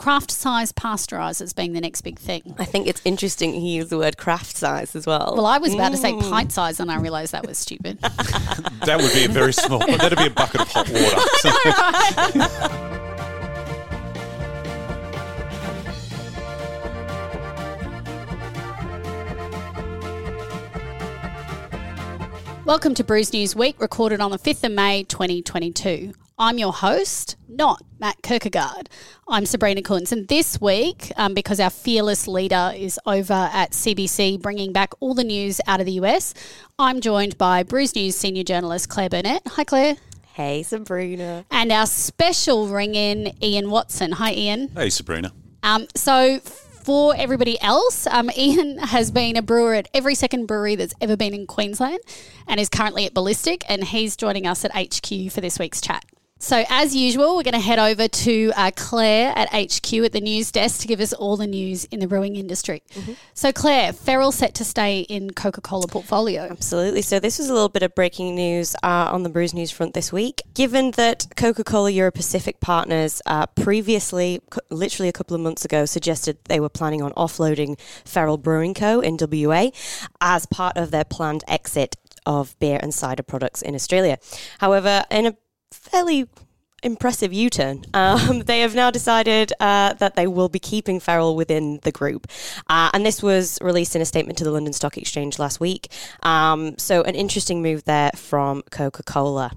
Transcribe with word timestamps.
craft 0.00 0.30
size 0.30 0.72
pasteurizers 0.72 1.54
being 1.54 1.74
the 1.74 1.80
next 1.80 2.00
big 2.00 2.18
thing. 2.18 2.54
I 2.58 2.64
think 2.64 2.86
it's 2.86 3.02
interesting 3.04 3.52
he 3.52 3.76
used 3.76 3.90
the 3.90 3.98
word 3.98 4.16
craft 4.16 4.56
size 4.56 4.96
as 4.96 5.06
well. 5.06 5.34
Well, 5.36 5.44
I 5.44 5.58
was 5.58 5.74
about 5.74 5.90
to 5.90 5.98
say 5.98 6.12
mm. 6.12 6.22
pint 6.30 6.52
size, 6.52 6.80
and 6.80 6.90
I 6.90 6.96
realised 6.96 7.32
that 7.32 7.46
was 7.46 7.58
stupid. 7.58 7.98
That 8.86 8.98
would 9.02 9.12
be 9.12 9.26
a 9.26 9.28
very 9.28 9.52
small, 9.52 9.80
that'd 9.80 10.16
be 10.16 10.24
a 10.24 10.30
bucket 10.30 10.62
of 10.62 10.68
hot 10.70 10.88
water. 10.88 11.18
Welcome 22.64 22.94
to 22.94 23.04
Brews 23.04 23.34
News 23.34 23.54
Week, 23.54 23.78
recorded 23.78 24.22
on 24.22 24.30
the 24.30 24.38
5th 24.38 24.64
of 24.64 24.72
May 24.72 25.04
2022. 25.04 26.14
I'm 26.40 26.56
your 26.56 26.72
host, 26.72 27.36
not 27.50 27.82
Matt 27.98 28.22
Kirkegaard. 28.22 28.86
I'm 29.28 29.44
Sabrina 29.44 29.82
Kunz, 29.82 30.10
and 30.10 30.26
this 30.28 30.58
week, 30.58 31.12
um, 31.18 31.34
because 31.34 31.60
our 31.60 31.68
fearless 31.68 32.26
leader 32.26 32.72
is 32.74 32.98
over 33.04 33.50
at 33.52 33.72
CBC 33.72 34.40
bringing 34.40 34.72
back 34.72 34.94
all 35.00 35.12
the 35.12 35.22
news 35.22 35.60
out 35.66 35.80
of 35.80 35.86
the 35.86 35.92
US, 36.00 36.32
I'm 36.78 37.02
joined 37.02 37.36
by 37.36 37.62
Brews 37.62 37.94
News 37.94 38.16
senior 38.16 38.42
journalist 38.42 38.88
Claire 38.88 39.10
Burnett. 39.10 39.42
Hi, 39.48 39.64
Claire. 39.64 39.96
hey, 40.32 40.62
Sabrina. 40.62 41.44
And 41.50 41.70
our 41.70 41.84
special 41.84 42.68
ring 42.68 42.94
in, 42.94 43.34
Ian 43.42 43.68
Watson. 43.68 44.12
Hi, 44.12 44.32
Ian. 44.32 44.68
hey, 44.74 44.88
Sabrina. 44.88 45.32
Um, 45.62 45.88
so, 45.94 46.40
for 46.40 47.14
everybody 47.18 47.60
else, 47.60 48.06
um, 48.06 48.30
Ian 48.38 48.78
has 48.78 49.10
been 49.10 49.36
a 49.36 49.42
brewer 49.42 49.74
at 49.74 49.88
every 49.92 50.14
second 50.14 50.46
brewery 50.46 50.74
that's 50.74 50.94
ever 51.02 51.18
been 51.18 51.34
in 51.34 51.46
Queensland 51.46 52.00
and 52.48 52.58
is 52.58 52.70
currently 52.70 53.04
at 53.04 53.12
Ballistic, 53.12 53.62
and 53.68 53.84
he's 53.84 54.16
joining 54.16 54.46
us 54.46 54.64
at 54.64 54.70
HQ 54.74 55.30
for 55.30 55.42
this 55.42 55.58
week's 55.58 55.82
chat. 55.82 56.02
So, 56.42 56.64
as 56.70 56.96
usual, 56.96 57.36
we're 57.36 57.42
going 57.42 57.52
to 57.52 57.60
head 57.60 57.78
over 57.78 58.08
to 58.08 58.52
uh, 58.56 58.70
Claire 58.74 59.34
at 59.36 59.50
HQ 59.50 59.92
at 59.92 60.12
the 60.12 60.22
news 60.22 60.50
desk 60.50 60.80
to 60.80 60.88
give 60.88 60.98
us 60.98 61.12
all 61.12 61.36
the 61.36 61.46
news 61.46 61.84
in 61.84 62.00
the 62.00 62.06
brewing 62.06 62.34
industry. 62.36 62.82
So, 63.34 63.52
Claire, 63.52 63.92
Feral 63.92 64.32
set 64.32 64.54
to 64.54 64.64
stay 64.64 65.00
in 65.00 65.32
Coca 65.32 65.60
Cola 65.60 65.86
portfolio. 65.86 66.48
Absolutely. 66.50 67.02
So 67.02 67.20
this 67.20 67.38
was 67.38 67.50
a 67.50 67.52
little 67.52 67.68
bit 67.68 67.82
of 67.82 67.94
breaking 67.94 68.34
news 68.34 68.74
uh, 68.82 69.10
on 69.12 69.22
the 69.22 69.28
Brews 69.28 69.52
News 69.52 69.70
front 69.70 69.92
this 69.92 70.14
week. 70.14 70.40
Given 70.54 70.92
that 70.92 71.26
Coca-Cola 71.36 71.90
Euro 71.90 72.10
Pacific 72.10 72.58
partners 72.60 73.20
uh, 73.26 73.44
previously, 73.46 74.40
c- 74.52 74.60
literally 74.70 75.10
a 75.10 75.12
couple 75.12 75.34
of 75.34 75.42
months 75.42 75.66
ago, 75.66 75.84
suggested 75.84 76.38
they 76.44 76.58
were 76.58 76.70
planning 76.70 77.02
on 77.02 77.12
offloading 77.12 77.78
Feral 78.06 78.38
Brewing 78.38 78.72
Co. 78.72 79.00
in 79.00 79.18
WA 79.20 79.70
as 80.22 80.46
part 80.46 80.78
of 80.78 80.90
their 80.90 81.04
planned 81.04 81.44
exit 81.46 81.96
of 82.24 82.58
beer 82.60 82.78
and 82.82 82.94
cider 82.94 83.22
products 83.22 83.60
in 83.60 83.74
Australia. 83.74 84.18
However, 84.58 85.04
in 85.10 85.26
a 85.26 85.36
fairly 85.72 86.28
impressive 86.82 87.32
U-turn. 87.32 87.84
Um, 87.94 88.40
they 88.40 88.60
have 88.60 88.74
now 88.74 88.90
decided 88.90 89.52
uh, 89.60 89.92
that 89.94 90.16
they 90.16 90.26
will 90.26 90.48
be 90.48 90.58
keeping 90.58 91.00
Feral 91.00 91.36
within 91.36 91.80
the 91.82 91.92
group, 91.92 92.26
uh, 92.68 92.90
and 92.94 93.04
this 93.04 93.22
was 93.22 93.58
released 93.60 93.94
in 93.94 94.00
a 94.00 94.06
statement 94.06 94.38
to 94.38 94.44
the 94.44 94.50
London 94.50 94.72
Stock 94.72 94.96
Exchange 94.96 95.38
last 95.38 95.60
week. 95.60 95.92
Um, 96.22 96.78
so, 96.78 97.02
an 97.02 97.14
interesting 97.14 97.62
move 97.62 97.84
there 97.84 98.10
from 98.16 98.62
Coca-Cola. 98.70 99.52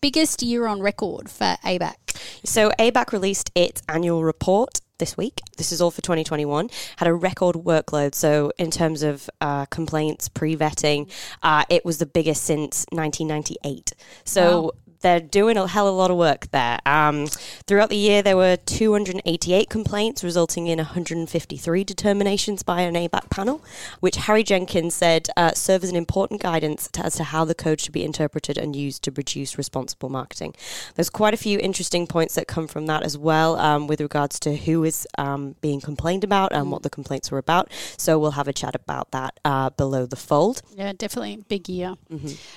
Biggest 0.00 0.42
year 0.42 0.66
on 0.66 0.80
record 0.80 1.28
for 1.28 1.56
ABAC. 1.64 1.96
So 2.44 2.70
ABAC 2.78 3.12
released 3.12 3.50
its 3.54 3.82
annual 3.88 4.22
report 4.22 4.80
this 4.98 5.16
week. 5.16 5.40
This 5.56 5.72
is 5.72 5.80
all 5.80 5.90
for 5.90 6.02
2021. 6.02 6.70
Had 6.96 7.08
a 7.08 7.14
record 7.14 7.56
workload. 7.56 8.14
So 8.14 8.52
in 8.58 8.70
terms 8.70 9.02
of 9.02 9.28
uh, 9.40 9.66
complaints, 9.66 10.28
pre-vetting, 10.28 11.10
uh, 11.42 11.64
it 11.68 11.84
was 11.84 11.98
the 11.98 12.06
biggest 12.06 12.44
since 12.44 12.86
1998. 12.90 13.92
So. 14.24 14.62
Wow. 14.62 14.72
They're 15.00 15.20
doing 15.20 15.56
a 15.56 15.66
hell 15.66 15.88
of 15.88 15.94
a 15.94 15.96
lot 15.96 16.10
of 16.10 16.16
work 16.16 16.50
there. 16.50 16.78
Um, 16.86 17.26
throughout 17.66 17.90
the 17.90 17.96
year, 17.96 18.22
there 18.22 18.36
were 18.36 18.56
288 18.56 19.68
complaints, 19.68 20.24
resulting 20.24 20.66
in 20.66 20.78
153 20.78 21.84
determinations 21.84 22.62
by 22.62 22.82
an 22.82 22.94
ABAC 22.94 23.30
panel, 23.30 23.62
which 24.00 24.16
Harry 24.16 24.42
Jenkins 24.42 24.94
said 24.94 25.28
uh, 25.36 25.52
serve 25.52 25.84
as 25.84 25.90
an 25.90 25.96
important 25.96 26.42
guidance 26.42 26.88
to, 26.92 27.04
as 27.04 27.14
to 27.16 27.24
how 27.24 27.44
the 27.44 27.54
code 27.54 27.80
should 27.80 27.92
be 27.92 28.04
interpreted 28.04 28.58
and 28.58 28.74
used 28.74 29.02
to 29.04 29.12
produce 29.12 29.56
responsible 29.56 30.08
marketing. 30.08 30.54
There's 30.94 31.10
quite 31.10 31.34
a 31.34 31.36
few 31.36 31.58
interesting 31.58 32.06
points 32.06 32.34
that 32.34 32.48
come 32.48 32.66
from 32.66 32.86
that 32.86 33.02
as 33.02 33.16
well, 33.16 33.56
um, 33.58 33.86
with 33.86 34.00
regards 34.00 34.38
to 34.40 34.56
who 34.56 34.84
is 34.84 35.06
um, 35.16 35.54
being 35.60 35.80
complained 35.80 36.24
about 36.24 36.52
and 36.52 36.70
what 36.70 36.82
the 36.82 36.90
complaints 36.90 37.30
were 37.30 37.38
about. 37.38 37.70
So 37.96 38.18
we'll 38.18 38.32
have 38.32 38.48
a 38.48 38.52
chat 38.52 38.74
about 38.74 39.10
that 39.12 39.38
uh, 39.44 39.70
below 39.70 40.06
the 40.06 40.16
fold. 40.16 40.62
Yeah, 40.74 40.92
definitely 40.92 41.44
big 41.48 41.68
year. 41.68 41.94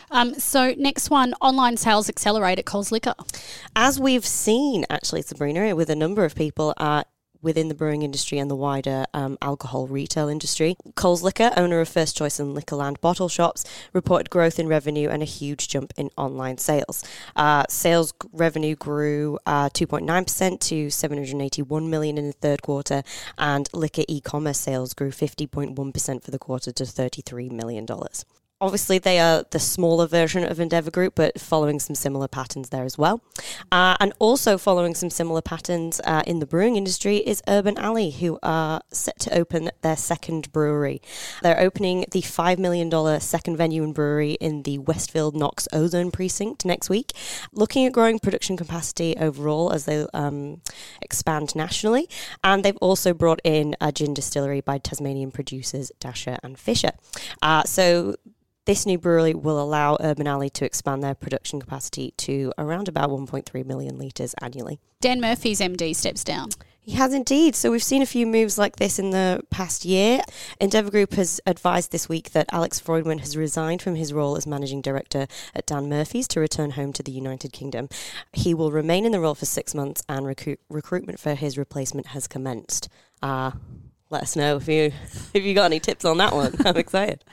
Um, 0.09 0.33
so 0.35 0.73
next 0.77 1.09
one, 1.09 1.33
online 1.41 1.77
sales 1.77 2.09
accelerate 2.31 2.59
at 2.59 2.65
Coles 2.65 2.93
Liquor. 2.93 3.13
As 3.75 3.99
we've 3.99 4.25
seen, 4.25 4.85
actually, 4.89 5.21
Sabrina, 5.21 5.75
with 5.75 5.89
a 5.89 5.95
number 5.97 6.23
of 6.23 6.33
people 6.33 6.73
uh, 6.77 7.03
within 7.41 7.67
the 7.67 7.75
brewing 7.75 8.03
industry 8.03 8.37
and 8.37 8.49
the 8.49 8.55
wider 8.55 9.05
um, 9.13 9.37
alcohol 9.41 9.85
retail 9.85 10.29
industry, 10.29 10.77
Coles 10.95 11.21
Liquor, 11.21 11.51
owner 11.57 11.81
of 11.81 11.89
First 11.89 12.15
Choice 12.15 12.39
and 12.39 12.55
Liquorland 12.55 13.01
bottle 13.01 13.27
shops, 13.27 13.65
reported 13.91 14.29
growth 14.29 14.59
in 14.59 14.69
revenue 14.69 15.09
and 15.09 15.21
a 15.21 15.25
huge 15.25 15.67
jump 15.67 15.91
in 15.97 16.09
online 16.15 16.57
sales. 16.57 17.03
Uh, 17.35 17.65
sales 17.67 18.13
revenue 18.31 18.77
grew 18.77 19.37
uh, 19.45 19.67
2.9% 19.67 20.59
to 20.61 20.89
781 20.89 21.89
million 21.89 22.17
in 22.17 22.27
the 22.27 22.31
third 22.31 22.61
quarter, 22.61 23.03
and 23.37 23.67
liquor 23.73 24.03
e-commerce 24.07 24.59
sales 24.59 24.93
grew 24.93 25.11
50.1% 25.11 26.23
for 26.23 26.31
the 26.31 26.39
quarter 26.39 26.71
to 26.71 26.85
33 26.85 27.49
million 27.49 27.85
dollars. 27.85 28.23
Obviously, 28.61 28.99
they 28.99 29.19
are 29.19 29.43
the 29.49 29.59
smaller 29.59 30.05
version 30.05 30.43
of 30.43 30.59
Endeavour 30.59 30.91
Group, 30.91 31.15
but 31.15 31.41
following 31.41 31.79
some 31.79 31.95
similar 31.95 32.27
patterns 32.27 32.69
there 32.69 32.85
as 32.85 32.95
well. 32.95 33.19
Uh, 33.71 33.97
and 33.99 34.13
also 34.19 34.55
following 34.55 34.93
some 34.93 35.09
similar 35.09 35.41
patterns 35.41 35.99
uh, 36.03 36.21
in 36.27 36.37
the 36.37 36.45
brewing 36.45 36.75
industry 36.75 37.17
is 37.17 37.41
Urban 37.47 37.75
Alley, 37.79 38.11
who 38.11 38.37
are 38.43 38.81
set 38.91 39.17
to 39.21 39.33
open 39.33 39.71
their 39.81 39.97
second 39.97 40.51
brewery. 40.51 41.01
They're 41.41 41.59
opening 41.59 42.05
the 42.11 42.21
$5 42.21 42.59
million 42.59 43.19
second 43.19 43.57
venue 43.57 43.83
and 43.83 43.95
brewery 43.95 44.33
in 44.33 44.61
the 44.61 44.77
Westfield 44.77 45.35
Knox 45.35 45.67
Ozone 45.73 46.11
Precinct 46.11 46.63
next 46.63 46.87
week, 46.87 47.13
looking 47.51 47.87
at 47.87 47.93
growing 47.93 48.19
production 48.19 48.57
capacity 48.57 49.17
overall 49.17 49.73
as 49.73 49.85
they 49.85 50.05
um, 50.13 50.61
expand 51.01 51.55
nationally. 51.55 52.07
And 52.43 52.63
they've 52.63 52.77
also 52.77 53.15
brought 53.15 53.41
in 53.43 53.75
a 53.81 53.91
gin 53.91 54.13
distillery 54.13 54.61
by 54.61 54.77
Tasmanian 54.77 55.31
producers 55.31 55.91
Dasher 55.99 56.37
and 56.43 56.59
Fisher. 56.59 56.91
Uh, 57.41 57.63
so 57.63 58.17
this 58.65 58.85
new 58.85 58.97
brewery 58.97 59.33
will 59.33 59.61
allow 59.61 59.97
Urban 59.99 60.27
Alley 60.27 60.49
to 60.51 60.65
expand 60.65 61.03
their 61.03 61.15
production 61.15 61.59
capacity 61.59 62.13
to 62.17 62.51
around 62.57 62.87
about 62.87 63.09
1.3 63.09 63.65
million 63.65 63.97
litres 63.97 64.35
annually. 64.41 64.79
Dan 64.99 65.19
Murphy's 65.19 65.59
MD 65.59 65.95
steps 65.95 66.23
down. 66.23 66.49
He 66.83 66.93
has 66.93 67.13
indeed. 67.13 67.55
So 67.55 67.71
we've 67.71 67.83
seen 67.83 68.01
a 68.01 68.07
few 68.07 68.25
moves 68.25 68.57
like 68.57 68.77
this 68.77 68.97
in 68.97 69.11
the 69.11 69.41
past 69.51 69.85
year. 69.85 70.21
Endeavour 70.59 70.89
Group 70.89 71.13
has 71.13 71.39
advised 71.45 71.91
this 71.91 72.09
week 72.09 72.31
that 72.31 72.47
Alex 72.51 72.81
Freudmann 72.81 73.19
has 73.19 73.37
resigned 73.37 73.83
from 73.83 73.95
his 73.95 74.11
role 74.11 74.35
as 74.35 74.47
managing 74.47 74.81
director 74.81 75.27
at 75.53 75.67
Dan 75.67 75.89
Murphy's 75.89 76.27
to 76.29 76.39
return 76.39 76.71
home 76.71 76.91
to 76.93 77.03
the 77.03 77.11
United 77.11 77.53
Kingdom. 77.53 77.87
He 78.33 78.55
will 78.55 78.71
remain 78.71 79.05
in 79.05 79.11
the 79.11 79.19
role 79.19 79.35
for 79.35 79.45
six 79.45 79.75
months, 79.75 80.01
and 80.09 80.25
recruit, 80.25 80.59
recruitment 80.69 81.19
for 81.19 81.35
his 81.35 81.55
replacement 81.55 82.07
has 82.07 82.27
commenced. 82.27 82.89
Uh, 83.21 83.51
let 84.09 84.23
us 84.23 84.35
know 84.35 84.57
if 84.57 84.67
you 84.67 84.91
if 85.33 85.43
you 85.43 85.53
got 85.53 85.65
any 85.65 85.79
tips 85.79 86.03
on 86.03 86.17
that 86.17 86.33
one. 86.33 86.53
I'm 86.65 86.77
excited. 86.77 87.23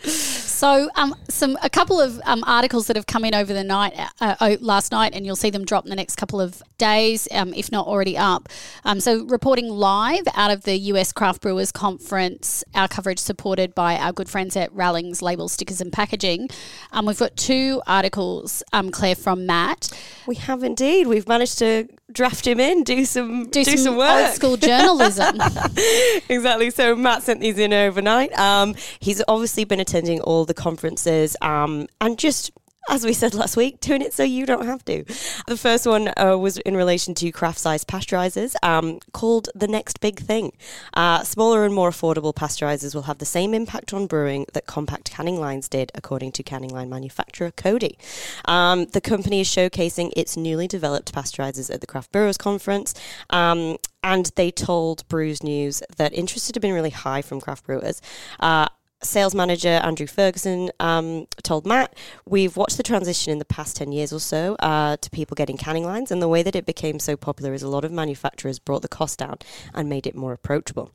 So, 0.58 0.90
um, 0.96 1.14
some 1.28 1.56
a 1.62 1.70
couple 1.70 2.00
of 2.00 2.20
um, 2.24 2.42
articles 2.44 2.88
that 2.88 2.96
have 2.96 3.06
come 3.06 3.24
in 3.24 3.32
over 3.32 3.52
the 3.52 3.62
night, 3.62 3.94
uh, 4.20 4.56
last 4.58 4.90
night, 4.90 5.14
and 5.14 5.24
you'll 5.24 5.36
see 5.36 5.50
them 5.50 5.64
drop 5.64 5.84
in 5.84 5.90
the 5.90 5.94
next 5.94 6.16
couple 6.16 6.40
of 6.40 6.64
days, 6.78 7.28
um, 7.30 7.54
if 7.54 7.70
not 7.70 7.86
already 7.86 8.18
up. 8.18 8.48
Um, 8.84 8.98
so, 8.98 9.24
reporting 9.26 9.68
live 9.68 10.24
out 10.34 10.50
of 10.50 10.64
the 10.64 10.76
US 10.76 11.12
Craft 11.12 11.42
Brewers 11.42 11.70
Conference, 11.70 12.64
our 12.74 12.88
coverage 12.88 13.20
supported 13.20 13.72
by 13.72 13.98
our 13.98 14.12
good 14.12 14.28
friends 14.28 14.56
at 14.56 14.72
Rallings 14.72 15.22
Label 15.22 15.48
Stickers 15.48 15.80
and 15.80 15.92
Packaging. 15.92 16.48
Um, 16.90 17.06
we've 17.06 17.16
got 17.16 17.36
two 17.36 17.80
articles, 17.86 18.64
um, 18.72 18.90
Claire 18.90 19.14
from 19.14 19.46
Matt. 19.46 19.96
We 20.26 20.34
have 20.34 20.64
indeed. 20.64 21.06
We've 21.06 21.28
managed 21.28 21.60
to 21.60 21.86
draft 22.10 22.46
him 22.46 22.58
in, 22.58 22.84
do 22.84 23.04
some 23.04 23.48
Do, 23.50 23.64
some, 23.64 23.96
work. 23.96 24.26
old 24.26 24.34
school 24.34 24.56
journalism. 24.56 25.36
exactly. 26.28 26.70
So 26.70 26.96
Matt 26.96 27.22
sent 27.22 27.40
these 27.40 27.58
in 27.58 27.72
overnight. 27.72 28.36
Um, 28.38 28.74
he's 28.98 29.22
obviously 29.28 29.64
been 29.64 29.80
attending 29.80 30.20
all 30.22 30.44
the 30.48 30.54
conferences 30.54 31.36
um, 31.42 31.86
and 32.00 32.18
just. 32.18 32.50
As 32.90 33.04
we 33.04 33.12
said 33.12 33.34
last 33.34 33.54
week, 33.54 33.80
doing 33.80 34.00
it 34.00 34.14
so 34.14 34.22
you 34.22 34.46
don't 34.46 34.64
have 34.64 34.82
to. 34.86 35.04
The 35.46 35.58
first 35.58 35.84
one 35.84 36.10
uh, 36.16 36.38
was 36.38 36.56
in 36.56 36.74
relation 36.74 37.12
to 37.16 37.30
craft 37.30 37.58
size 37.58 37.84
pasteurizers 37.84 38.54
um, 38.62 39.00
called 39.12 39.50
The 39.54 39.68
Next 39.68 40.00
Big 40.00 40.18
Thing. 40.18 40.52
Uh, 40.94 41.22
smaller 41.22 41.66
and 41.66 41.74
more 41.74 41.90
affordable 41.90 42.34
pasteurizers 42.34 42.94
will 42.94 43.02
have 43.02 43.18
the 43.18 43.26
same 43.26 43.52
impact 43.52 43.92
on 43.92 44.06
brewing 44.06 44.46
that 44.54 44.64
compact 44.64 45.10
canning 45.10 45.38
lines 45.38 45.68
did, 45.68 45.92
according 45.94 46.32
to 46.32 46.42
canning 46.42 46.70
line 46.70 46.88
manufacturer 46.88 47.50
Codi. 47.50 47.98
Um, 48.46 48.86
the 48.86 49.02
company 49.02 49.40
is 49.40 49.48
showcasing 49.48 50.10
its 50.16 50.38
newly 50.38 50.66
developed 50.66 51.12
pasteurizers 51.12 51.70
at 51.70 51.82
the 51.82 51.86
Craft 51.86 52.10
Brewers 52.10 52.38
Conference. 52.38 52.94
Um, 53.28 53.76
and 54.02 54.30
they 54.36 54.50
told 54.50 55.06
Brews 55.08 55.42
News 55.42 55.82
that 55.96 56.14
interest 56.14 56.46
had 56.46 56.60
been 56.62 56.72
really 56.72 56.88
high 56.90 57.20
from 57.20 57.40
craft 57.40 57.64
brewers. 57.64 58.00
Uh, 58.40 58.68
sales 59.02 59.34
manager 59.34 59.80
Andrew 59.82 60.06
Ferguson 60.06 60.70
um, 60.80 61.26
told 61.42 61.66
Matt, 61.66 61.96
"We've 62.26 62.56
watched 62.56 62.76
the 62.76 62.82
transition 62.82 63.32
in 63.32 63.38
the 63.38 63.44
past 63.44 63.76
ten 63.76 63.92
years 63.92 64.12
or 64.12 64.20
so 64.20 64.54
uh, 64.56 64.96
to 64.96 65.10
people 65.10 65.34
getting 65.34 65.56
canning 65.56 65.84
lines, 65.84 66.10
and 66.10 66.20
the 66.20 66.28
way 66.28 66.42
that 66.42 66.56
it 66.56 66.66
became 66.66 66.98
so 66.98 67.16
popular 67.16 67.54
is 67.54 67.62
a 67.62 67.68
lot 67.68 67.84
of 67.84 67.92
manufacturers 67.92 68.58
brought 68.58 68.82
the 68.82 68.88
cost 68.88 69.18
down 69.18 69.38
and 69.74 69.88
made 69.88 70.06
it 70.06 70.14
more 70.14 70.32
approachable." 70.32 70.90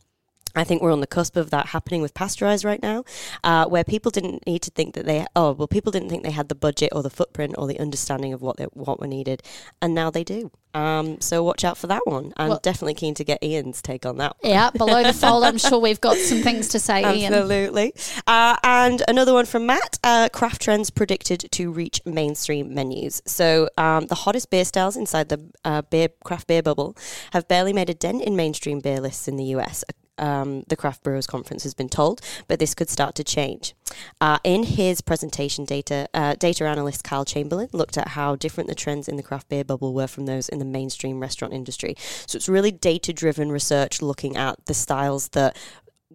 I 0.56 0.64
think 0.64 0.82
we're 0.82 0.92
on 0.92 1.02
the 1.02 1.08
cusp 1.08 1.36
of 1.36 1.50
that 1.52 1.68
happening 1.68 2.02
with 2.02 2.14
Pasteurize 2.14 2.64
right 2.64 2.82
now, 2.82 3.04
uh, 3.44 3.66
where 3.66 3.84
people 3.84 4.12
didn't 4.12 4.46
need 4.46 4.62
to 4.64 4.72
think 4.72 4.94
that 4.96 5.06
they 5.06 5.26
oh 5.36 5.54
well 5.54 5.68
people 5.68 5.92
didn't 5.92 6.10
think 6.10 6.24
they 6.24 6.32
had 6.32 6.50
the 6.50 6.56
budget 6.56 6.90
or 6.94 7.02
the 7.04 7.10
footprint 7.10 7.56
or 7.58 7.68
the 7.68 7.80
understanding 7.80 8.34
of 8.34 8.42
what 8.42 8.58
they, 8.58 8.66
what 8.66 9.00
were 9.00 9.08
needed, 9.08 9.42
and 9.82 9.94
now 9.94 10.10
they 10.10 10.24
do. 10.24 10.52
Um, 10.76 11.22
so 11.22 11.44
watch 11.44 11.64
out 11.64 11.78
for 11.78 11.86
that 11.88 12.02
one. 12.06 12.34
I'm 12.36 12.50
Well- 12.50 12.60
definitely 12.64 12.96
keen 12.96 13.14
to 13.16 13.24
get 13.24 13.44
Ian's 13.44 13.80
take 13.82 14.06
on 14.08 14.18
that. 14.18 14.36
Yeah, 14.44 14.72
below 14.72 15.04
the 15.04 15.14
fold, 15.14 15.44
I'm 15.44 15.60
sure 15.60 15.78
we've 15.78 16.02
got 16.02 16.18
some 16.18 16.42
things 16.42 16.68
to 16.70 16.80
say, 16.80 17.02
Ian. 17.02 17.32
Absolutely. 17.32 17.94
Uh, 18.26 18.58
and 18.64 19.04
another 19.08 19.34
one 19.34 19.46
from 19.46 19.68
Matt 19.68 20.00
uh, 20.04 20.30
Craft 20.30 20.62
Trends 20.64 20.90
predicted 20.90 21.46
to 21.52 21.72
reach 21.72 22.02
mainstream 22.06 22.74
menus. 22.74 23.22
So, 23.28 23.70
um, 23.78 24.08
the 24.08 24.16
hottest 24.16 24.50
beer 24.50 24.66
styles 24.66 24.98
inside 24.98 25.30
the 25.30 25.48
uh, 25.64 25.84
beer 25.84 26.10
craft 26.24 26.48
beer 26.48 26.64
bubble 26.64 26.98
have 27.34 27.48
barely 27.48 27.72
made 27.74 27.90
a 27.92 27.94
dent 27.94 28.24
in 28.24 28.36
mainstream 28.36 28.80
beer 28.80 29.00
lists 29.00 29.28
in 29.28 29.36
the 29.38 29.46
US. 29.56 29.84
Um, 30.18 30.64
the 30.68 30.76
Craft 30.76 31.04
Brewers 31.04 31.26
Conference 31.26 31.64
has 31.64 31.74
been 31.74 31.90
told, 31.90 32.22
but 32.48 32.60
this 32.60 32.76
could 32.76 32.90
start 32.90 33.16
to 33.16 33.24
change. 33.24 33.74
Uh, 34.22 34.38
in 34.44 34.64
his 34.64 35.02
presentation, 35.02 35.66
data 35.66 36.08
uh, 36.14 36.36
data 36.36 36.66
analyst 36.66 37.04
Kyle 37.04 37.26
Chamberlain 37.26 37.70
looked 37.74 37.98
at 37.98 38.10
how 38.10 38.36
different 38.36 38.70
the 38.70 38.76
trends 38.76 39.08
in 39.08 39.18
the 39.18 39.24
craft 39.24 39.50
beer 39.50 39.64
bubble 39.64 39.94
were 39.94 40.08
from 40.08 40.26
those 40.26 40.50
in 40.50 40.60
the 40.60 40.66
mainstream 40.66 41.20
restaurant 41.20 41.54
industry. 41.54 41.96
So 42.28 42.38
it's 42.38 42.50
really 42.50 42.72
data 42.72 43.14
driven 43.14 43.52
research 43.52 44.02
looking 44.02 44.38
at 44.38 44.66
the 44.66 44.74
styles 44.74 45.30
that 45.30 45.58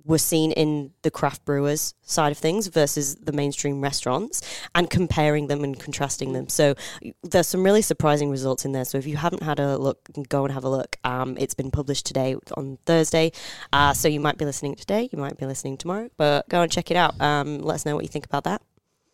were 0.08 0.18
seen 0.18 0.50
in 0.52 0.90
the 1.02 1.10
craft 1.10 1.44
brewers 1.44 1.94
side 2.02 2.32
of 2.32 2.38
things 2.38 2.66
versus 2.66 3.14
the 3.16 3.30
mainstream 3.30 3.80
restaurants 3.80 4.42
and 4.74 4.88
comparing 4.88 5.46
them 5.46 5.62
and 5.62 5.78
contrasting 5.78 6.32
them. 6.32 6.48
So 6.48 6.74
there's 7.22 7.46
some 7.46 7.62
really 7.62 7.82
surprising 7.82 8.30
results 8.30 8.64
in 8.64 8.72
there. 8.72 8.86
So 8.86 8.96
if 8.98 9.06
you 9.06 9.18
haven't 9.18 9.42
had 9.42 9.60
a 9.60 9.76
look, 9.76 10.08
go 10.28 10.44
and 10.44 10.52
have 10.52 10.64
a 10.64 10.70
look. 10.70 10.96
Um, 11.04 11.36
it's 11.38 11.54
been 11.54 11.70
published 11.70 12.06
today 12.06 12.34
on 12.56 12.78
Thursday. 12.86 13.32
Uh, 13.72 13.92
so 13.92 14.08
you 14.08 14.18
might 14.18 14.38
be 14.38 14.46
listening 14.46 14.74
today, 14.74 15.10
you 15.12 15.18
might 15.18 15.36
be 15.36 15.44
listening 15.44 15.76
tomorrow, 15.76 16.08
but 16.16 16.48
go 16.48 16.62
and 16.62 16.72
check 16.72 16.90
it 16.90 16.96
out. 16.96 17.20
Um, 17.20 17.58
let 17.58 17.74
us 17.74 17.86
know 17.86 17.94
what 17.94 18.04
you 18.04 18.08
think 18.08 18.24
about 18.24 18.44
that. 18.44 18.62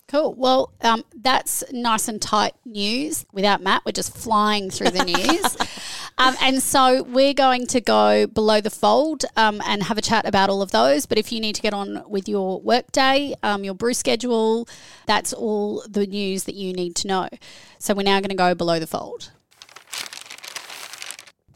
Cool. 0.06 0.34
Well, 0.34 0.70
um, 0.82 1.02
that's 1.14 1.64
nice 1.72 2.08
and 2.08 2.20
tight 2.20 2.54
news. 2.66 3.24
Without 3.32 3.62
Matt, 3.62 3.82
we're 3.86 3.92
just 3.92 4.14
flying 4.14 4.70
through 4.70 4.90
the 4.90 5.04
news. 5.04 5.56
um, 6.18 6.36
and 6.42 6.62
so 6.62 7.02
we're 7.04 7.32
going 7.32 7.66
to 7.68 7.80
go 7.80 8.26
below 8.26 8.60
the 8.60 8.70
fold 8.70 9.24
um, 9.36 9.62
and 9.64 9.84
have 9.84 9.96
a 9.96 10.02
chat 10.02 10.26
about 10.26 10.50
all 10.50 10.60
of 10.60 10.72
those. 10.72 11.06
But 11.06 11.16
if 11.16 11.32
you 11.32 11.40
need 11.40 11.54
to 11.54 11.62
get 11.62 11.72
on 11.72 12.04
with 12.06 12.28
your 12.28 12.60
workday, 12.60 13.34
um, 13.42 13.64
your 13.64 13.74
brew 13.74 13.94
schedule, 13.94 14.68
that's 15.06 15.32
all 15.32 15.82
the 15.88 16.06
news 16.06 16.44
that 16.44 16.54
you 16.54 16.74
need 16.74 16.96
to 16.96 17.08
know. 17.08 17.28
So 17.78 17.94
we're 17.94 18.02
now 18.02 18.20
going 18.20 18.28
to 18.28 18.34
go 18.34 18.54
below 18.54 18.78
the 18.78 18.86
fold. 18.86 19.32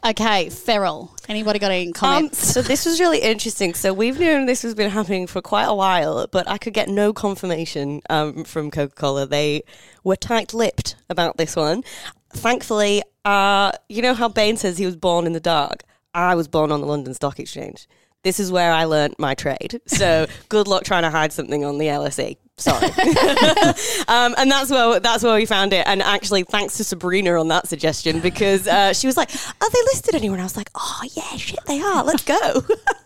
Okay, 0.05 0.49
feral. 0.49 1.13
Anybody 1.27 1.59
got 1.59 1.71
any 1.71 1.87
Um, 1.87 1.93
comments? 1.93 2.53
so 2.53 2.61
this 2.61 2.85
was 2.85 2.99
really 3.01 3.19
interesting. 3.19 3.73
So 3.73 3.93
we've 3.93 4.17
known 4.19 4.45
this 4.45 4.61
has 4.61 4.73
been 4.73 4.89
happening 4.91 5.27
for 5.27 5.41
quite 5.41 5.65
a 5.65 5.75
while, 5.75 6.25
but 6.31 6.47
I 6.47 6.57
could 6.57 6.73
get 6.73 6.87
no 6.87 7.11
confirmation 7.11 8.01
um, 8.09 8.45
from 8.45 8.71
Coca 8.71 8.95
Cola. 8.95 9.25
They 9.25 9.63
were 10.03 10.15
tight-lipped 10.15 10.95
about 11.09 11.35
this 11.37 11.55
one. 11.55 11.83
Thankfully, 12.31 13.03
uh, 13.25 13.73
you 13.89 14.01
know 14.01 14.13
how 14.13 14.29
Bain 14.29 14.55
says 14.55 14.77
he 14.77 14.85
was 14.85 14.95
born 14.95 15.25
in 15.25 15.33
the 15.33 15.39
dark. 15.41 15.83
I 16.13 16.33
was 16.33 16.47
born 16.47 16.71
on 16.71 16.79
the 16.79 16.87
London 16.87 17.13
Stock 17.13 17.37
Exchange. 17.39 17.85
This 18.23 18.39
is 18.39 18.51
where 18.51 18.71
I 18.71 18.83
learnt 18.83 19.17
my 19.17 19.33
trade. 19.33 19.79
So 19.87 20.27
good 20.49 20.67
luck 20.67 20.83
trying 20.83 21.03
to 21.03 21.09
hide 21.09 21.31
something 21.31 21.63
on 21.63 21.77
the 21.77 21.85
LSE. 21.85 22.37
Sorry. 22.57 22.87
um, 24.09 24.35
and 24.37 24.51
that's 24.51 24.69
where 24.69 24.99
that's 24.99 25.23
where 25.23 25.35
we 25.35 25.45
found 25.45 25.71
it. 25.71 25.87
And 25.87 26.01
actually, 26.01 26.43
thanks 26.43 26.75
to 26.77 26.83
Sabrina 26.83 27.39
on 27.39 27.47
that 27.47 27.67
suggestion 27.67 28.19
because 28.19 28.67
uh, 28.67 28.91
she 28.91 29.07
was 29.07 29.15
like, 29.15 29.29
"Are 29.33 29.69
they 29.69 29.81
listed 29.85 30.15
anywhere?" 30.15 30.35
And 30.35 30.41
I 30.41 30.45
was 30.45 30.57
like, 30.57 30.69
"Oh 30.75 31.01
yeah, 31.13 31.37
shit, 31.37 31.59
they 31.65 31.79
are. 31.79 32.03
Let's 32.03 32.23
go." 32.23 32.61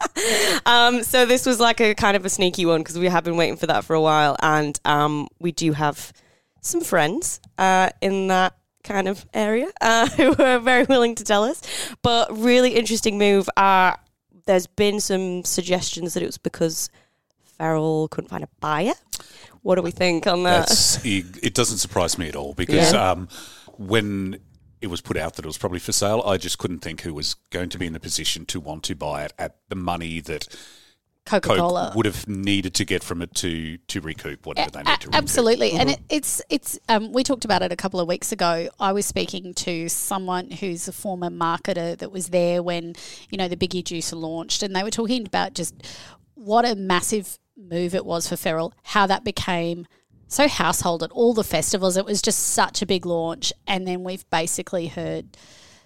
um, 0.65 1.04
so 1.04 1.27
this 1.27 1.45
was 1.45 1.60
like 1.60 1.80
a 1.80 1.94
kind 1.94 2.18
of 2.18 2.25
a 2.25 2.30
sneaky 2.30 2.65
one 2.65 2.81
because 2.81 2.98
we 2.98 3.07
have 3.07 3.24
been 3.24 3.38
waiting 3.38 3.57
for 3.57 3.68
that 3.68 3.86
for 3.86 3.94
a 3.94 4.01
while, 4.01 4.36
and 4.42 4.80
um, 4.86 5.27
we 5.39 5.51
do 5.51 5.74
have 5.74 6.12
some 6.62 6.81
friends 6.81 7.39
uh, 7.60 7.89
in 8.01 8.27
that 8.30 8.56
kind 8.83 9.07
of 9.07 9.25
area 9.33 9.69
uh, 9.81 10.10
who 10.10 10.36
are 10.44 10.60
very 10.60 10.83
willing 10.86 11.15
to 11.15 11.24
tell 11.24 11.44
us. 11.44 11.62
But 12.01 12.36
really 12.36 12.71
interesting 12.71 13.19
move. 13.19 13.48
Uh, 13.56 13.94
there's 14.45 14.68
been 14.68 15.00
some 15.00 15.44
suggestions 15.44 16.13
that 16.13 16.24
it 16.24 16.28
was 16.28 16.38
because 16.38 16.90
Feral 17.57 18.07
couldn't 18.10 18.30
find 18.30 18.44
a 18.44 18.50
buyer. 18.60 18.94
What 19.62 19.75
do 19.75 19.81
we 19.81 19.92
think 19.92 20.28
on 20.28 20.44
that? 20.44 20.68
That's 20.68 21.04
it, 21.06 21.54
doesn't 21.54 21.78
surprise 21.78 22.18
me 22.18 22.28
at 22.28 22.36
all 22.36 22.54
because 22.54 22.92
Yeah. 22.94 23.12
um, 23.12 23.30
when 23.78 24.40
it 24.81 24.88
was 24.88 25.00
put 25.01 25.16
out 25.16 25.36
that 25.36 25.45
it 25.45 25.48
was 25.48 25.57
probably 25.57 25.80
for 25.80 25.94
sale, 25.94 26.22
I 26.25 26.36
just 26.38 26.57
couldn't 26.57 26.80
think 26.80 27.01
who 27.01 27.13
was 27.13 27.36
going 27.51 27.69
to 27.69 27.78
be 27.78 27.86
in 27.86 27.94
the 27.94 28.00
position 28.01 28.45
to 28.48 28.60
want 28.60 28.84
to 28.84 28.95
buy 28.95 29.24
it 29.24 29.34
at 29.40 29.56
the 29.69 29.75
money 29.75 30.19
that 30.22 30.48
Coca 31.25 31.56
Cola. 31.56 31.94
would 31.96 32.06
have 32.06 32.28
needed 32.28 32.74
to 32.75 32.86
get 32.86 33.04
from 33.04 33.22
it 33.22 33.34
to 33.36 33.78
to 33.78 34.02
recoup 34.02 34.46
whatever 34.46 34.72
they 34.72 34.80
need 34.80 35.00
to 35.00 35.08
recoup. 35.08 35.16
Absolutely, 35.16 35.72
and 35.72 35.92
it, 35.92 36.00
it's 36.10 36.42
it's. 36.50 36.78
Um, 36.90 37.14
we 37.14 37.24
talked 37.24 37.46
about 37.46 37.62
it 37.62 37.72
a 37.72 37.75
couple 37.75 38.00
of 38.00 38.08
weeks 38.08 38.31
ago. 38.31 38.70
I 38.80 38.92
was 38.92 39.06
speaking 39.06 39.54
to 39.54 39.88
someone 39.88 40.52
who's 40.52 40.88
a 40.88 40.92
former 40.92 41.30
marketer 41.30 41.98
that 41.98 42.12
was 42.12 42.30
there 42.30 42.62
when 42.62 42.96
you 43.30 43.38
know 43.38 43.48
the 43.48 43.56
Biggie 43.56 43.84
Juicer 43.84 44.20
launched, 44.20 44.64
and 44.64 44.75
they 44.75 44.84
were 44.84 44.92
talking 44.92 45.25
about 45.25 45.54
just 45.54 45.75
what 46.36 46.66
a 46.66 46.75
massive 46.75 47.40
move 47.56 47.96
it 47.96 48.06
was 48.06 48.28
for 48.28 48.36
Feral, 48.36 48.74
how 48.84 49.08
that 49.08 49.24
became 49.24 49.88
so 50.28 50.48
household 50.48 51.04
at 51.04 51.12
all 51.12 51.34
the 51.34 51.44
festivals. 51.44 51.96
It 51.96 52.06
was 52.06 52.22
just 52.22 52.40
such 52.40 52.81
a 52.81 52.86
big 52.86 53.06
launch, 53.06 53.54
and 53.66 53.88
then 53.88 54.04
we've 54.04 54.30
basically 54.30 54.88
heard 54.88 55.38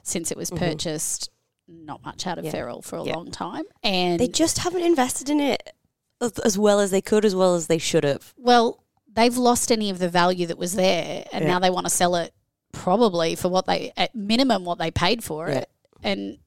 since 0.02 0.32
it 0.32 0.38
was 0.38 0.50
purchased 0.50 1.30
not 1.68 2.04
much 2.06 2.26
out 2.28 2.38
of 2.38 2.46
Yeah. 2.46 2.52
Feral 2.52 2.82
for 2.82 2.98
a 2.98 3.04
Yeah. 3.04 3.16
long 3.16 3.32
time, 3.32 3.64
and 3.84 4.20
They 4.20 4.28
just 4.28 4.60
haven't 4.60 4.84
invested 4.84 5.30
in 5.30 5.40
it 5.40 5.74
as, 6.22 6.58
well 6.58 6.80
as 6.80 6.92
they 6.92 7.02
could, 7.02 7.26
as 7.26 7.36
well 7.36 7.56
as 7.56 7.68
they 7.68 7.78
should 7.78 8.04
have. 8.04 8.34
Well, 8.38 8.84
they've 9.12 9.36
lost 9.38 9.72
any 9.72 9.90
of 9.90 10.00
the 10.00 10.10
value 10.10 10.48
that 10.48 10.58
was 10.58 10.74
there, 10.74 11.26
and 11.32 11.44
Yeah. 11.46 11.52
now 11.52 11.60
they 11.60 11.70
want 11.70 11.86
to 11.86 11.90
sell 11.92 12.16
it 12.16 12.34
probably 12.72 13.36
for 13.36 13.50
what 13.50 13.66
they 13.66 13.92
at 13.98 14.14
minimum 14.16 14.64
what 14.66 14.78
they 14.78 14.92
paid 14.92 15.24
for 15.24 15.48
it, 15.48 15.70
and 16.04 16.38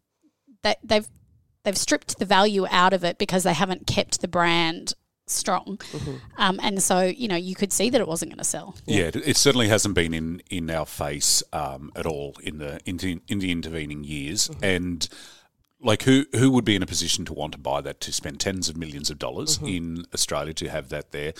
they, 0.63 0.75
they've 0.85 1.09
they've 1.65 1.77
stripped 1.79 2.19
the 2.19 2.25
value 2.25 2.67
out 2.71 2.93
of 2.93 3.05
it 3.05 3.19
because 3.19 3.43
they 3.43 3.53
haven't 3.55 3.87
kept 3.87 4.21
the 4.21 4.29
brand 4.29 4.95
strong, 5.31 5.79
Mm-hmm. 5.93 6.17
um, 6.39 6.59
and 6.63 6.83
so 6.83 7.01
you 7.03 7.29
know 7.29 7.37
you 7.37 7.55
could 7.55 7.73
see 7.73 7.91
that 7.91 8.01
it 8.01 8.09
wasn't 8.09 8.31
going 8.31 8.39
to 8.39 8.45
sell. 8.45 8.77
Yeah, 8.87 9.05
it, 9.05 9.17
it 9.17 9.37
certainly 9.37 9.69
hasn't 9.69 9.95
been 9.95 10.13
in 10.15 10.43
in 10.51 10.71
our 10.71 10.87
face 10.87 11.43
um, 11.53 11.91
at 11.97 12.07
all 12.07 12.35
in 12.43 12.59
the 12.59 12.81
in 12.85 12.97
the, 12.99 13.21
in 13.29 13.39
the 13.39 13.51
intervening 13.51 14.05
years, 14.05 14.49
Mm-hmm. 14.49 14.65
and 14.65 15.09
like 15.83 16.03
who 16.03 16.27
who 16.37 16.51
would 16.51 16.65
be 16.65 16.77
in 16.77 16.83
a 16.83 16.87
position 16.87 17.25
to 17.25 17.33
want 17.33 17.53
to 17.53 17.59
buy 17.59 17.81
that 17.81 18.01
to 18.01 18.13
spend 18.13 18.39
tens 18.41 18.69
of 18.69 18.77
millions 18.77 19.09
of 19.11 19.19
dollars 19.19 19.57
Mm-hmm. 19.59 19.67
in 19.77 20.05
Australia 20.13 20.53
to 20.55 20.69
have 20.69 20.89
that 20.91 21.11
there? 21.13 21.33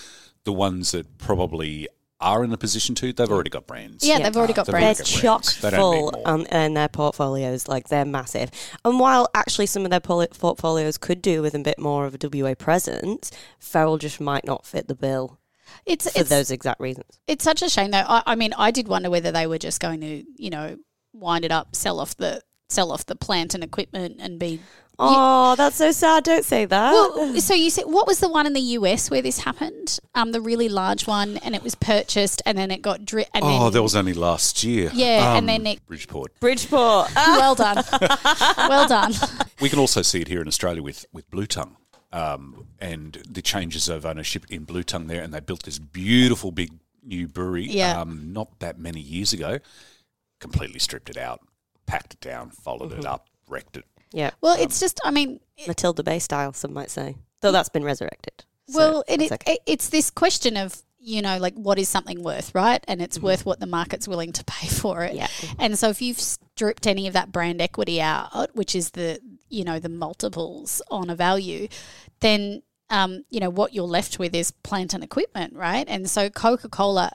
The 0.43 0.53
ones 0.53 0.91
that 0.91 1.17
probably 1.19 1.87
are 2.21 2.43
in 2.43 2.51
a 2.53 2.57
position 2.57 2.95
to, 2.95 3.11
they've 3.13 3.29
already 3.29 3.49
got 3.49 3.67
brands. 3.67 4.05
Yeah, 4.07 4.19
they've 4.19 4.35
already 4.35 4.53
got 4.53 4.65
They've 4.67 4.73
They're 4.73 4.81
brands. 4.81 4.99
already 5.01 5.21
chock 5.21 5.41
brands. 5.43 5.61
They 5.61 5.69
don't 5.71 5.79
need 5.79 5.99
full 5.99 6.11
more. 6.13 6.27
um, 6.27 6.45
in 6.47 6.73
their 6.73 6.87
portfolios. 6.87 7.67
Like 7.67 7.89
they're 7.89 8.05
massive. 8.05 8.51
And 8.85 8.99
while 8.99 9.29
actually 9.33 9.65
some 9.65 9.83
of 9.85 9.91
their 9.91 9.99
poli- 9.99 10.27
portfolios 10.27 10.97
could 10.97 11.21
do 11.21 11.41
with 11.41 11.53
a 11.55 11.59
bit 11.59 11.79
more 11.79 12.05
of 12.05 12.15
a 12.15 12.17
WA 12.43 12.53
presence, 12.55 13.31
Feral 13.59 13.97
just 13.97 14.21
might 14.21 14.45
not 14.45 14.65
fit 14.65 14.87
the 14.87 14.95
bill 14.95 15.39
It's 15.85 16.11
for 16.11 16.19
it's 16.19 16.29
those 16.29 16.51
exact 16.51 16.79
reasons. 16.79 17.19
it's 17.27 17.43
such 17.43 17.61
a 17.61 17.69
shame 17.69 17.91
though. 17.91 18.05
I, 18.07 18.23
I 18.25 18.35
mean, 18.35 18.53
I 18.57 18.71
did 18.71 18.87
wonder 18.87 19.09
whether 19.09 19.31
they 19.31 19.47
were 19.47 19.57
just 19.57 19.79
going 19.79 20.01
to 20.01 20.23
you 20.37 20.49
know 20.49 20.77
wind 21.13 21.43
it 21.45 21.51
up, 21.51 21.75
sell 21.75 21.99
off 21.99 22.15
the 22.17 22.41
sell 22.69 22.91
off 22.91 23.05
the 23.05 23.15
plant 23.15 23.53
and 23.53 23.63
equipment, 23.63 24.17
and 24.19 24.39
be 24.39 24.61
Oh, 25.03 25.55
that's 25.55 25.75
so 25.77 25.91
sad. 25.91 26.23
Don't 26.23 26.45
say 26.45 26.65
that. 26.65 26.91
Well, 26.91 27.39
so 27.41 27.53
you 27.53 27.69
said 27.69 27.85
what 27.85 28.05
was 28.07 28.19
the 28.19 28.29
one 28.29 28.45
in 28.45 28.53
the 28.53 28.61
US 28.77 29.09
where 29.09 29.21
this 29.21 29.39
happened? 29.39 29.99
Um, 30.15 30.31
the 30.31 30.41
really 30.41 30.69
large 30.69 31.07
one, 31.07 31.37
and 31.37 31.55
it 31.55 31.63
was 31.63 31.75
purchased, 31.75 32.41
and 32.45 32.57
then 32.57 32.69
it 32.71 32.81
got 32.81 33.05
dri- 33.05 33.25
and 33.33 33.43
Oh, 33.43 33.63
then, 33.65 33.73
that 33.73 33.81
was 33.83 33.95
only 33.95 34.13
last 34.13 34.63
year. 34.63 34.91
Yeah, 34.93 35.31
and 35.35 35.39
Um, 35.39 35.45
then 35.47 35.65
it- 35.67 35.85
Bridgeport. 35.87 36.39
Bridgeport. 36.39 37.09
well 37.15 37.55
done, 37.55 37.83
well 38.57 38.87
done. 38.87 39.13
We 39.59 39.69
can 39.69 39.79
also 39.79 40.01
see 40.01 40.21
it 40.21 40.27
here 40.27 40.41
in 40.41 40.47
Australia 40.47 40.81
with 40.83 41.05
with 41.11 41.29
Blue 41.31 41.45
Tongue. 41.47 41.77
Um, 42.13 42.67
and 42.79 43.23
the 43.29 43.41
changes 43.41 43.87
of 43.87 44.05
ownership 44.05 44.45
in 44.49 44.65
Blue 44.65 44.83
Tongue 44.83 45.07
there, 45.07 45.21
and 45.23 45.33
they 45.33 45.39
built 45.39 45.63
this 45.63 45.79
beautiful 45.79 46.51
big 46.51 46.71
new 47.03 47.27
brewery 47.27 47.65
Yeah. 47.67 47.99
um, 48.01 48.33
not 48.33 48.59
that 48.59 48.77
many 48.77 48.99
years 48.99 49.31
ago. 49.33 49.59
Completely 50.39 50.79
stripped 50.79 51.09
it 51.09 51.17
out, 51.17 51.39
packed 51.85 52.13
it 52.15 52.19
down, 52.19 52.49
folded 52.49 52.91
it 52.91 53.05
up, 53.05 53.27
wrecked 53.47 53.77
it. 53.77 53.85
Yeah. 54.11 54.31
Well, 54.41 54.57
it's 54.59 54.79
just, 54.79 54.99
I 55.03 55.11
mean, 55.11 55.39
Matilda 55.67 56.03
Bay 56.03 56.19
style, 56.19 56.53
some 56.53 56.73
might 56.73 56.89
say. 56.89 57.15
Though 57.41 57.51
that's 57.51 57.69
been 57.69 57.83
resurrected. 57.83 58.45
So 58.67 58.77
well, 58.77 59.03
and 59.07 59.21
it, 59.21 59.31
okay. 59.31 59.53
it, 59.53 59.59
it's 59.65 59.89
this 59.89 60.11
question 60.11 60.57
of 60.57 60.81
you 61.03 61.23
know, 61.23 61.39
like 61.39 61.55
what 61.55 61.79
is 61.79 61.89
something 61.89 62.21
worth, 62.21 62.53
right? 62.53 62.83
And 62.87 63.01
it's 63.01 63.19
worth 63.19 63.43
what 63.43 63.59
the 63.59 63.65
market's 63.65 64.07
willing 64.07 64.33
to 64.33 64.43
pay 64.45 64.67
for 64.67 65.03
it. 65.03 65.15
Yeah. 65.15 65.27
And 65.57 65.77
so 65.77 65.89
if 65.89 65.99
you've 65.99 66.19
stripped 66.19 66.85
any 66.85 67.07
of 67.07 67.13
that 67.13 67.31
brand 67.31 67.59
equity 67.59 67.99
out, 67.99 68.55
which 68.55 68.75
is 68.75 68.91
the 68.91 69.19
you 69.49 69.63
know 69.63 69.79
the 69.79 69.89
multiples 69.89 70.81
on 70.91 71.09
a 71.09 71.15
value, 71.15 71.67
then 72.19 72.61
um, 72.91 73.23
you 73.29 73.39
know, 73.39 73.49
what 73.49 73.73
you're 73.73 73.85
left 73.85 74.19
with 74.19 74.35
is 74.35 74.51
plant 74.51 74.93
and 74.93 75.03
equipment, 75.03 75.55
right? 75.55 75.87
And 75.87 76.09
so 76.09 76.29
Coca 76.29 76.67
Cola 76.67 77.11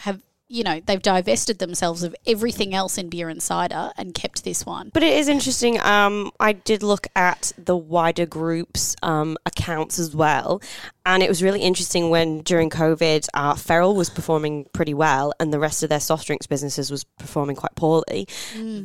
have, 0.00 0.20
you 0.48 0.62
know, 0.62 0.80
they've 0.84 1.00
divested 1.00 1.58
themselves 1.58 2.02
of 2.02 2.14
everything 2.26 2.74
else 2.74 2.98
in 2.98 3.08
beer 3.08 3.28
and 3.28 3.42
cider 3.42 3.92
and 3.96 4.14
kept 4.14 4.44
this 4.44 4.66
one. 4.66 4.90
But 4.92 5.02
it 5.02 5.14
is 5.14 5.28
interesting. 5.28 5.80
Um, 5.80 6.30
I 6.38 6.52
did 6.52 6.82
look 6.82 7.06
at 7.16 7.52
the 7.56 7.76
wider 7.76 8.26
group's 8.26 8.94
um, 9.02 9.38
accounts 9.46 9.98
as 9.98 10.14
well, 10.14 10.60
and 11.06 11.22
it 11.22 11.28
was 11.28 11.42
really 11.42 11.60
interesting 11.60 12.10
when 12.10 12.42
during 12.42 12.68
COVID, 12.68 13.26
uh, 13.32 13.54
Feral 13.54 13.96
was 13.96 14.10
performing 14.10 14.66
pretty 14.72 14.92
well, 14.92 15.32
and 15.40 15.52
the 15.52 15.58
rest 15.58 15.82
of 15.82 15.88
their 15.88 16.00
soft 16.00 16.26
drinks 16.26 16.46
businesses 16.46 16.90
was 16.90 17.04
performing 17.04 17.56
quite 17.56 17.74
poorly. 17.74 18.28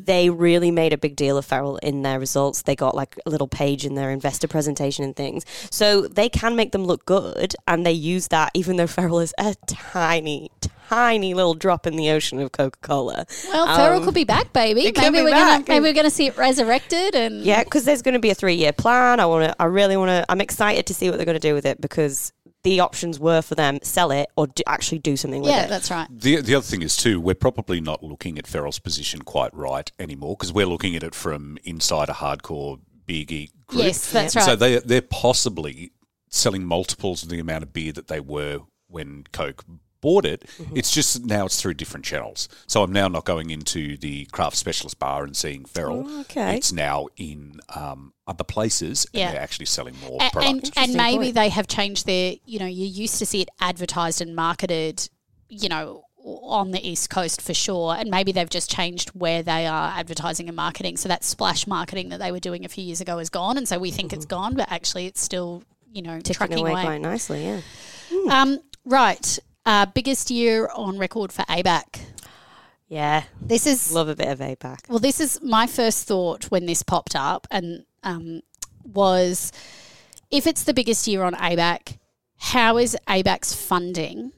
They 0.05 0.29
really 0.29 0.71
made 0.71 0.93
a 0.93 0.97
big 0.97 1.15
deal 1.15 1.37
of 1.37 1.45
Feral 1.45 1.77
in 1.77 2.03
their 2.03 2.19
results. 2.19 2.61
They 2.61 2.75
got 2.75 2.95
like 2.95 3.19
a 3.25 3.29
little 3.29 3.47
page 3.47 3.85
in 3.85 3.95
their 3.95 4.11
investor 4.11 4.47
presentation 4.47 5.03
and 5.03 5.15
things, 5.15 5.45
so 5.71 6.07
they 6.07 6.29
can 6.29 6.55
make 6.55 6.71
them 6.71 6.85
look 6.85 7.05
good, 7.05 7.53
and 7.67 7.85
they 7.85 7.91
use 7.91 8.29
that 8.29 8.51
even 8.53 8.77
though 8.77 8.87
Feral 8.87 9.19
is 9.19 9.33
a 9.37 9.55
tiny, 9.67 10.49
tiny 10.59 10.69
little 10.91 11.53
drop 11.53 11.86
in 11.88 11.96
the 11.96 12.10
ocean 12.10 12.39
of 12.39 12.51
Coca 12.51 12.77
Cola. 12.81 13.25
Well, 13.50 13.75
Feral 13.75 14.00
Um, 14.00 14.05
could 14.05 14.13
be 14.13 14.24
back, 14.24 14.53
baby. 14.53 14.86
it 14.88 14.98
Maybe 14.98 15.19
be 15.19 15.24
we're 15.24 15.31
back. 15.31 15.65
gonna 15.65 15.79
maybe 15.79 15.89
we're 15.89 15.93
gonna 15.93 16.10
see 16.10 16.27
it 16.27 16.38
resurrected 16.38 17.15
and 17.15 17.43
Yeah, 17.43 17.63
because 17.63 17.86
there's 17.86 18.01
going 18.01 18.13
to 18.13 18.19
be 18.19 18.29
a 18.29 18.36
three 18.36 18.55
year 18.55 18.74
plan. 18.74 19.19
I 19.19 19.25
want 19.25 19.46
to. 19.50 19.55
I 19.62 19.65
really 19.65 19.98
want 19.98 20.10
to. 20.10 20.25
I'm 20.29 20.41
excited 20.41 20.86
to 20.88 20.93
see 20.93 21.10
what 21.10 21.17
they're 21.17 21.25
going 21.25 21.39
to 21.39 21.48
do 21.48 21.53
with 21.53 21.65
it 21.65 21.79
because 21.81 22.34
the 22.63 22.81
options 22.81 23.19
were 23.19 23.41
for 23.41 23.55
them 23.55 23.79
sell 23.84 24.12
it 24.12 24.29
or 24.36 24.48
do, 24.48 24.63
actually 24.67 25.00
do 25.00 25.15
something 25.15 25.41
with 25.41 25.50
yeah, 25.50 25.60
it. 25.60 25.63
Yeah, 25.63 25.67
that's 25.67 25.89
right. 25.91 26.08
The, 26.12 26.41
the 26.41 26.55
other 26.55 26.65
thing 26.65 26.81
is 26.81 26.98
too, 26.98 27.22
we're 27.22 27.34
probably 27.36 27.79
not 27.79 28.03
looking 28.03 28.38
at 28.38 28.46
Feral's 28.48 28.79
position 28.79 29.22
quite 29.22 29.53
right 29.53 29.89
anymore 29.98 30.36
because 30.38 30.51
we're 30.51 30.65
looking 30.65 30.96
at 30.96 31.03
it 31.03 31.15
from 31.15 31.58
inside 31.63 32.10
a 32.10 32.13
hardcore 32.13 32.79
beer 33.05 33.24
geek 33.24 33.51
group. 33.67 33.84
Yes, 33.84 34.12
that's 34.12 34.36
right. 34.36 34.43
So 34.43 34.55
they 34.58 34.79
they're 34.79 35.01
possibly 35.01 35.91
selling 36.29 36.65
multiples 36.65 37.24
of 37.24 37.29
the 37.29 37.39
amount 37.39 37.63
of 37.63 37.72
beer 37.72 37.91
that 37.93 38.08
they 38.08 38.19
were 38.19 38.60
when 38.88 39.24
Coke 39.31 39.63
bought 40.01 40.25
it. 40.25 40.46
Mm-hmm. 40.58 40.77
It's 40.77 40.91
just 40.91 41.25
now 41.25 41.46
it's 41.46 41.62
through 41.62 41.74
different 41.75 42.06
channels. 42.06 42.48
So 42.68 42.84
I'm 42.84 42.91
now 42.91 43.08
not 43.08 43.25
going 43.25 43.50
into 43.50 43.98
the 43.98 44.25
craft 44.27 44.56
specialist 44.58 44.98
bar 45.00 45.24
and 45.24 45.36
seeing 45.36 45.65
Feral. 45.65 46.06
Oh, 46.08 46.22
okay. 46.22 46.56
It's 46.58 46.72
now 46.72 47.08
in 47.18 47.60
um, 47.75 48.13
other 48.27 48.44
places 48.44 49.06
and 49.13 49.20
Yeah. 49.20 49.32
they're 49.32 49.41
actually 49.41 49.65
selling 49.65 49.96
more 50.00 50.18
A- 50.22 50.29
product. 50.32 50.46
and 50.46 50.72
and 50.77 50.94
maybe 50.94 51.25
point. 51.25 51.36
they 51.36 51.50
have 51.50 51.68
changed 51.68 52.06
their 52.06 52.36
you 52.46 52.60
know 52.60 52.65
you 52.65 52.86
used 52.86 53.20
to 53.20 53.25
see 53.25 53.41
it 53.41 53.50
advertised 53.60 54.22
and 54.22 54.36
marketed 54.36 55.10
you 55.50 55.68
know 55.68 56.03
on 56.24 56.72
the 56.72 56.88
east 56.88 57.10
coast 57.10 57.41
for 57.41 57.53
sure 57.53 57.96
and 57.98 58.10
maybe 58.12 58.32
they've 58.32 58.50
just 58.50 58.70
changed 58.70 59.10
where 59.10 59.41
they 59.41 59.65
are 59.65 59.89
advertising 59.98 60.48
and 60.48 60.56
marketing 60.56 60.96
so 60.98 61.08
that 61.10 61.24
splash 61.24 61.65
marketing 61.65 62.10
that 62.10 62.20
they 62.20 62.32
were 62.32 62.39
doing 62.41 62.65
a 62.65 62.68
few 62.70 62.84
years 62.84 63.00
ago 63.01 63.18
is 63.20 63.29
gone 63.29 63.58
and 63.58 63.68
so 63.68 63.79
we 63.79 63.89
think 63.89 64.12
it's 64.13 64.25
gone 64.25 64.53
but 64.53 64.70
actually 64.72 65.06
it's 65.08 65.22
still 65.22 65.63
you 65.91 66.01
know 66.01 66.18
Ticking 66.20 66.34
trucking 66.36 66.60
away 66.60 66.72
away, 66.72 66.84
quite 66.84 67.01
nicely. 67.01 67.46
Yeah. 67.46 67.62
um 68.41 68.60
right 68.86 69.39
uh, 69.69 69.85
biggest 69.85 70.31
year 70.31 70.67
on 70.75 70.97
record 70.97 71.31
for 71.31 71.43
ABAC 71.43 72.01
Yeah. 72.88 73.23
this 73.39 73.67
is 73.67 73.93
Love 73.93 74.09
a 74.09 74.15
bit 74.15 74.27
of 74.27 74.39
ABAC. 74.39 74.89
well, 74.89 74.99
this 74.99 75.19
is 75.19 75.39
my 75.43 75.67
first 75.67 76.07
thought 76.07 76.45
when 76.45 76.65
this 76.65 76.81
popped 76.81 77.15
up, 77.15 77.47
and 77.51 77.85
um, 78.03 78.41
was 78.83 79.51
if 80.31 80.47
it's 80.47 80.63
the 80.63 80.73
biggest 80.73 81.07
year 81.07 81.21
on 81.23 81.35
ABAC, 81.35 81.97
how 82.38 82.77
is 82.77 82.97
ABAC's 83.07 83.53
funding 83.53 84.31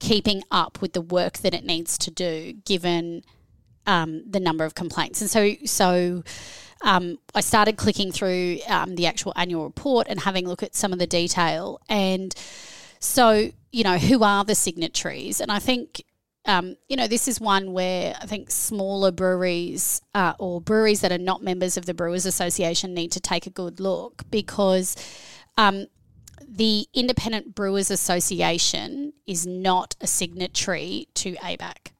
keeping 0.00 0.42
up 0.50 0.80
with 0.82 0.94
the 0.94 1.00
work 1.00 1.38
that 1.38 1.54
it 1.54 1.64
needs 1.64 1.96
to 1.98 2.10
do, 2.10 2.54
given 2.64 3.22
um, 3.86 4.24
the 4.28 4.40
number 4.40 4.64
of 4.64 4.74
complaints? 4.74 5.20
And 5.20 5.30
so, 5.30 5.54
so 5.64 6.24
um, 6.82 7.18
I 7.36 7.40
started 7.40 7.76
clicking 7.76 8.10
through 8.10 8.58
um, 8.68 8.96
the 8.96 9.06
actual 9.06 9.32
annual 9.36 9.62
report 9.64 10.08
and 10.08 10.18
having 10.20 10.46
a 10.46 10.48
look 10.48 10.64
at 10.64 10.74
some 10.74 10.92
of 10.92 10.98
the 10.98 11.06
detail, 11.06 11.80
and 11.88 12.34
so 12.98 13.52
you 13.72 13.84
know 13.84 13.98
who 13.98 14.22
are 14.22 14.44
the 14.44 14.54
signatories, 14.54 15.40
and 15.40 15.50
I 15.50 15.58
think 15.58 16.02
um, 16.44 16.76
you 16.88 16.96
know, 16.96 17.06
this 17.06 17.28
is 17.28 17.40
one 17.40 17.72
where 17.72 18.14
I 18.20 18.26
think 18.26 18.50
smaller 18.50 19.12
breweries 19.12 20.02
uh, 20.14 20.34
or 20.38 20.60
breweries 20.60 21.00
that 21.02 21.12
are 21.12 21.18
not 21.18 21.42
members 21.42 21.76
of 21.76 21.86
the 21.86 21.94
Brewers 21.94 22.26
Association 22.26 22.94
need 22.94 23.12
to 23.12 23.20
take 23.20 23.46
a 23.46 23.50
good 23.50 23.78
look 23.78 24.24
because 24.30 24.96
um, 25.56 25.86
the 26.48 26.86
Independent 26.92 27.54
Brewers 27.54 27.90
Association 27.90 29.12
is 29.26 29.46
not 29.46 29.94
a 30.00 30.06
signatory 30.06 31.06
to 31.14 31.34
ABAC. 31.34 31.92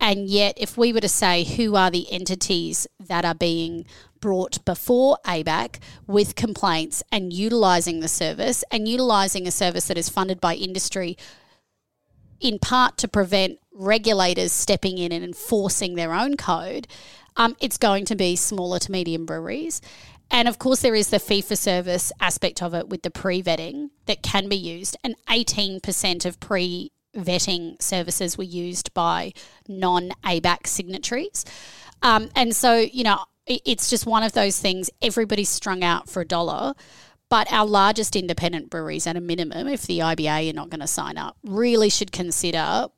And 0.00 0.28
yet, 0.28 0.54
if 0.56 0.76
we 0.76 0.92
were 0.92 1.00
to 1.00 1.08
say 1.08 1.44
who 1.44 1.74
are 1.76 1.90
the 1.90 2.12
entities 2.12 2.86
that 3.00 3.24
are 3.24 3.34
being 3.34 3.86
brought 4.22 4.64
before 4.64 5.18
ABAC 5.26 5.78
with 6.06 6.34
complaints 6.34 7.02
and 7.12 7.34
utilising 7.34 8.00
the 8.00 8.08
service 8.08 8.64
and 8.70 8.88
utilising 8.88 9.46
a 9.46 9.50
service 9.50 9.88
that 9.88 9.98
is 9.98 10.08
funded 10.08 10.40
by 10.40 10.54
industry 10.54 11.18
in 12.40 12.58
part 12.58 12.96
to 12.98 13.08
prevent 13.08 13.58
regulators 13.72 14.52
stepping 14.52 14.98
in 14.98 15.12
and 15.12 15.24
enforcing 15.24 15.94
their 15.94 16.12
own 16.12 16.36
code, 16.36 16.86
um, 17.36 17.56
it's 17.60 17.78
going 17.78 18.04
to 18.04 18.16
be 18.16 18.36
smaller 18.36 18.78
to 18.78 18.90
medium 18.92 19.24
breweries. 19.24 19.80
And 20.30 20.48
of 20.48 20.58
course, 20.58 20.80
there 20.80 20.94
is 20.94 21.10
the 21.10 21.18
fee 21.18 21.42
for 21.42 21.56
service 21.56 22.10
aspect 22.20 22.62
of 22.62 22.74
it 22.74 22.88
with 22.88 23.02
the 23.02 23.10
pre 23.10 23.42
vetting 23.42 23.90
that 24.06 24.22
can 24.22 24.48
be 24.48 24.56
used. 24.56 24.96
And 25.04 25.14
18% 25.28 26.24
of 26.24 26.40
pre 26.40 26.90
vetting 27.16 27.80
services 27.80 28.38
were 28.38 28.44
used 28.44 28.92
by 28.94 29.32
non 29.68 30.10
ABAC 30.24 30.66
signatories. 30.66 31.44
Um, 32.02 32.30
and 32.34 32.56
so, 32.56 32.76
you 32.76 33.04
know, 33.04 33.24
it's 33.46 33.90
just 33.90 34.06
one 34.06 34.22
of 34.22 34.32
those 34.32 34.58
things 34.58 34.90
everybody's 35.00 35.48
strung 35.48 35.82
out 35.82 36.08
for 36.08 36.22
a 36.22 36.24
dollar. 36.26 36.74
But 37.28 37.50
our 37.50 37.66
largest 37.66 38.14
independent 38.14 38.68
breweries, 38.68 39.06
at 39.06 39.16
a 39.16 39.20
minimum, 39.20 39.66
if 39.66 39.86
the 39.86 40.00
IBA 40.00 40.50
are 40.50 40.52
not 40.52 40.68
going 40.68 40.80
to 40.80 40.86
sign 40.86 41.16
up, 41.16 41.38
really 41.42 41.88
should 41.88 42.12
consider 42.12 42.88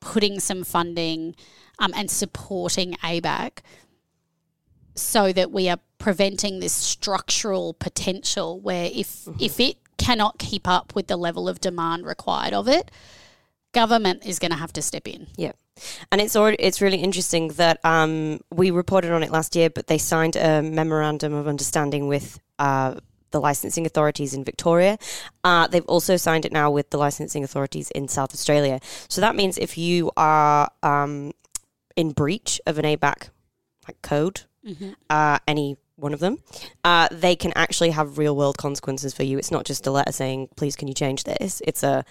putting 0.00 0.40
some 0.40 0.64
funding 0.64 1.36
um, 1.78 1.92
and 1.94 2.10
supporting 2.10 2.94
ABAC 3.02 3.58
so 4.94 5.32
that 5.32 5.50
we 5.50 5.68
are 5.68 5.78
preventing 5.98 6.60
this 6.60 6.72
structural 6.72 7.74
potential 7.74 8.60
where 8.60 8.90
if 8.92 9.28
if 9.40 9.58
it 9.60 9.76
cannot 9.98 10.38
keep 10.38 10.68
up 10.68 10.94
with 10.94 11.06
the 11.06 11.16
level 11.16 11.48
of 11.48 11.60
demand 11.60 12.06
required 12.06 12.52
of 12.52 12.68
it, 12.68 12.90
government 13.72 14.24
is 14.24 14.38
going 14.38 14.50
to 14.50 14.56
have 14.56 14.72
to 14.72 14.82
step 14.82 15.06
in. 15.08 15.26
Yeah. 15.36 15.52
And 16.10 16.20
it's 16.20 16.36
already, 16.36 16.56
it's 16.60 16.80
really 16.80 16.98
interesting 16.98 17.48
that 17.48 17.84
um, 17.84 18.40
we 18.52 18.70
reported 18.70 19.10
on 19.10 19.22
it 19.22 19.30
last 19.30 19.56
year, 19.56 19.70
but 19.70 19.86
they 19.86 19.98
signed 19.98 20.36
a 20.36 20.62
memorandum 20.62 21.32
of 21.34 21.48
understanding 21.48 22.06
with 22.08 22.38
uh, 22.58 22.94
the 23.32 23.40
licensing 23.40 23.84
authorities 23.84 24.32
in 24.32 24.44
Victoria. 24.44 24.96
Uh, 25.42 25.66
they've 25.66 25.84
also 25.86 26.16
signed 26.16 26.44
it 26.44 26.52
now 26.52 26.70
with 26.70 26.90
the 26.90 26.96
licensing 26.98 27.42
authorities 27.42 27.90
in 27.90 28.06
South 28.08 28.32
Australia. 28.32 28.78
So 29.08 29.20
that 29.20 29.34
means 29.34 29.58
if 29.58 29.76
you 29.76 30.12
are 30.16 30.70
um, 30.82 31.32
in 31.96 32.12
breach 32.12 32.60
of 32.66 32.78
an 32.78 32.84
ABAC 32.84 33.30
like 33.88 34.00
code, 34.02 34.42
uh, 35.10 35.38
any 35.46 35.76
one 35.96 36.14
of 36.14 36.20
them, 36.20 36.38
uh, 36.84 37.08
they 37.10 37.36
can 37.36 37.52
actually 37.54 37.90
have 37.90 38.18
real 38.18 38.34
world 38.34 38.56
consequences 38.56 39.12
for 39.12 39.24
you. 39.24 39.36
It's 39.38 39.50
not 39.50 39.64
just 39.66 39.86
a 39.86 39.90
letter 39.90 40.12
saying, 40.12 40.48
"Please, 40.56 40.74
can 40.74 40.88
you 40.88 40.94
change 40.94 41.24
this?" 41.24 41.60
It's 41.66 41.82
a 41.82 42.04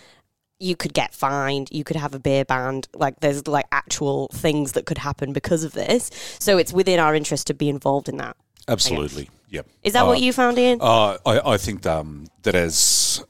you 0.60 0.76
could 0.76 0.94
get 0.94 1.14
fined, 1.14 1.70
you 1.72 1.84
could 1.84 1.96
have 1.98 2.14
a 2.14 2.20
beer 2.20 2.46
banned. 2.46 2.88
Like 2.94 3.20
there's 3.20 3.48
like 3.48 3.66
actual 3.72 4.30
things 4.34 4.74
that 4.74 4.86
could 4.86 4.98
happen 5.00 5.34
because 5.34 5.64
of 5.64 5.74
this. 5.74 6.10
So 6.40 6.58
it's 6.58 6.72
within 6.74 7.00
our 7.00 7.16
interest 7.16 7.48
to 7.48 7.54
be 7.54 7.70
involved 7.70 8.08
in 8.10 8.18
that. 8.18 8.38
Absolutely. 8.68 9.30
Yep. 9.50 9.68
Is 9.84 9.94
that 9.94 10.04
Uh, 10.04 10.08
what 10.08 10.22
you 10.22 10.32
found, 10.34 10.58
Ian? 10.58 10.80
Uh, 10.82 11.18
I, 11.26 11.54
I 11.54 11.58
think 11.58 11.86
um, 11.86 12.28
that 12.44 12.56
as 12.56 13.24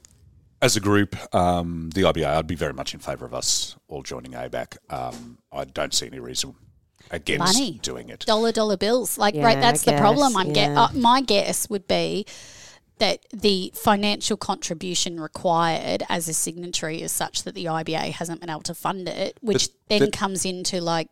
as 0.62 0.78
a 0.78 0.80
group, 0.80 1.16
um, 1.36 1.90
the 1.94 2.04
IBA, 2.04 2.26
I'd 2.26 2.48
be 2.48 2.56
very 2.56 2.74
much 2.74 2.94
in 2.94 3.00
favour 3.02 3.26
of 3.26 3.34
us 3.34 3.76
all 3.90 4.02
joining 4.04 4.32
ABAC. 4.32 4.78
Um, 4.90 5.40
I 5.52 5.66
don't 5.66 5.94
see 5.94 6.08
any 6.08 6.20
reason 6.20 6.56
against 7.12 7.56
Money. 7.60 7.80
doing 7.82 8.08
it. 8.10 8.22
dollar 8.26 8.52
dollar 8.54 8.78
bills. 8.78 9.18
Like 9.18 9.36
Yeah, 9.36 9.44
right, 9.44 9.60
that's 9.60 9.86
I 9.88 9.92
the 9.92 9.98
problem. 10.00 10.38
I'm 10.38 10.54
get 10.54 10.72
yeah. 10.72 10.84
uh, 10.84 10.90
my 10.94 11.20
guess 11.22 11.70
would 11.70 11.88
be 11.88 12.26
that 13.00 13.20
the 13.32 13.72
financial 13.76 14.38
contribution 14.38 15.20
required 15.20 16.04
as 16.10 16.30
a 16.30 16.34
signatory 16.34 17.02
is 17.02 17.12
such 17.12 17.44
that 17.44 17.56
the 17.56 17.66
IBA 17.66 18.12
hasn't 18.14 18.40
been 18.40 18.50
able 18.50 18.62
to 18.62 18.76
fund 18.76 19.08
it, 19.08 19.38
which 19.42 19.68
But 19.68 19.76
then 19.90 20.00
that- 20.02 20.14
comes 20.14 20.46
into 20.46 20.80
like 20.82 21.10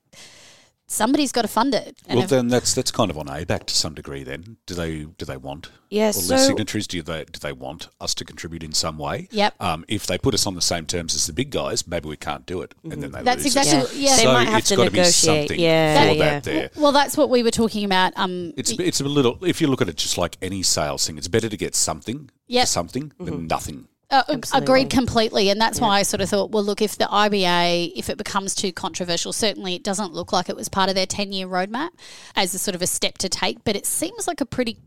somebody's 0.92 1.32
got 1.32 1.44
to 1.44 1.48
fund 1.48 1.74
it. 1.74 1.98
Well, 2.10 2.28
then 2.28 2.48
that's 2.50 2.74
that's 2.74 2.92
kind 2.92 3.10
of 3.10 3.18
on 3.18 3.28
ABAC 3.28 3.66
to 3.68 3.76
some 3.76 3.94
degree. 3.94 4.24
Then 4.24 4.58
do 4.66 4.74
they 4.74 5.06
do 5.06 5.26
they 5.26 5.38
want 5.38 5.70
Yeah, 5.90 6.08
all 6.08 6.14
so- 6.14 6.36
these 6.36 6.46
signatories? 6.48 6.88
Do 6.88 7.02
they 7.02 7.26
do 7.26 7.40
they 7.40 7.54
want 7.54 7.88
us 8.00 8.14
to 8.16 8.26
contribute 8.26 8.64
in 8.64 8.74
some 8.74 8.98
way? 8.98 9.28
Yep. 9.32 9.56
Um, 9.60 9.86
if 9.88 10.06
they 10.06 10.18
put 10.18 10.34
us 10.34 10.46
on 10.46 10.56
the 10.56 10.62
same 10.62 10.86
terms 10.86 11.16
as 11.16 11.26
the 11.28 11.34
big 11.34 11.50
guys, 11.52 11.88
maybe 11.88 12.10
we 12.10 12.18
can't 12.18 12.46
do 12.46 12.62
it, 12.62 12.74
and 12.84 13.02
then 13.02 13.12
they 13.12 13.22
That's 13.24 13.44
lose 13.44 13.56
exactly 13.56 13.78
us. 13.78 13.84
what- 13.88 13.96
yeah. 13.96 14.16
They 14.18 14.26
might 14.26 14.48
have 14.48 14.60
it's 14.60 14.70
to 14.70 14.76
got 14.76 14.86
to 14.86 14.92
be 14.92 14.98
negotiate. 15.00 15.40
something 15.48 15.60
Yeah, 15.60 16.06
for 16.08 16.12
yeah. 16.14 16.30
that 16.40 16.44
there. 16.44 16.70
well, 16.76 16.92
that's 16.92 17.16
what 17.18 17.30
we 17.30 17.42
were 17.44 17.52
talking 17.52 17.86
about. 17.86 18.14
Um, 18.18 18.54
It's 18.58 18.72
it's 18.72 19.00
a 19.02 19.06
little. 19.06 19.38
If 19.44 19.62
you 19.62 19.68
look 19.68 19.82
at 19.82 19.90
it 19.90 19.98
just 19.98 20.18
like 20.18 20.38
any 20.42 20.62
sales 20.64 21.08
thing, 21.08 21.18
it's 21.18 21.28
better 21.28 21.50
to 21.50 21.58
get 21.58 21.76
something 21.76 22.30
Yep. 22.48 22.64
for 22.64 22.68
something 22.68 23.14
than 23.20 23.48
nothing. 23.48 23.88
Uh, 24.12 24.24
agreed 24.54 24.90
completely, 24.90 25.50
and 25.50 25.60
that's 25.60 25.80
why 25.80 26.00
I 26.00 26.04
sort 26.04 26.20
of 26.20 26.30
thought, 26.30 26.52
well, 26.52 26.64
look, 26.64 26.82
if 26.82 26.98
the 26.98 27.06
IBA, 27.06 27.94
if 27.96 28.10
it 28.10 28.18
becomes 28.18 28.54
too 28.54 28.74
controversial, 28.74 29.32
certainly 29.32 29.76
it 29.76 29.84
doesn't 29.84 30.14
look 30.14 30.34
like 30.34 30.50
it 30.50 30.56
was 30.56 30.68
part 30.68 30.90
of 30.90 30.96
their 30.96 31.06
ten-year 31.06 31.48
roadmap 31.48 31.92
as 32.36 32.54
a 32.54 32.60
sort 32.60 32.76
of 32.76 32.82
a 32.82 32.88
step 32.88 33.18
to 33.20 33.30
take, 33.30 33.64
but 33.64 33.76
it 33.76 33.86
seems 33.86 34.28
like 34.28 34.42
a 34.42 34.46
pretty 34.46 34.80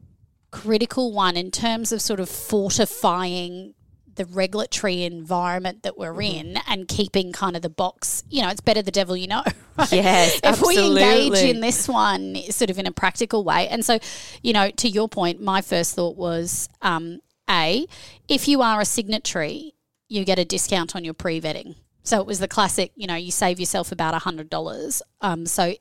critical 0.51 1.13
one 1.13 1.37
in 1.37 1.51
terms 1.51 1.91
of 1.91 2.01
sort 2.01 2.21
of 2.21 2.29
fortifying 2.29 3.75
the 4.17 4.25
regulatory 4.27 5.03
environment 5.03 5.83
that 5.83 5.99
we're 5.99 6.21
in 6.23 6.59
and 6.69 6.87
keeping 6.87 7.33
kind 7.33 7.57
of 7.57 7.63
the 7.63 7.69
box, 7.69 8.23
you 8.31 8.43
know, 8.43 8.49
it's 8.49 8.61
better 8.61 8.83
the 8.83 8.91
devil 8.91 9.17
you 9.17 9.27
know. 9.27 9.43
right? 9.77 9.93
Yes, 9.93 10.41
if 10.45 10.63
we 10.63 10.79
engage 10.79 11.43
in 11.43 11.61
this 11.61 11.89
one 11.89 12.37
sort 12.51 12.71
of 12.71 12.79
in 12.79 12.87
a 12.87 12.93
practical 12.93 13.45
way. 13.45 13.69
And 13.69 13.85
so, 13.85 13.99
you 14.43 14.53
know, 14.53 14.71
to 14.71 14.89
your 14.89 15.09
point, 15.09 15.41
my 15.41 15.61
first 15.61 15.95
thought 15.95 16.17
was 16.17 16.69
um, 16.83 17.21
A, 17.49 17.87
if 18.29 18.49
you 18.49 18.63
are 18.63 18.81
a 18.81 18.85
signatory, 18.85 19.75
you 20.09 20.25
get 20.25 20.39
a 20.39 20.45
discount 20.45 20.95
on 20.95 21.05
your 21.05 21.15
pre 21.15 21.41
vetting. 21.41 21.77
So 22.03 22.21
it 22.21 22.27
was 22.27 22.39
the 22.39 22.49
classic, 22.49 22.93
you 22.97 23.07
know, 23.07 23.15
you 23.15 23.31
save 23.31 23.59
yourself 23.59 23.91
about 23.91 24.21
$100. 24.21 25.03
Um, 25.23 25.47
so 25.47 25.75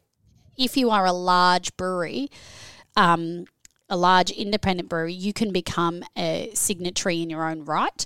if 0.57 0.77
you 0.77 0.89
are 0.89 1.05
a 1.05 1.11
large 1.11 1.75
brewery, 1.75 2.29
um, 2.95 3.45
a 3.89 3.97
large 3.97 4.31
independent 4.31 4.87
brewery, 4.87 5.13
you 5.13 5.33
can 5.33 5.51
become 5.51 6.03
a 6.17 6.49
signatory 6.53 7.21
in 7.21 7.29
your 7.29 7.47
own 7.47 7.65
right. 7.65 8.05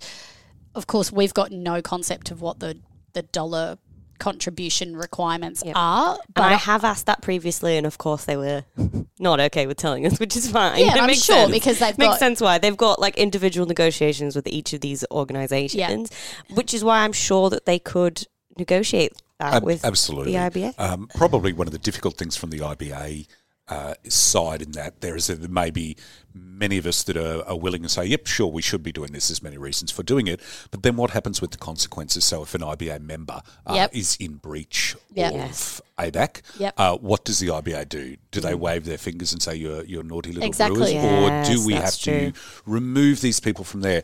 Of 0.73 0.87
course, 0.87 1.11
we've 1.11 1.33
got 1.33 1.51
no 1.51 1.81
concept 1.81 2.31
of 2.31 2.41
what 2.41 2.59
the, 2.59 2.79
the 3.13 3.21
dollar 3.21 3.77
contribution 4.19 4.97
requirements 4.97 5.63
are. 5.63 6.13
And 6.13 6.21
But 6.33 6.43
I 6.43 6.53
have 6.55 6.83
asked 6.83 7.05
that 7.05 7.21
previously, 7.21 7.77
and 7.77 7.85
of 7.85 7.97
course 7.97 8.25
they 8.25 8.37
were 8.37 8.63
not 9.19 9.39
okay 9.39 9.67
with 9.67 9.77
telling 9.77 10.05
us, 10.05 10.19
which 10.19 10.35
is 10.35 10.49
fine. 10.51 10.79
Yeah, 10.79 10.95
It 10.95 11.01
I'm 11.01 11.07
makes 11.07 11.23
sure, 11.23 11.35
sense. 11.35 11.51
because 11.51 11.79
they've 11.79 11.97
makes 11.97 12.13
got- 12.13 12.19
sense 12.19 12.41
why 12.41 12.57
they've 12.57 12.77
got 12.77 12.99
like 12.99 13.17
individual 13.17 13.65
negotiations 13.67 14.35
with 14.35 14.47
each 14.47 14.73
of 14.73 14.81
these 14.81 15.03
organisations, 15.11 16.11
which 16.53 16.73
is 16.73 16.83
why 16.83 16.99
I'm 17.03 17.13
sure 17.13 17.49
that 17.49 17.65
they 17.65 17.79
could 17.79 18.25
negotiate 18.57 19.13
that 19.39 19.55
Ab- 19.55 19.63
with 19.63 19.85
absolutely. 19.85 20.33
the 20.33 20.37
IBA. 20.39 20.73
Um, 20.79 21.07
probably 21.15 21.53
one 21.53 21.67
of 21.67 21.73
the 21.73 21.79
difficult 21.79 22.17
things 22.17 22.35
from 22.35 22.49
the 22.49 22.59
IBA 22.59 23.27
uh, 23.69 23.93
side 24.07 24.61
in 24.61 24.71
that 24.71 25.01
there 25.01 25.15
is 25.15 25.29
a, 25.29 25.35
there 25.35 25.49
may 25.49 25.69
be 25.69 25.95
many 26.33 26.77
of 26.77 26.85
us 26.85 27.03
that 27.03 27.17
are, 27.17 27.43
are 27.47 27.57
willing 27.57 27.81
to 27.83 27.89
say, 27.89 28.05
yep, 28.05 28.25
sure, 28.27 28.47
we 28.47 28.61
should 28.61 28.81
be 28.83 28.91
doing 28.91 29.11
this. 29.11 29.27
There's 29.27 29.41
many 29.43 29.57
reasons 29.57 29.91
for 29.91 30.03
doing 30.03 30.27
it. 30.27 30.39
But 30.71 30.83
then 30.83 30.95
what 30.95 31.09
happens 31.11 31.41
with 31.41 31.51
the 31.51 31.57
consequences? 31.57 32.23
So 32.23 32.43
if 32.43 32.53
an 32.55 32.61
IBA 32.61 33.01
member 33.01 33.41
uh, 33.65 33.73
Yep. 33.73 33.95
is 33.95 34.15
in 34.19 34.35
breach 34.35 34.95
Yep. 35.13 35.33
of 35.33 35.37
Yes. 35.39 35.81
ABAC, 35.97 36.41
Yep. 36.59 36.73
uh, 36.77 36.97
what 36.97 37.25
does 37.25 37.39
the 37.39 37.47
IBA 37.47 37.89
do? 37.89 38.15
Do 38.31 38.39
they 38.39 38.55
wave 38.55 38.85
their 38.85 38.97
fingers 38.97 39.33
and 39.33 39.41
say, 39.41 39.55
you're, 39.55 39.83
you're 39.83 40.03
naughty 40.03 40.31
little 40.31 40.47
Exactly. 40.47 40.93
brewers? 40.93 41.49
or 41.49 41.55
do 41.55 41.65
we 41.65 41.73
have 41.73 41.83
that's 41.83 41.97
to 41.99 42.31
remove 42.65 43.21
these 43.21 43.39
people 43.39 43.63
from 43.65 43.81
there? 43.81 44.03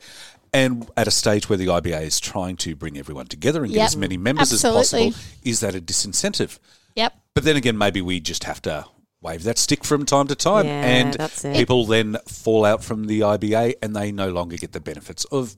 And 0.56 0.90
at 0.98 1.08
a 1.08 1.12
stage 1.12 1.50
where 1.50 1.58
the 1.58 1.68
IBA 1.68 2.02
is 2.02 2.20
trying 2.20 2.58
to 2.58 2.76
bring 2.76 2.98
everyone 2.98 3.28
together 3.28 3.64
and 3.64 3.72
get 3.72 3.80
Yep. 3.80 3.86
as 3.88 3.98
many 3.98 4.18
members 4.18 4.52
Absolutely. 4.52 4.82
as 4.82 4.90
possible, 5.14 5.40
is 5.44 5.60
that 5.62 5.76
a 5.76 5.82
disincentive? 5.82 6.60
yep. 6.96 7.14
But 7.34 7.44
then 7.44 7.56
again, 7.56 7.78
maybe 7.78 8.02
we 8.02 8.20
just 8.20 8.44
have 8.44 8.62
to 8.64 8.86
wave 9.24 9.44
that 9.44 9.58
stick 9.58 9.84
from 9.84 10.06
time 10.06 10.28
to 10.28 10.36
time, 10.36 10.66
Yeah, 10.66 10.86
and 10.86 11.14
that's 11.14 11.44
it. 11.46 11.56
people 11.56 11.86
then 11.86 12.18
fall 12.28 12.66
out 12.66 12.84
from 12.84 13.06
the 13.08 13.22
IBA, 13.22 13.76
and 13.82 13.96
they 13.96 14.12
no 14.12 14.30
longer 14.30 14.58
get 14.58 14.74
the 14.74 14.80
benefits 14.80 15.26
of 15.26 15.58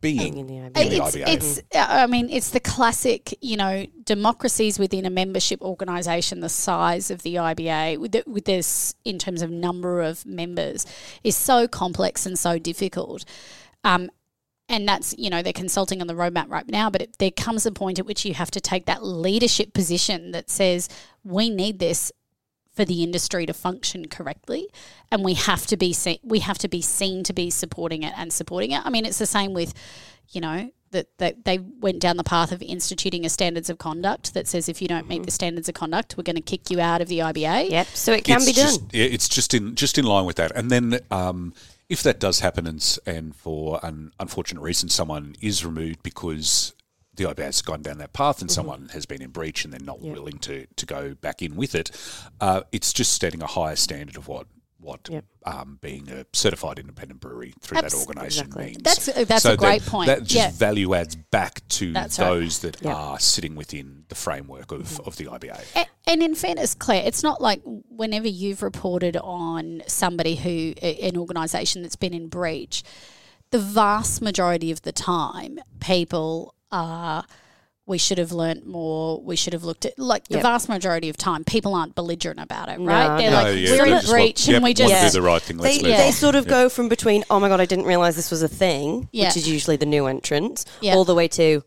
being 0.00 0.38
in 0.38 0.46
the 0.46 0.56
in 0.56 0.72
IBA. 0.72 0.74
the 0.74 0.96
It's, 0.96 1.16
IBA. 1.16 1.24
it's, 1.28 1.58
uh, 1.74 1.86
I 1.88 2.06
mean, 2.06 2.30
it's 2.30 2.50
the 2.50 2.60
classic, 2.60 3.36
you 3.42 3.56
know, 3.58 3.86
democracies 4.04 4.78
within 4.78 5.04
a 5.04 5.10
membership 5.10 5.60
organisation, 5.60 6.40
the 6.40 6.48
size 6.48 7.10
of 7.10 7.22
the 7.22 7.34
IBA, 7.34 7.98
with, 7.98 8.12
the, 8.12 8.24
with 8.26 8.46
this 8.46 8.94
in 9.04 9.18
terms 9.18 9.42
of 9.42 9.50
number 9.50 10.00
of 10.00 10.24
members, 10.24 10.86
is 11.22 11.36
so 11.36 11.68
complex 11.68 12.24
and 12.24 12.38
so 12.38 12.58
difficult. 12.58 13.24
Um, 13.84 14.10
and 14.70 14.88
that's, 14.88 15.14
you 15.18 15.28
know, 15.28 15.42
they're 15.42 15.52
consulting 15.52 16.00
on 16.00 16.06
the 16.06 16.14
roadmap 16.14 16.48
right 16.48 16.66
now, 16.68 16.88
but 16.88 17.02
it, 17.02 17.18
there 17.18 17.30
comes 17.32 17.66
a 17.66 17.72
point 17.72 17.98
at 17.98 18.06
which 18.06 18.24
you 18.24 18.32
have 18.34 18.50
to 18.52 18.60
take 18.60 18.86
that 18.86 19.04
leadership 19.04 19.74
position 19.74 20.30
that 20.30 20.48
says, 20.48 20.88
we 21.24 21.50
need 21.50 21.78
this 21.78 22.10
for 22.72 22.84
the 22.84 23.02
industry 23.02 23.46
to 23.46 23.52
function 23.52 24.08
correctly 24.08 24.66
and 25.10 25.24
we 25.24 25.34
have 25.34 25.66
to 25.66 25.76
be 25.76 25.92
se- 25.92 26.20
we 26.22 26.38
have 26.40 26.58
to 26.58 26.68
be 26.68 26.80
seen 26.80 27.22
to 27.24 27.32
be 27.32 27.50
supporting 27.50 28.02
it 28.02 28.12
and 28.16 28.32
supporting 28.32 28.70
it 28.70 28.80
i 28.84 28.90
mean 28.90 29.04
it's 29.04 29.18
the 29.18 29.26
same 29.26 29.52
with 29.52 29.74
you 30.30 30.40
know 30.40 30.70
that, 30.92 31.06
that 31.18 31.44
they 31.44 31.58
went 31.58 32.00
down 32.00 32.16
the 32.16 32.24
path 32.24 32.50
of 32.50 32.62
instituting 32.62 33.24
a 33.24 33.28
standards 33.28 33.70
of 33.70 33.78
conduct 33.78 34.34
that 34.34 34.48
says 34.48 34.68
if 34.68 34.82
you 34.82 34.88
don't 34.88 35.08
meet 35.08 35.24
the 35.24 35.30
standards 35.30 35.68
of 35.68 35.74
conduct 35.74 36.16
we're 36.16 36.24
going 36.24 36.34
to 36.34 36.42
kick 36.42 36.68
you 36.70 36.80
out 36.80 37.00
of 37.00 37.06
the 37.08 37.20
IBA 37.20 37.70
Yep, 37.70 37.86
so 37.88 38.12
it 38.12 38.24
can 38.24 38.38
it's 38.38 38.46
be 38.46 38.52
done. 38.52 38.66
just, 38.66 38.80
yeah, 38.92 39.04
it's 39.04 39.28
just 39.28 39.54
in 39.54 39.74
just 39.76 39.98
in 39.98 40.04
line 40.04 40.24
with 40.24 40.34
that. 40.36 40.50
And 40.56 40.68
then 40.68 40.98
um, 41.12 41.54
if 41.88 42.02
that 42.02 42.18
does 42.18 42.40
happen, 42.40 42.66
and, 42.66 42.98
and 43.06 43.34
for 43.36 43.78
an 43.84 44.12
unfortunate 44.18 44.60
reason, 44.60 44.88
someone 44.88 45.36
is 45.40 45.64
removed 45.64 46.02
because 46.02 46.74
the 47.20 47.34
IBA 47.34 47.44
has 47.44 47.62
gone 47.62 47.82
down 47.82 47.98
that 47.98 48.12
path, 48.12 48.40
and 48.40 48.48
Mm-hmm. 48.50 48.54
someone 48.54 48.88
has 48.92 49.06
been 49.06 49.20
in 49.22 49.30
breach, 49.30 49.64
and 49.64 49.72
they're 49.72 49.80
not 49.80 50.00
willing 50.00 50.38
to 50.40 50.66
to 50.76 50.86
go 50.86 51.14
back 51.14 51.42
in 51.42 51.54
with 51.56 51.74
it. 51.74 51.90
Uh, 52.40 52.62
it's 52.72 52.92
just 52.92 53.20
setting 53.20 53.42
a 53.42 53.46
higher 53.46 53.76
standard 53.76 54.16
of 54.16 54.28
what. 54.28 54.46
What 54.82 55.10
Yep. 55.10 55.24
um, 55.44 55.78
being 55.82 56.08
a 56.10 56.24
certified 56.32 56.78
independent 56.78 57.20
brewery 57.20 57.52
through 57.60 57.76
Abs- 57.76 57.92
that 57.92 57.98
organisation 58.00 58.46
exactly. 58.46 58.64
means. 58.64 58.82
That's- 58.82 59.08
uh, 59.10 59.24
that's 59.24 59.42
So 59.42 59.52
a 59.52 59.56
great 59.58 59.82
that, 59.82 59.90
point. 59.90 60.06
That 60.06 60.20
just 60.20 60.34
Yeah. 60.34 60.50
value 60.52 60.94
adds 60.94 61.16
back 61.16 61.60
to 61.80 61.92
That's 61.92 62.18
right. 62.18 62.26
those 62.30 62.60
that 62.60 62.80
Yep. 62.82 62.94
are 62.96 63.20
sitting 63.20 63.56
within 63.56 64.04
the 64.08 64.14
framework 64.14 64.72
of, 64.72 64.84
Mm-hmm. 64.84 65.06
of 65.06 65.16
the 65.16 65.26
IBA. 65.28 65.60
A- 65.76 65.86
And 66.06 66.22
in 66.22 66.34
fairness, 66.34 66.74
Claire, 66.74 67.02
it's 67.04 67.22
not 67.22 67.42
like 67.42 67.60
whenever 67.90 68.26
you've 68.26 68.62
reported 68.62 69.18
on 69.18 69.82
somebody 69.86 70.36
who, 70.36 70.72
an 70.80 71.14
organisation 71.18 71.82
that's 71.82 71.94
been 71.96 72.14
in 72.14 72.28
breach, 72.28 72.82
the 73.50 73.58
vast 73.58 74.22
majority 74.22 74.70
of 74.70 74.80
the 74.80 74.92
time, 74.92 75.58
people 75.80 76.54
are. 76.72 77.24
We 77.86 77.98
should 77.98 78.18
have 78.18 78.30
learnt 78.30 78.66
more. 78.66 79.20
We 79.20 79.34
should 79.34 79.52
have 79.52 79.64
looked 79.64 79.84
at 79.84 79.98
like 79.98 80.28
the 80.28 80.38
vast 80.40 80.68
majority 80.68 81.08
of 81.08 81.16
time. 81.16 81.42
People 81.42 81.74
aren't 81.74 81.96
belligerent 81.96 82.38
about 82.38 82.68
it, 82.68 82.78
right? 82.78 83.08
No, 83.08 83.18
They're 83.18 83.30
no. 83.32 83.36
like, 83.42 83.58
yeah, 83.58 83.70
we're 83.70 83.76
they 83.76 83.82
in 83.82 83.88
just 83.96 84.06
want- 84.06 84.08
breach, 84.08 84.46
yep, 84.46 84.54
and 84.56 84.64
we 84.64 84.74
just 84.74 84.92
Yeah. 84.92 85.04
do 85.06 85.10
the 85.10 85.22
right 85.22 85.42
thing. 85.42 85.58
Let's 85.58 85.78
They, 85.78 85.82
move 85.88 85.96
they 85.96 86.12
sort 86.12 86.36
of 86.36 86.44
Yep. 86.44 86.50
go 86.50 86.68
from 86.68 86.88
between, 86.88 87.24
oh 87.30 87.40
my 87.40 87.48
God, 87.48 87.60
I 87.60 87.64
didn't 87.64 87.86
realize 87.86 88.14
this 88.14 88.30
was 88.30 88.42
a 88.44 88.48
thing, 88.48 89.08
Yeah. 89.10 89.26
which 89.28 89.38
is 89.38 89.48
usually 89.48 89.76
the 89.76 89.86
new 89.86 90.06
entrants, 90.06 90.66
Yeah. 90.80 90.94
all 90.94 91.04
the 91.04 91.16
way 91.16 91.26
to, 91.28 91.64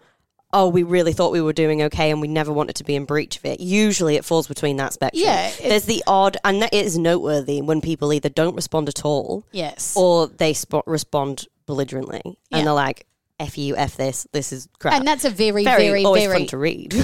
oh, 0.54 0.70
we 0.70 0.84
really 0.84 1.12
thought 1.12 1.34
we 1.34 1.42
were 1.42 1.52
doing 1.52 1.82
okay 1.82 2.10
and 2.10 2.22
we 2.22 2.30
never 2.30 2.54
wanted 2.54 2.76
to 2.78 2.86
be 2.86 2.96
in 2.96 3.04
breach 3.04 3.36
of 3.36 3.44
it. 3.44 3.60
Usually 3.60 4.16
it 4.16 4.24
falls 4.24 4.48
between 4.48 4.78
that 4.78 4.94
spectrum. 4.94 5.24
Yeah, 5.26 5.52
There's 5.62 5.84
the 5.86 6.04
odd, 6.08 6.38
and 6.46 6.62
that 6.62 6.74
is 6.74 6.98
noteworthy 6.98 7.62
when 7.62 7.82
people 7.82 8.14
either 8.14 8.30
don't 8.30 8.56
respond 8.56 8.88
at 8.88 9.04
all 9.04 9.44
yes, 9.52 9.92
or 9.98 10.28
they 10.28 10.54
sp- 10.56 10.86
respond 10.86 11.48
belligerently 11.66 12.22
Yeah. 12.50 12.60
and 12.60 12.68
they're 12.68 12.74
like, 12.74 13.08
F 13.40 13.58
you, 13.58 13.76
F 13.76 13.98
this, 13.98 14.28
this 14.32 14.54
is 14.54 14.68
crap. 14.80 14.94
and 14.94 15.08
that's 15.08 15.26
a 15.26 15.30
very, 15.30 15.64
very, 15.64 15.88
very, 15.88 16.06
always 16.06 16.26
very 16.26 16.40
fun 16.40 16.48
to 16.48 16.58
read. 16.58 16.94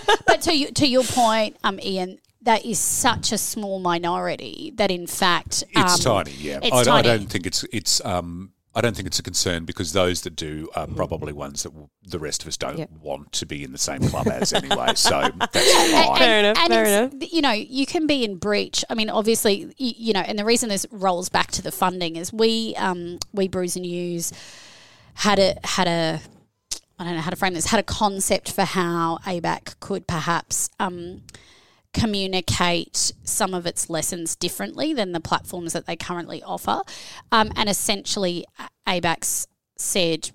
but 0.26 0.40
to 0.42 0.56
you, 0.56 0.70
to 0.72 0.86
your 0.86 1.04
point, 1.04 1.56
um, 1.64 1.78
Ian, 1.82 2.18
that 2.42 2.64
is 2.64 2.78
such 2.78 3.32
a 3.32 3.38
small 3.38 3.80
minority 3.80 4.72
that 4.76 4.90
in 4.90 5.06
fact 5.06 5.64
It's 5.70 6.06
um, 6.06 6.24
tiny, 6.24 6.36
yeah. 6.38 6.60
it's 6.62 6.86
I, 6.86 6.98
I 6.98 7.02
don't 7.02 7.28
think 7.30 7.46
it's 7.46 7.64
it's 7.72 8.04
um 8.04 8.52
I 8.76 8.80
don't 8.80 8.94
think 8.96 9.06
it's 9.06 9.20
a 9.20 9.22
concern 9.22 9.64
because 9.64 9.92
those 9.92 10.22
that 10.22 10.34
do 10.34 10.68
are 10.74 10.88
probably 10.88 11.32
ones 11.32 11.62
that 11.62 11.70
w- 11.70 11.88
the 12.02 12.18
rest 12.18 12.42
of 12.42 12.48
us 12.48 12.56
don't 12.56 12.76
Yep. 12.76 12.90
want 13.00 13.30
to 13.32 13.46
be 13.46 13.62
in 13.62 13.70
the 13.70 13.78
same 13.78 14.00
club 14.00 14.26
as 14.26 14.52
anyway. 14.52 14.94
So 14.96 15.30
that's 15.52 15.72
fine. 15.92 16.18
Fair 16.18 16.40
enough, 16.40 16.58
and 16.58 16.72
fair 16.72 16.84
enough. 16.84 17.12
You 17.32 17.40
know, 17.40 17.52
you 17.52 17.86
can 17.86 18.08
be 18.08 18.24
in 18.24 18.34
breach. 18.36 18.84
I 18.90 18.94
mean, 18.94 19.10
obviously, 19.10 19.72
you, 19.78 19.92
you 19.96 20.12
know, 20.12 20.20
and 20.22 20.36
the 20.36 20.44
reason 20.44 20.70
this 20.70 20.86
rolls 20.90 21.28
back 21.28 21.52
to 21.52 21.62
the 21.62 21.70
funding 21.70 22.16
is 22.16 22.32
we, 22.32 22.74
um, 22.76 23.20
we 23.32 23.46
Brews 23.46 23.76
and 23.76 23.84
News 23.84 24.32
had 25.14 25.38
a 25.38 25.56
had 25.64 25.88
a 25.88 26.20
I 26.98 27.04
don't 27.04 27.16
know 27.16 27.20
how 27.20 27.30
to 27.30 27.36
frame 27.36 27.54
this 27.54 27.66
had 27.66 27.80
a 27.80 27.84
concept 27.84 28.52
for 28.52 28.62
how 28.62 29.18
ABAC 29.24 29.80
could 29.80 30.06
perhaps 30.06 30.70
um, 30.78 31.22
communicate 31.92 33.12
some 33.24 33.54
of 33.54 33.66
its 33.66 33.88
lessons 33.90 34.36
differently 34.36 34.92
than 34.92 35.12
the 35.12 35.20
platforms 35.20 35.72
that 35.72 35.86
they 35.86 35.96
currently 35.96 36.42
offer, 36.42 36.82
um, 37.32 37.52
and 37.56 37.68
essentially 37.68 38.44
ABAC's 38.86 39.48
said 39.76 40.30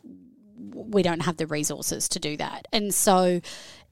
we 0.74 1.04
don't 1.04 1.22
have 1.22 1.38
the 1.38 1.48
resources 1.48 2.08
to 2.10 2.20
do 2.20 2.38
that. 2.38 2.68
And 2.72 2.94
so 2.94 3.42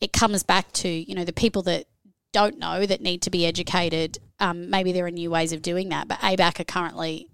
it 0.01 0.13
comes 0.13 0.43
back 0.43 0.71
to, 0.73 0.89
you 0.89 1.15
know, 1.15 1.25
the 1.25 1.33
people 1.33 1.61
that 1.63 1.85
don't 2.31 2.59
know 2.59 2.85
that 2.85 3.01
need 3.01 3.21
to 3.23 3.29
be 3.29 3.45
educated. 3.45 4.17
Um, 4.39 4.69
maybe 4.69 4.91
there 4.91 5.05
are 5.05 5.11
new 5.11 5.31
ways 5.31 5.53
of 5.53 5.61
doing 5.61 5.89
that, 5.89 6.07
but 6.07 6.19
ABAC 6.19 6.59
are 6.59 6.65
currently 6.65 7.29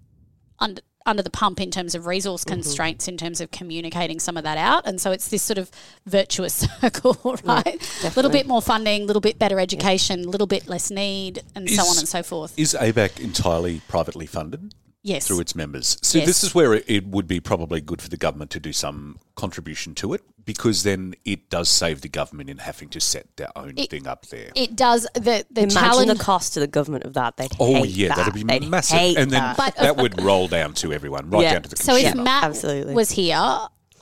under, 0.58 0.82
under 1.06 1.22
the 1.22 1.30
pump 1.30 1.60
in 1.60 1.70
terms 1.70 1.94
of 1.94 2.06
resource 2.06 2.44
mm-hmm. 2.44 2.54
constraints, 2.54 3.08
in 3.08 3.16
terms 3.16 3.40
of 3.40 3.50
communicating 3.50 4.18
some 4.18 4.36
of 4.36 4.44
that 4.44 4.58
out. 4.58 4.86
And 4.86 5.00
so 5.00 5.12
it's 5.12 5.28
this 5.28 5.42
sort 5.42 5.58
of 5.58 5.70
virtuous 6.06 6.54
circle, 6.80 7.38
right? 7.44 8.04
A 8.04 8.12
little 8.16 8.30
bit 8.30 8.46
more 8.46 8.62
funding, 8.62 9.02
a 9.02 9.04
little 9.06 9.20
bit 9.20 9.38
better 9.38 9.60
education, 9.60 10.24
a 10.24 10.28
little 10.28 10.46
bit 10.46 10.68
less 10.68 10.90
need, 10.90 11.42
and 11.54 11.68
so 11.68 11.82
on 11.82 11.98
and 11.98 12.08
so 12.08 12.22
forth. 12.22 12.58
Is 12.58 12.76
ABAC 12.78 13.20
entirely 13.20 13.80
privately 13.88 14.26
funded 14.26 14.74
Yes. 15.04 15.26
through 15.28 15.40
its 15.40 15.54
members? 15.54 15.96
So 16.02 16.18
Yes. 16.18 16.26
this 16.26 16.42
is 16.44 16.54
where 16.54 16.74
it, 16.74 16.84
it 16.88 17.06
would 17.06 17.28
be 17.28 17.38
probably 17.38 17.80
good 17.80 18.02
for 18.02 18.08
the 18.08 18.16
government 18.16 18.50
to 18.52 18.58
do 18.60 18.72
some 18.72 19.18
contribution 19.36 19.94
to 19.96 20.14
it 20.14 20.22
because 20.44 20.82
then 20.82 21.14
it 21.24 21.48
does 21.50 21.68
save 21.68 22.00
the 22.00 22.08
government 22.08 22.48
in 22.50 22.58
having 22.58 22.88
to 22.88 23.00
set 23.00 23.26
their 23.36 23.50
own 23.56 23.74
It- 23.76 23.90
thing 23.90 24.06
up 24.06 24.26
there. 24.26 24.50
It 24.56 24.74
does 24.76 25.06
the 25.14 25.44
the 25.50 25.62
Imagine 25.62 25.70
challenge. 25.70 26.08
the 26.18 26.24
cost 26.24 26.54
to 26.54 26.60
the 26.60 26.66
government 26.66 27.04
of 27.04 27.12
that. 27.14 27.36
They'd 27.36 27.52
Oh 27.60 27.74
hate 27.82 27.90
yeah, 27.90 28.08
that. 28.08 28.14
Oh 28.16 28.20
yeah, 28.20 28.24
that'd 28.24 28.34
be 28.34 28.42
They'd 28.44 28.68
massive, 28.68 28.98
hate 28.98 29.16
and 29.18 29.30
then 29.30 29.40
that. 29.42 29.56
But- 29.56 29.76
that 29.76 29.96
would 30.02 30.20
roll 30.22 30.48
down 30.48 30.74
to 30.74 30.92
everyone, 30.92 31.30
right 31.30 31.42
Yeah. 31.42 31.52
down 31.54 31.62
to 31.64 31.68
the 31.68 31.76
So 31.76 31.96
if. 31.96 32.14
Matt 32.14 32.44
absolutely. 32.44 32.94
was 32.94 33.10
here, 33.10 33.36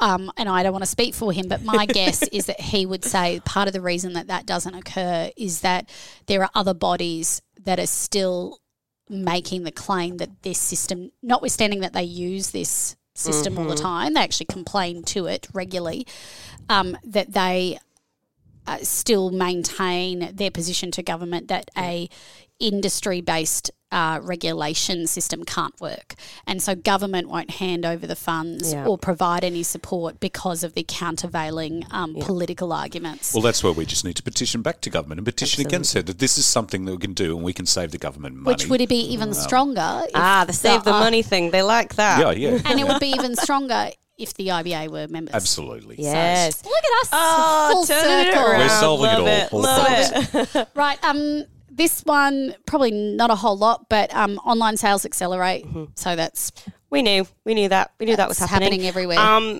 um, 0.01 0.31
and 0.37 0.49
I 0.49 0.63
don't 0.63 0.73
want 0.73 0.83
to 0.85 0.91
speak 0.91 1.15
for 1.15 1.33
him, 1.33 1.47
but 1.49 1.63
my 1.63 1.87
guess 1.99 2.23
is 2.29 2.47
that 2.47 2.61
he 2.61 2.87
would 2.87 3.05
say 3.05 3.41
part 3.45 3.67
of 3.69 3.73
the 3.75 3.81
reason 3.81 4.13
that 4.15 4.27
that 4.29 4.47
doesn't 4.47 4.75
occur 4.75 5.31
is 5.37 5.61
that 5.61 5.89
there 6.27 6.43
are 6.43 6.51
other 6.55 6.75
bodies 6.75 7.41
that 7.65 7.79
are 7.79 7.87
still 7.87 8.59
making 9.13 9.65
the 9.65 9.71
claim 9.71 10.17
that 10.17 10.43
this 10.43 10.59
system, 10.59 11.13
notwithstanding 11.23 11.81
that 11.81 11.93
they 11.93 12.03
use 12.03 12.51
this 12.51 12.97
system 13.15 13.59
all 13.59 13.67
the 13.67 13.75
time, 13.75 14.15
they 14.15 14.21
actually 14.21 14.47
complain 14.47 15.03
to 15.03 15.27
it 15.27 15.47
regularly, 15.53 16.07
um, 16.69 16.97
that 17.05 17.33
they 17.33 17.79
uh, 18.67 18.79
still 18.83 19.31
maintain 19.31 20.35
their 20.35 20.51
position 20.51 20.91
to 20.93 21.03
government 21.03 21.49
that 21.49 21.71
a 21.77 22.09
industry 22.59 23.21
based 23.21 23.71
uh, 23.93 24.19
regulation 24.23 25.07
system 25.07 25.45
can't 25.45 25.79
work. 25.81 26.15
And 26.47 26.61
so 26.63 26.75
government 26.75 27.29
won't 27.29 27.51
hand 27.53 27.85
over 27.87 28.07
the 28.07 28.17
funds 28.17 28.73
Yeah. 28.73 28.87
or 28.87 28.99
provide 28.99 29.45
any 29.45 29.63
support 29.63 30.19
because 30.19 30.65
of 30.65 30.75
the 30.75 30.83
countervailing 30.83 31.85
um, 31.91 32.15
political 32.17 32.73
arguments. 32.73 33.33
Well, 33.35 33.43
that's 33.43 33.63
where 33.63 33.73
we 33.73 33.87
just 33.87 34.05
need 34.05 34.17
to 34.17 34.23
petition 34.23 34.63
back 34.63 34.81
to 34.81 34.91
government 34.91 35.19
and 35.21 35.25
petition 35.27 35.65
against 35.65 35.95
it 35.95 36.07
that 36.07 36.19
this 36.19 36.39
is 36.39 36.47
something 36.47 36.85
that 36.87 36.93
we 36.93 36.99
can 36.99 37.15
do 37.15 37.37
and 37.37 37.45
we 37.45 37.53
can 37.53 37.67
save 37.67 37.91
the 37.93 37.99
government 37.99 38.35
money. 38.37 38.55
which 38.55 38.67
would 38.69 38.89
be 38.89 39.01
even 39.13 39.35
stronger. 39.35 40.03
if 40.07 40.11
Ah, 40.15 40.45
the 40.47 40.53
save 40.53 40.85
the 40.85 40.95
uh, 40.95 40.99
money 41.01 41.23
thing. 41.23 41.51
They 41.51 41.63
like 41.63 41.95
that. 41.97 42.19
yeah, 42.21 42.31
yeah, 42.33 42.61
And 42.65 42.81
it 42.81 42.89
would 42.89 42.99
be 43.01 43.11
even 43.19 43.37
stronger 43.37 43.91
if 44.19 44.35
the 44.35 44.49
IBA 44.49 44.89
were 44.89 45.07
members. 45.09 45.35
absolutely. 45.35 45.97
Yes. 45.99 46.65
Look 46.65 46.75
at 46.75 47.03
us, 47.03 47.09
Oh, 47.13 47.71
full 47.73 47.87
turning 47.87 48.33
circle. 48.33 48.43
around. 48.51 48.59
We're 48.61 48.69
solving 48.69 49.11
it 49.11 49.19
all. 49.21 49.27
It. 49.27 49.53
All 49.53 49.61
Love 49.61 49.87
it. 50.55 50.69
Right. 50.75 51.05
Um, 51.05 51.45
this 51.83 52.03
one 52.03 52.55
probably 52.65 52.93
not 52.93 53.31
a 53.31 53.35
whole 53.35 53.59
lot, 53.59 53.89
but 53.89 54.15
um, 54.15 54.39
online 54.45 54.77
sales 54.77 55.05
accelerate. 55.05 55.67
So 55.97 56.15
that's 56.15 56.53
We 56.91 57.03
knew. 57.03 57.27
We 57.45 57.55
knew 57.55 57.69
that. 57.71 57.93
We 57.99 58.07
knew 58.07 58.15
that 58.17 58.29
was 58.29 58.39
happening. 58.39 58.63
happening 58.63 58.87
everywhere. 58.87 59.19
Um, 59.19 59.59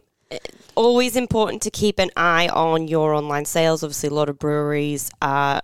always 0.77 1.17
important 1.17 1.63
to 1.63 1.71
keep 1.71 1.99
an 1.99 2.11
eye 2.17 2.49
on 2.49 2.87
your 2.87 3.13
online 3.13 3.45
sales. 3.45 3.83
Obviously, 3.83 4.09
a 4.11 4.15
lot 4.15 4.29
of 4.29 4.39
breweries 4.39 5.11
uh, 5.21 5.61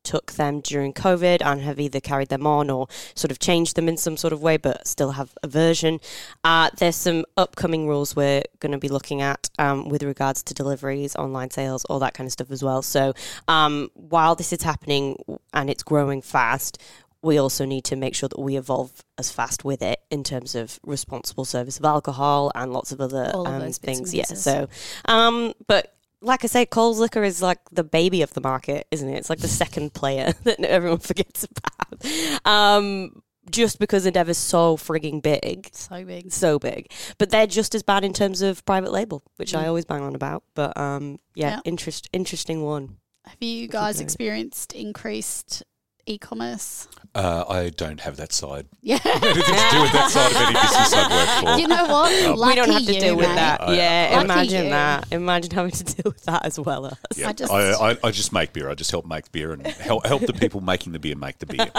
undertook 0.00 0.32
them 0.32 0.60
during 0.60 0.92
COVID 0.92 1.42
and 1.44 1.60
have 1.62 1.78
either 1.80 2.00
carried 2.00 2.28
them 2.28 2.46
on 2.46 2.70
or 2.70 2.88
sort 3.14 3.30
of 3.30 3.38
changed 3.38 3.76
them 3.76 3.88
in 3.88 3.96
some 3.96 4.16
sort 4.16 4.32
of 4.32 4.42
way, 4.42 4.56
but 4.56 4.86
still 4.86 5.12
have 5.12 5.32
a 5.42 5.48
version. 5.48 6.00
Uh, 6.44 6.70
there's 6.78 6.96
some 6.96 7.24
upcoming 7.36 7.86
rules 7.86 8.16
we're 8.16 8.42
going 8.60 8.72
to 8.72 8.78
be 8.78 8.88
looking 8.88 9.22
at 9.22 9.50
um, 9.58 9.88
with 9.88 10.02
regards 10.02 10.42
to 10.44 10.54
deliveries, 10.54 11.16
online 11.16 11.50
sales, 11.50 11.84
all 11.86 11.98
that 11.98 12.14
kind 12.14 12.26
of 12.26 12.32
stuff 12.32 12.50
as 12.50 12.62
well. 12.62 12.82
So 12.82 13.14
um, 13.48 13.90
while 13.94 14.34
this 14.34 14.52
is 14.52 14.62
happening 14.62 15.16
and 15.52 15.70
it's 15.70 15.82
growing 15.82 16.22
fast, 16.22 16.80
we 17.22 17.36
also 17.36 17.66
need 17.66 17.84
to 17.84 17.96
make 17.96 18.14
sure 18.14 18.30
that 18.30 18.40
we 18.40 18.56
evolve 18.56 19.04
as 19.18 19.30
fast 19.30 19.62
with 19.62 19.82
it 19.82 20.00
in 20.10 20.24
terms 20.24 20.54
of 20.54 20.80
responsible 20.82 21.44
service 21.44 21.78
of 21.78 21.84
alcohol 21.84 22.50
and 22.54 22.72
lots 22.72 22.92
of 22.92 23.00
other 23.00 23.24
of 23.24 23.46
um, 23.46 23.72
things. 23.72 24.14
Yeah. 24.14 24.24
So, 24.24 24.68
um, 25.04 25.52
but 25.66 25.94
like 26.22 26.44
I 26.44 26.46
say, 26.48 26.66
Coles 26.66 26.98
Liquor 27.00 27.22
is 27.24 27.40
like 27.42 27.58
the 27.72 27.84
baby 27.84 28.22
of 28.22 28.32
the 28.34 28.40
market, 28.40 28.86
isn't 28.90 29.08
it? 29.08 29.16
It's 29.16 29.30
like 29.30 29.38
the 29.40 29.48
second 29.48 29.94
player 29.94 30.32
that 30.44 30.60
everyone 30.60 30.98
forgets 30.98 31.44
about. 31.44 32.46
Um, 32.46 33.22
just 33.50 33.78
because 33.78 34.06
Endeavour's 34.06 34.38
so 34.38 34.76
frigging 34.76 35.20
big, 35.22 35.70
so 35.72 36.04
big. 36.04 36.30
so 36.30 36.58
big, 36.58 36.92
but 37.18 37.30
they're 37.30 37.46
just 37.46 37.74
as 37.74 37.82
bad 37.82 38.04
in 38.04 38.12
terms 38.12 38.42
of 38.42 38.64
private 38.64 38.92
label, 38.92 39.22
which 39.36 39.54
I 39.54 39.66
always 39.66 39.84
bang 39.84 40.02
on 40.02 40.14
about. 40.14 40.44
But 40.54 40.76
um, 40.76 41.18
yeah, 41.34 41.50
Yeah. 41.54 41.60
interest 41.64 42.08
interesting 42.12 42.62
one. 42.62 42.98
Have 43.26 43.42
you 43.42 43.66
guys 43.68 44.00
experienced 44.00 44.72
increased 44.72 45.62
e-commerce? 46.10 46.88
Uh, 47.12 47.44
I 47.48 47.70
don't 47.70 48.00
have 48.00 48.16
that 48.18 48.32
side. 48.32 48.66
Yeah. 48.82 48.98
Anything 49.04 49.32
to 49.32 49.32
do 49.32 49.82
with 49.82 49.92
that 49.92 50.10
side 50.10 50.30
of 50.30 50.36
any 50.38 50.54
business 50.54 50.92
I've 50.94 51.10
worked 51.10 51.54
for. 51.54 51.60
you 51.60 51.68
know 51.68 51.84
what? 51.86 52.48
we 52.48 52.54
don't 52.54 52.70
have 52.70 52.86
to 52.86 52.94
you, 52.94 53.00
deal 53.00 53.16
with 53.16 53.26
that. 53.26 53.60
I- 53.60 53.74
yeah, 53.76 54.08
Lucky 54.14 54.24
imagine 54.24 54.64
you. 54.64 54.70
that. 54.70 55.12
Imagine 55.12 55.50
having 55.50 55.70
to 55.72 55.84
deal 55.96 56.02
with 56.12 56.22
that 56.24 56.46
as 56.46 56.58
well. 56.58 56.86
Us. 56.86 56.96
Yeah, 57.16 57.28
I 57.28 57.32
just- 57.34 57.52
I, 57.52 57.72
I, 57.90 57.96
I 58.04 58.10
just 58.10 58.32
make 58.32 58.52
beer. 58.54 58.70
I 58.70 58.74
just 58.74 58.90
help 58.90 59.04
make 59.06 59.30
beer 59.32 59.52
and 59.52 59.66
help, 59.66 60.06
help 60.06 60.22
the 60.22 60.32
people 60.32 60.60
making 60.62 60.92
the 60.92 60.98
beer 60.98 61.14
make 61.14 61.38
the 61.40 61.46
beer. 61.46 61.70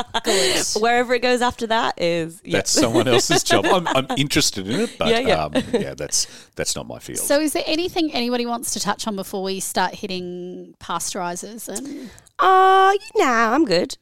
Wherever 0.79 1.13
it 1.15 1.21
goes 1.21 1.41
after 1.41 1.65
that 1.67 1.99
is 1.99 2.39
yeah. 2.45 2.57
That's 2.57 2.71
someone 2.71 3.07
else's 3.07 3.43
job. 3.43 3.65
I'm, 3.65 3.87
I'm 3.87 4.07
interested 4.17 4.67
in 4.67 4.79
it, 4.81 4.95
but 4.99 5.07
Yeah, 5.07 5.19
yeah. 5.19 5.43
Um, 5.45 5.53
yeah, 5.73 5.93
that's 5.95 6.27
that's 6.55 6.75
not 6.75 6.87
my 6.87 6.99
field. 6.99 7.19
So, 7.19 7.39
is 7.39 7.53
there 7.53 7.63
anything 7.65 8.13
anybody 8.13 8.45
wants 8.45 8.73
to 8.73 8.79
touch 8.79 9.07
on 9.07 9.15
before 9.15 9.41
we 9.41 9.59
start 9.59 9.95
hitting 9.95 10.75
pasteurizers? 10.79 11.67
And 11.67 12.09
Uh, 12.37 12.93
no, 13.15 13.25
I'm 13.25 13.65
good. 13.65 13.97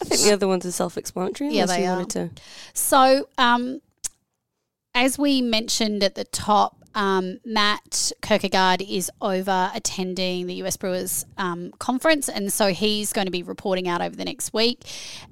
I 0.00 0.04
think 0.04 0.20
the 0.22 0.32
other 0.32 0.48
ones 0.48 0.64
are 0.64 0.72
self-explanatory. 0.72 1.50
Yeah, 1.50 1.66
they 1.66 1.84
you 1.84 1.90
are. 1.90 1.96
wanted 1.96 2.10
to. 2.10 2.42
so, 2.72 3.28
um, 3.36 3.80
as 4.94 5.18
we 5.18 5.40
mentioned 5.42 6.02
at 6.02 6.14
the 6.14 6.24
top, 6.24 6.78
um, 6.94 7.38
Matt 7.44 8.12
Kirkegaard 8.22 8.84
is 8.88 9.10
over 9.20 9.70
attending 9.74 10.46
the 10.46 10.54
US 10.64 10.76
Brewers 10.76 11.24
um, 11.36 11.72
conference, 11.78 12.28
and 12.28 12.52
so 12.52 12.72
he's 12.72 13.12
going 13.12 13.26
to 13.26 13.30
be 13.30 13.42
reporting 13.42 13.86
out 13.86 14.00
over 14.00 14.16
the 14.16 14.24
next 14.24 14.52
week. 14.52 14.84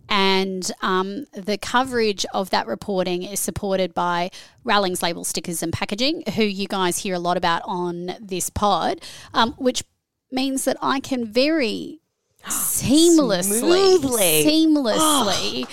And 0.08 0.70
um, 0.82 1.26
the 1.32 1.58
coverage 1.58 2.24
of 2.32 2.50
that 2.50 2.66
reporting 2.66 3.24
is 3.24 3.40
supported 3.40 3.94
by 3.94 4.30
Rallings 4.62 5.02
Label 5.02 5.24
Stickers 5.24 5.62
and 5.62 5.72
Packaging, 5.72 6.22
who 6.36 6.44
you 6.44 6.68
guys 6.68 6.98
hear 6.98 7.14
a 7.16 7.18
lot 7.18 7.36
about 7.36 7.62
on 7.64 8.14
this 8.20 8.50
pod, 8.50 9.00
um, 9.34 9.54
which 9.54 9.82
means 10.30 10.64
that 10.64 10.76
I 10.80 11.00
can 11.00 11.24
very 11.24 12.00
seamlessly, 12.48 13.60
Smoothly. 13.60 14.44
seamlessly. 14.44 15.68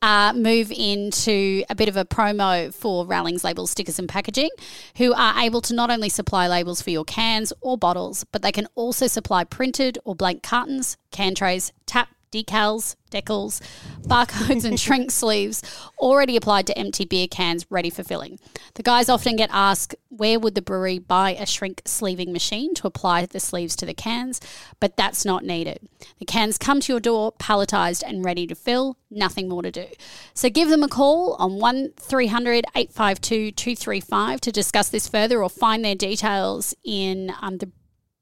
Uh, 0.00 0.32
move 0.32 0.70
into 0.70 1.64
a 1.68 1.74
bit 1.74 1.88
of 1.88 1.96
a 1.96 2.04
promo 2.04 2.72
for 2.72 3.04
Rallings 3.04 3.42
Labels, 3.42 3.72
Stickers 3.72 3.98
and 3.98 4.08
Packaging, 4.08 4.50
who 4.96 5.12
are 5.12 5.40
able 5.40 5.60
to 5.62 5.74
not 5.74 5.90
only 5.90 6.08
supply 6.08 6.46
labels 6.46 6.80
for 6.80 6.90
your 6.90 7.04
cans 7.04 7.52
or 7.60 7.76
bottles, 7.76 8.24
but 8.30 8.40
they 8.42 8.52
can 8.52 8.68
also 8.76 9.08
supply 9.08 9.42
printed 9.42 9.98
or 10.04 10.14
blank 10.14 10.44
cartons, 10.44 10.96
can 11.10 11.34
trays, 11.34 11.72
tap 11.86 12.08
decals, 12.30 12.96
decals, 13.10 13.60
barcodes, 14.02 14.64
and 14.64 14.78
shrink 14.78 15.10
sleeves 15.10 15.62
already 15.98 16.36
applied 16.36 16.66
to 16.66 16.78
empty 16.78 17.04
beer 17.04 17.26
cans 17.26 17.66
ready 17.70 17.90
for 17.90 18.02
filling. 18.02 18.38
The 18.74 18.82
guys 18.82 19.08
often 19.08 19.36
get 19.36 19.50
asked 19.52 19.94
where 20.08 20.38
would 20.38 20.54
the 20.54 20.62
brewery 20.62 20.98
buy 20.98 21.34
a 21.34 21.46
shrink 21.46 21.82
sleeving 21.84 22.32
machine 22.32 22.74
to 22.74 22.86
apply 22.86 23.26
the 23.26 23.40
sleeves 23.40 23.76
to 23.76 23.86
the 23.86 23.94
cans, 23.94 24.40
but 24.80 24.96
that's 24.96 25.24
not 25.24 25.44
needed. 25.44 25.88
The 26.18 26.24
cans 26.24 26.58
come 26.58 26.80
to 26.80 26.92
your 26.92 27.00
door 27.00 27.32
palletized 27.32 28.02
and 28.06 28.24
ready 28.24 28.46
to 28.46 28.54
fill, 28.54 28.96
nothing 29.10 29.48
more 29.48 29.62
to 29.62 29.70
do. 29.70 29.86
So 30.34 30.50
give 30.50 30.68
them 30.68 30.82
a 30.82 30.88
call 30.88 31.34
on 31.34 31.58
1300 31.58 32.64
852 32.74 33.52
235 33.52 34.40
to 34.40 34.52
discuss 34.52 34.88
this 34.88 35.08
further 35.08 35.42
or 35.42 35.50
find 35.50 35.84
their 35.84 35.94
details 35.94 36.74
in 36.84 37.32
um, 37.40 37.58
the 37.58 37.70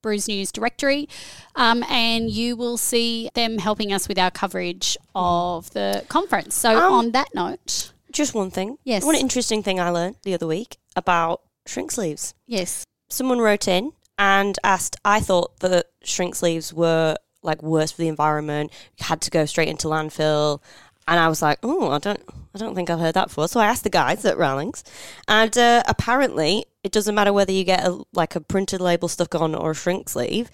Brews 0.07 0.29
News 0.29 0.53
directory, 0.53 1.09
um, 1.57 1.83
and 1.91 2.31
you 2.31 2.55
will 2.55 2.77
see 2.77 3.29
them 3.35 3.59
helping 3.59 3.93
us 3.93 4.07
with 4.07 4.21
our 4.21 4.31
coverage 4.31 4.97
of 5.17 5.69
the 5.73 6.05
conference. 6.09 6.55
So, 6.55 6.79
Um, 6.79 6.93
on 6.93 7.11
that 7.11 7.35
note, 7.35 7.91
Just 8.13 8.33
one 8.35 8.53
thing. 8.53 8.79
Yes. 8.85 9.03
One 9.05 9.17
interesting 9.17 9.65
thing 9.65 9.81
I 9.81 9.91
learned 9.91 10.15
the 10.23 10.33
other 10.33 10.47
week 10.47 10.77
about 10.95 11.41
shrink 11.67 11.91
sleeves. 11.91 12.35
yes, 12.47 12.85
Someone 13.09 13.41
wrote 13.41 13.67
in 13.67 13.93
and 14.17 14.57
asked. 14.63 14.95
I 15.05 15.19
thought 15.21 15.59
that 15.59 15.87
shrink 16.05 16.37
sleeves 16.37 16.73
were 16.73 17.17
like 17.43 17.63
worse 17.65 17.91
for 17.91 18.03
the 18.03 18.09
environment. 18.09 18.71
Had 19.01 19.21
to 19.23 19.31
go 19.31 19.45
straight 19.45 19.69
into 19.69 19.89
landfill. 19.89 20.61
And 21.09 21.21
I 21.21 21.29
was 21.29 21.41
like, 21.43 21.59
oh, 21.63 21.91
I 21.91 21.99
don't, 21.99 22.21
I 22.55 22.59
don't 22.59 22.75
think 22.75 22.91
I've 22.91 22.99
heard 22.99 23.15
that 23.15 23.29
before. 23.29 23.47
So 23.49 23.61
I 23.61 23.67
asked 23.67 23.85
the 23.85 23.91
guys 23.91 24.25
at 24.25 24.37
Rallings, 24.39 24.83
and 25.29 25.57
uh, 25.57 25.83
apparently 25.87 26.65
it 26.87 26.93
doesn't 26.93 27.17
matter 27.17 27.33
whether 27.33 27.51
you 27.51 27.65
get 27.65 27.85
a, 27.85 28.01
like 28.13 28.37
a 28.37 28.41
printed 28.41 28.81
label 28.81 29.09
stuck 29.09 29.35
on 29.35 29.57
or 29.57 29.73
a 29.73 29.75
shrink 29.75 30.09
sleeve. 30.09 30.49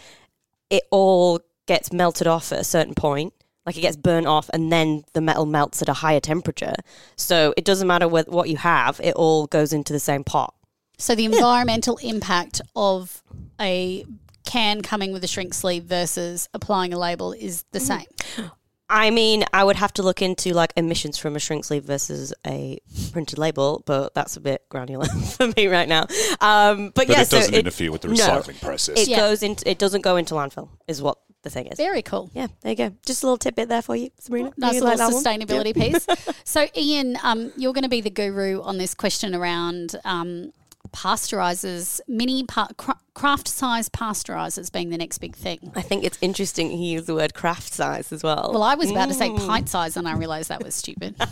It 0.71 0.85
all 0.91 1.41
gets 1.67 1.93
melted 1.93 2.27
off 2.27 2.53
at 2.53 2.59
a 2.59 2.65
certain 2.65 2.95
point. 2.95 3.35
Like 3.67 3.77
it 3.77 3.83
gets 3.83 3.99
burnt 3.99 4.27
off, 4.27 4.49
and 4.55 4.73
then 4.73 5.05
the 5.13 5.21
metal 5.21 5.45
melts 5.45 5.83
at 5.83 5.91
a 5.91 5.93
higher 5.93 6.21
temperature. 6.21 6.75
So 7.17 7.53
it 7.59 7.67
doesn't 7.67 7.87
matter 7.87 8.09
what 8.09 8.31
what 8.31 8.49
you 8.49 8.57
have; 8.57 8.99
it 9.05 9.15
all 9.15 9.47
goes 9.47 9.75
into 9.75 9.93
the 9.93 10.01
same 10.01 10.25
pot. 10.25 10.55
so 10.99 11.15
the 11.15 11.27
environmental 11.27 11.99
impact 11.99 12.63
of 12.75 13.23
a 13.61 14.07
can 14.45 14.81
coming 14.81 15.13
with 15.13 15.23
a 15.23 15.29
shrink 15.29 15.53
sleeve 15.55 15.85
versus 15.85 16.49
applying 16.55 16.95
a 16.95 16.99
label 16.99 17.33
is 17.33 17.65
the 17.73 17.79
mm-hmm. 17.79 18.01
same. 18.39 18.51
I 18.95 19.09
mean, 19.11 19.45
I 19.55 19.65
would 19.65 19.77
have 19.77 19.93
to 19.95 20.03
look 20.03 20.21
into 20.21 20.53
like 20.53 20.75
emissions 20.77 21.17
from 21.17 21.35
a 21.35 21.39
shrink 21.39 21.65
sleeve 21.65 21.85
versus 21.85 22.35
a 22.47 22.79
printed 23.11 23.39
label, 23.39 23.83
but 23.87 24.13
that's 24.15 24.37
a 24.37 24.41
bit 24.41 24.69
granular 24.69 25.07
for 25.37 25.51
me 25.57 25.67
right 25.67 25.89
now. 25.89 26.03
Um, 26.43 26.89
but, 26.95 27.07
but 27.07 27.09
yeah, 27.09 27.23
it 27.23 27.29
so 27.29 27.39
doesn't 27.39 27.55
interfere 27.55 27.91
with 27.91 28.03
the 28.03 28.09
no, 28.09 28.15
recycling 28.15 28.61
process. 28.61 28.99
It 29.01 29.09
Yeah. 29.09 29.17
goes 29.17 29.43
into. 29.43 29.69
It 29.69 29.79
doesn't 29.79 30.03
go 30.03 30.17
into 30.17 30.35
landfill. 30.35 30.69
Is 30.87 31.01
what 31.01 31.17
the 31.43 31.49
thing 31.49 31.67
is. 31.69 31.79
Very 31.79 32.03
cool. 32.03 32.31
Yeah, 32.35 32.49
there 32.61 32.71
you 32.73 32.77
go. 32.77 32.93
Just 33.05 33.23
a 33.23 33.27
little 33.27 33.39
tidbit 33.39 33.71
there 33.71 33.81
for 33.83 33.97
you, 33.97 34.11
Sabrina. 34.19 34.53
Nice 34.59 34.75
You 34.75 34.85
little 34.85 34.99
like 34.99 34.99
that 34.99 35.13
one? 35.15 35.25
sustainability 35.25 35.75
piece. 36.27 36.35
So, 36.45 36.67
Ian, 36.77 37.17
um, 37.23 37.51
you're 37.57 37.73
going 37.73 37.83
to 37.85 37.89
be 37.89 38.03
the 38.03 38.11
guru 38.11 38.61
on 38.63 38.77
this 38.79 38.95
question 38.95 39.35
around 39.35 39.97
um, 40.05 40.53
pasteurizers, 40.93 42.01
mini 42.07 42.45
pa- 42.45 42.69
craft 43.15 43.47
size 43.49 43.89
pasteurizers 43.91 44.73
being 44.73 44.89
the 44.91 44.97
next 44.97 45.19
big 45.19 45.35
thing. 45.37 45.71
I 45.75 45.83
think 45.83 46.03
it's 46.05 46.17
interesting 46.23 46.71
he 46.71 46.93
used 46.93 47.07
the 47.07 47.15
word 47.15 47.35
craft 47.35 47.73
size 47.75 48.11
as 48.13 48.23
well. 48.23 48.51
Well, 48.53 48.63
I 48.63 48.75
was 48.75 48.91
about 48.91 49.09
to 49.09 49.15
say 49.15 49.29
Mm. 49.29 49.47
pint 49.47 49.69
size, 49.69 49.97
and 49.99 50.09
I 50.09 50.15
realised 50.15 50.49
that 50.49 50.63
was 50.63 50.75
stupid. 50.75 51.15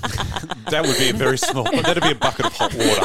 That 0.70 0.86
would 0.86 0.96
be 0.98 1.08
a 1.10 1.12
very 1.12 1.36
small. 1.38 1.64
But 1.64 1.84
that'd 1.84 2.02
be 2.02 2.12
a 2.12 2.14
bucket 2.14 2.46
of 2.46 2.52
hot 2.52 2.72
water. 2.72 3.00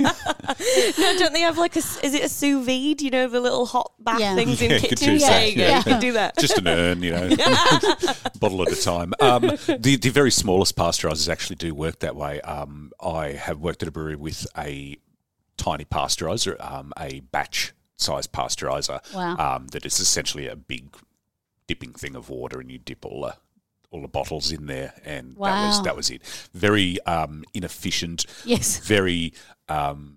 no, 0.98 1.18
don't 1.18 1.32
they 1.32 1.40
have 1.42 1.58
like 1.58 1.76
a, 1.76 1.78
Is 1.78 2.12
it 2.14 2.24
a 2.24 2.28
sous 2.28 2.64
vide? 2.66 3.00
You 3.00 3.10
know 3.10 3.28
the 3.28 3.40
little 3.40 3.66
hot 3.66 3.92
bath 4.00 4.18
Yeah. 4.20 4.34
things 4.34 4.60
in 4.60 4.70
Yeah, 4.70 4.76
you 4.76 4.80
could 4.88 4.98
kitchens. 4.98 5.20
do 5.22 5.26
There 5.26 5.40
that, 5.40 5.52
you 5.56 5.62
yeah. 5.62 5.76
You 5.78 5.82
can 5.84 6.00
do 6.00 6.12
that. 6.12 6.36
Just 6.38 6.58
an 6.58 6.66
urn, 6.68 7.02
you 7.02 7.12
know, 7.12 7.28
bottle 8.40 8.62
at 8.62 8.72
a 8.72 8.82
time. 8.82 9.14
Um, 9.20 9.42
the 9.78 9.96
the 9.96 10.10
very 10.10 10.30
smallest 10.32 10.76
pasteurizers 10.76 11.28
actually 11.28 11.56
do 11.56 11.74
work 11.74 12.00
that 12.00 12.16
way. 12.16 12.40
Um, 12.40 12.90
I 13.00 13.28
have 13.32 13.58
worked 13.60 13.82
at 13.82 13.88
a 13.88 13.92
brewery 13.92 14.16
with 14.16 14.46
a 14.58 14.96
tiny 15.60 15.84
pasteurizer, 15.84 16.56
um, 16.60 16.92
a 16.98 17.20
batch 17.20 17.72
size 17.96 18.26
pasteurizer. 18.26 19.00
Wow. 19.14 19.36
Um, 19.36 19.66
that 19.68 19.84
is 19.84 20.00
essentially 20.00 20.48
a 20.48 20.56
big 20.56 20.96
dipping 21.66 21.92
thing 21.92 22.16
of 22.16 22.28
water, 22.30 22.60
and 22.60 22.70
you 22.70 22.78
dip 22.78 23.04
all 23.04 23.22
the 23.22 23.36
all 23.90 24.02
the 24.02 24.08
bottles 24.08 24.52
in 24.52 24.66
there, 24.66 24.94
and 25.04 25.32
that 25.32 25.66
was 25.66 25.82
that 25.82 25.96
was 25.96 26.10
it. 26.10 26.22
Very 26.54 27.00
um, 27.02 27.44
inefficient. 27.54 28.26
Yes. 28.44 28.78
Very 28.86 29.32
um, 29.68 30.16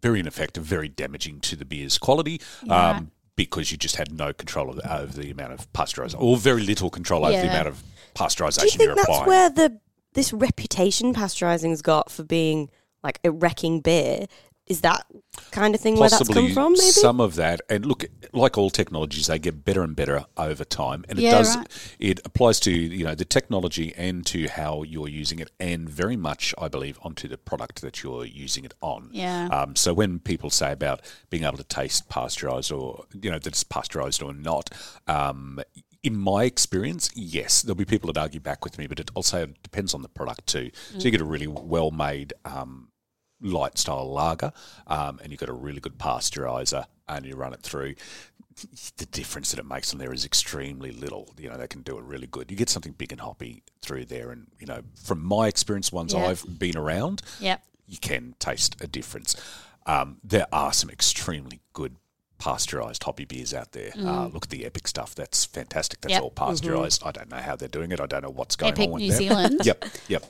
very 0.00 0.20
ineffective. 0.20 0.62
Very 0.62 0.88
damaging 0.88 1.40
to 1.40 1.56
the 1.56 1.64
beer's 1.64 1.98
quality. 1.98 2.40
Yeah. 2.62 2.90
Um, 2.90 3.10
because 3.34 3.70
you 3.70 3.78
just 3.78 3.94
had 3.94 4.12
no 4.12 4.32
control 4.32 4.68
of, 4.68 4.80
over 4.84 5.12
the 5.12 5.30
amount 5.30 5.52
of 5.52 5.72
pasteurisation, 5.72 6.20
or 6.20 6.36
very 6.36 6.62
little 6.62 6.90
control 6.90 7.24
over 7.24 7.40
the 7.40 7.48
amount 7.48 7.68
of 7.68 7.80
pasteurisation 8.14 8.58
Do 8.58 8.64
you 8.64 8.70
think 8.70 8.82
you're 8.82 8.94
that's 8.96 9.08
applying. 9.08 9.26
where 9.28 9.50
the 9.50 9.80
this 10.14 10.32
reputation 10.32 11.14
pasteurizing's 11.14 11.80
got 11.80 12.10
for 12.10 12.24
being 12.24 12.68
like 13.04 13.20
a 13.24 13.30
wrecking 13.30 13.80
beer? 13.80 14.26
Is 14.68 14.82
that 14.82 15.06
kind 15.50 15.74
of 15.74 15.80
thing 15.80 15.96
where 15.96 16.08
that's 16.08 16.28
come 16.28 16.52
from? 16.52 16.72
Maybe. 16.72 16.82
some 16.82 17.20
of 17.20 17.36
that. 17.36 17.60
And 17.68 17.86
look, 17.86 18.04
like 18.32 18.58
all 18.58 18.70
technologies, 18.70 19.26
they 19.26 19.38
get 19.38 19.64
better 19.64 19.82
and 19.82 19.96
better 19.96 20.24
over 20.36 20.64
time, 20.64 21.04
and 21.08 21.18
it 21.18 21.30
does. 21.30 21.56
right. 21.56 21.96
It 21.98 22.20
applies 22.24 22.60
to 22.60 22.70
you 22.70 23.04
know 23.04 23.14
the 23.14 23.24
technology 23.24 23.94
and 23.96 24.24
to 24.26 24.48
how 24.48 24.82
you're 24.82 25.08
using 25.08 25.38
it, 25.38 25.50
and 25.58 25.88
very 25.88 26.16
much, 26.16 26.54
I 26.58 26.68
believe, 26.68 26.98
onto 27.02 27.28
the 27.28 27.38
product 27.38 27.80
that 27.82 28.02
you're 28.02 28.24
using 28.24 28.64
it 28.64 28.74
on. 28.80 29.10
Yeah. 29.12 29.48
Um, 29.48 29.76
so 29.76 29.94
when 29.94 30.18
people 30.18 30.50
say 30.50 30.72
about 30.72 31.00
being 31.30 31.44
able 31.44 31.58
to 31.58 31.64
taste 31.64 32.08
pasteurized 32.08 32.72
or 32.72 33.04
you 33.20 33.30
know 33.30 33.38
that 33.38 33.46
it's 33.46 33.64
pasteurized 33.64 34.22
or 34.22 34.34
not. 34.34 34.70
Um, 35.06 35.60
in 36.04 36.16
my 36.16 36.44
experience, 36.44 37.10
yes, 37.14 37.62
there'll 37.62 37.74
be 37.74 37.84
people 37.84 38.12
that 38.12 38.20
argue 38.20 38.40
back 38.40 38.64
with 38.64 38.78
me, 38.78 38.86
but 38.86 39.00
it 39.00 39.10
also 39.14 39.46
depends 39.62 39.94
on 39.94 40.02
the 40.02 40.08
product 40.08 40.46
too. 40.46 40.70
So 40.92 41.04
you 41.04 41.10
get 41.10 41.20
a 41.20 41.24
really 41.24 41.48
well 41.48 41.90
made 41.90 42.32
um, 42.44 42.88
light 43.40 43.78
style 43.78 44.10
lager, 44.10 44.52
um, 44.86 45.18
and 45.22 45.30
you've 45.30 45.40
got 45.40 45.48
a 45.48 45.52
really 45.54 45.80
good 45.80 45.98
pasteurizer, 45.98 46.84
and 47.08 47.24
you 47.26 47.34
run 47.36 47.52
it 47.52 47.60
through. 47.62 47.94
The 48.96 49.06
difference 49.06 49.52
that 49.52 49.60
it 49.60 49.66
makes 49.66 49.92
on 49.92 50.00
there 50.00 50.12
is 50.12 50.24
extremely 50.24 50.90
little. 50.90 51.32
You 51.38 51.48
know, 51.48 51.56
they 51.56 51.68
can 51.68 51.82
do 51.82 51.96
it 51.98 52.02
really 52.04 52.26
good. 52.26 52.50
You 52.50 52.56
get 52.56 52.68
something 52.68 52.92
big 52.92 53.12
and 53.12 53.20
hoppy 53.20 53.62
through 53.82 54.06
there, 54.06 54.30
and 54.30 54.48
you 54.58 54.66
know, 54.66 54.82
from 55.04 55.22
my 55.24 55.46
experience, 55.46 55.92
ones 55.92 56.12
Yeah. 56.12 56.26
I've 56.26 56.58
been 56.58 56.76
around, 56.76 57.22
Yep. 57.38 57.62
you 57.86 57.98
can 57.98 58.34
taste 58.40 58.76
a 58.80 58.88
difference. 58.88 59.36
Um, 59.86 60.18
there 60.24 60.46
are 60.52 60.72
some 60.72 60.90
extremely 60.90 61.60
good 61.72 61.96
pasteurized 62.38 63.02
hoppy 63.04 63.24
beers 63.24 63.54
out 63.54 63.72
there. 63.72 63.90
Mm. 63.92 64.06
Uh, 64.06 64.26
look 64.28 64.44
at 64.44 64.50
the 64.50 64.64
Epic 64.64 64.86
stuff. 64.88 65.14
That's 65.14 65.44
fantastic. 65.44 66.00
That's 66.00 66.12
Yep. 66.12 66.22
all 66.22 66.30
pasteurized. 66.30 67.02
I 67.04 67.10
don't 67.12 67.30
know 67.30 67.38
how 67.38 67.56
they're 67.56 67.68
doing 67.68 67.90
it. 67.92 68.00
I 68.00 68.06
don't 68.06 68.22
know 68.22 68.30
what's 68.30 68.54
going 68.56 68.72
Epic 68.74 68.86
on 68.86 68.90
with 68.92 69.02
New 69.02 69.10
them. 69.10 69.18
Zealand. 69.18 69.60
Yep, 69.64 69.84
yep. 70.08 70.26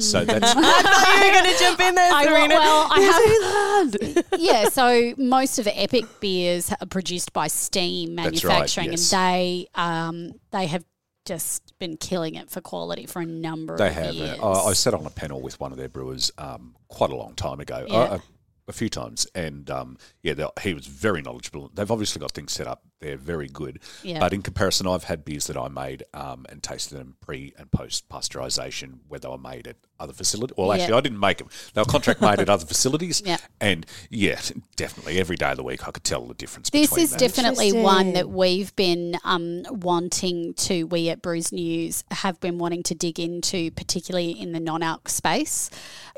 So 0.00 0.24
that's 0.24 0.52
I 0.56 0.82
thought 0.82 1.18
you 1.20 1.26
were 1.26 1.32
going 1.32 1.54
to 1.54 1.58
jump 1.62 1.80
in 1.80 1.94
there, 1.94 2.12
I, 2.12 2.24
Serena. 2.24 2.54
well, 2.56 2.86
I 2.90 3.90
New 3.98 4.14
have, 4.14 4.24
yeah, 4.40 4.68
so 4.68 5.14
most 5.16 5.58
of 5.58 5.64
the 5.64 5.78
Epic 5.80 6.04
beers 6.20 6.72
are 6.72 6.86
produced 6.86 7.32
by 7.32 7.46
Steam 7.48 8.16
That's 8.16 8.44
right, 8.44 8.50
Manufacturing, 8.52 8.90
yes. 8.92 9.12
and 9.12 9.20
they 9.22 9.68
um, 9.74 10.32
they 10.50 10.66
have 10.66 10.84
just 11.26 11.72
been 11.78 11.96
killing 11.96 12.34
it 12.34 12.50
for 12.50 12.60
quality 12.60 13.06
for 13.06 13.22
a 13.22 13.26
number 13.26 13.76
they 13.76 13.88
of 13.88 13.94
have. 13.94 14.14
years. 14.14 14.38
Uh, 14.40 14.64
I 14.66 14.72
sat 14.74 14.92
on 14.94 15.06
a 15.06 15.10
panel 15.10 15.40
with 15.40 15.58
one 15.58 15.72
of 15.72 15.78
their 15.78 15.88
brewers 15.88 16.30
um, 16.38 16.74
quite 16.88 17.10
a 17.10 17.16
long 17.16 17.34
time 17.34 17.60
ago. 17.60 17.86
Yeah. 17.88 17.96
Uh, 17.96 18.14
a, 18.16 18.22
a 18.68 18.72
few 18.72 18.88
times, 18.88 19.26
and 19.34 19.68
um, 19.70 19.98
yeah, 20.22 20.32
they- 20.34 20.46
he 20.62 20.72
was 20.74 20.86
very 20.86 21.20
knowledgeable. 21.22 21.70
They've 21.74 21.90
obviously 21.90 22.20
got 22.20 22.32
things 22.32 22.52
set 22.52 22.66
up; 22.66 22.82
they're 23.00 23.16
very 23.16 23.48
good. 23.48 23.80
Yeah. 24.02 24.18
But 24.18 24.32
in 24.32 24.40
comparison, 24.42 24.86
I've 24.86 25.04
had 25.04 25.24
beers 25.24 25.46
that 25.48 25.56
I 25.56 25.68
made 25.68 26.04
um, 26.14 26.46
and 26.48 26.62
tasted 26.62 26.96
them 26.96 27.16
pre 27.20 27.52
and 27.58 27.70
post 27.70 28.08
pasteurization, 28.08 28.98
where 29.08 29.20
they 29.20 29.28
were 29.28 29.36
made 29.38 29.66
at 29.66 29.76
other 30.00 30.12
facilities. 30.12 30.56
Well, 30.56 30.68
Yeah. 30.68 30.82
actually, 30.82 30.98
I 30.98 31.00
didn't 31.02 31.20
make 31.20 31.38
them; 31.38 31.48
they 31.74 31.80
were 31.80 31.86
contract 31.86 32.20
made 32.20 32.40
at 32.40 32.48
other 32.48 32.66
facilities. 32.66 33.22
Yeah. 33.34 33.38
And 33.60 33.86
yeah, 34.10 34.38
definitely 34.76 35.18
every 35.18 35.36
day 35.36 35.50
of 35.50 35.56
the 35.56 35.62
week, 35.62 35.86
I 35.88 35.90
could 35.90 36.04
tell 36.04 36.26
the 36.26 36.34
difference. 36.34 36.70
This 36.70 36.90
between 36.90 37.04
is 37.04 37.10
that. 37.12 37.18
definitely 37.20 37.72
one 37.72 38.12
that 38.14 38.28
we've 38.28 38.74
been 38.76 39.16
um, 39.24 39.62
wanting 39.70 40.52
to, 40.54 40.84
we 40.84 41.08
at 41.08 41.22
Brews 41.22 41.52
News 41.52 42.04
have 42.10 42.38
been 42.40 42.58
wanting 42.58 42.82
to 42.84 42.94
dig 42.94 43.18
into, 43.18 43.70
particularly 43.70 44.30
in 44.30 44.52
the 44.52 44.60
non 44.60 44.82
alc 44.82 45.08
space. 45.08 45.70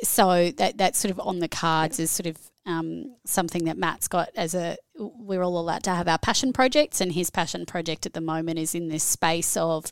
So 0.02 0.50
that 0.52 0.78
that's 0.78 0.98
sort 0.98 1.10
of 1.12 1.20
on 1.20 1.38
the 1.38 1.48
cards 1.48 1.98
is 2.00 2.10
sort 2.10 2.26
of 2.26 2.38
um, 2.66 3.16
something 3.24 3.64
that 3.64 3.78
Matt's 3.78 4.08
got 4.08 4.28
as 4.36 4.54
a, 4.54 4.76
we're 4.98 5.42
all 5.42 5.58
allowed 5.58 5.84
to 5.84 5.90
have 5.90 6.08
our 6.08 6.18
passion 6.18 6.52
projects, 6.52 7.00
and 7.00 7.12
his 7.12 7.30
passion 7.30 7.64
project 7.64 8.06
at 8.06 8.12
the 8.12 8.20
moment 8.20 8.58
is 8.58 8.74
in 8.74 8.88
this 8.88 9.04
space 9.04 9.56
of 9.56 9.86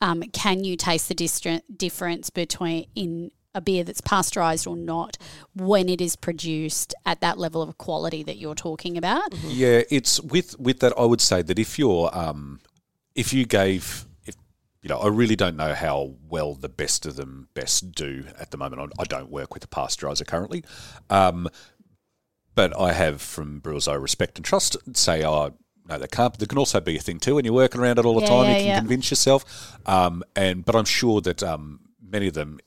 um, 0.00 0.22
can 0.32 0.64
you 0.64 0.76
taste 0.76 1.08
the 1.08 1.14
distra- 1.14 1.62
difference 1.74 2.30
between 2.30 2.86
in 2.94 3.30
a 3.54 3.60
beer 3.60 3.84
that's 3.84 4.02
pasteurized 4.02 4.66
or 4.66 4.76
not 4.76 5.16
when 5.54 5.88
it 5.88 6.00
is 6.00 6.14
produced 6.14 6.94
at 7.06 7.22
that 7.22 7.38
level 7.38 7.62
of 7.62 7.78
quality 7.78 8.22
that 8.22 8.36
you're 8.36 8.54
talking 8.54 8.98
about? 8.98 9.34
Yeah, 9.44 9.82
it's 9.90 10.20
with 10.20 10.58
with 10.58 10.80
that. 10.80 10.92
I 10.98 11.04
would 11.04 11.20
say 11.20 11.42
that 11.42 11.58
if 11.58 11.78
you're 11.78 12.10
um, 12.16 12.60
if 13.14 13.32
you 13.32 13.46
gave 13.46 14.06
you 14.86 14.94
know, 14.94 15.00
I 15.00 15.08
really 15.08 15.34
don't 15.34 15.56
know 15.56 15.74
how 15.74 16.14
well 16.28 16.54
the 16.54 16.68
best 16.68 17.06
of 17.06 17.16
them 17.16 17.48
best 17.54 17.90
do 17.90 18.24
at 18.38 18.52
the 18.52 18.56
moment. 18.56 18.92
I, 18.96 19.02
I 19.02 19.04
don't 19.04 19.30
work 19.30 19.52
with 19.52 19.64
a 19.64 19.66
pasteurizer 19.66 20.24
currently, 20.24 20.62
um, 21.10 21.48
but 22.56 22.76
I 22.78 22.92
have 22.92 23.22
from 23.22 23.60
brewers 23.60 23.86
I 23.86 23.94
respect 23.94 24.38
and 24.38 24.44
trust 24.44 24.76
say, 24.96 25.24
oh. 25.24 25.54
No, 25.88 25.98
they 25.98 26.08
can't. 26.08 26.36
There 26.36 26.48
can 26.48 26.58
also 26.58 26.80
be 26.80 26.96
a 26.96 27.00
thing 27.00 27.20
too, 27.20 27.38
and 27.38 27.44
you're 27.46 27.54
working 27.54 27.80
around 27.80 28.00
it 28.00 28.04
all 28.04 28.16
the 28.16 28.22
Yeah, 28.22 28.26
time. 28.26 28.44
yeah, 28.46 28.50
you 28.56 28.56
can 28.58 28.66
yeah. 28.66 28.78
convince 28.80 29.08
yourself, 29.08 29.78
um, 29.88 30.24
and 30.34 30.64
but 30.64 30.74
I'm 30.74 30.84
sure 30.84 31.20
that 31.20 31.44
um, 31.44 31.78
many 32.02 32.26
of 32.26 32.34
them, 32.34 32.58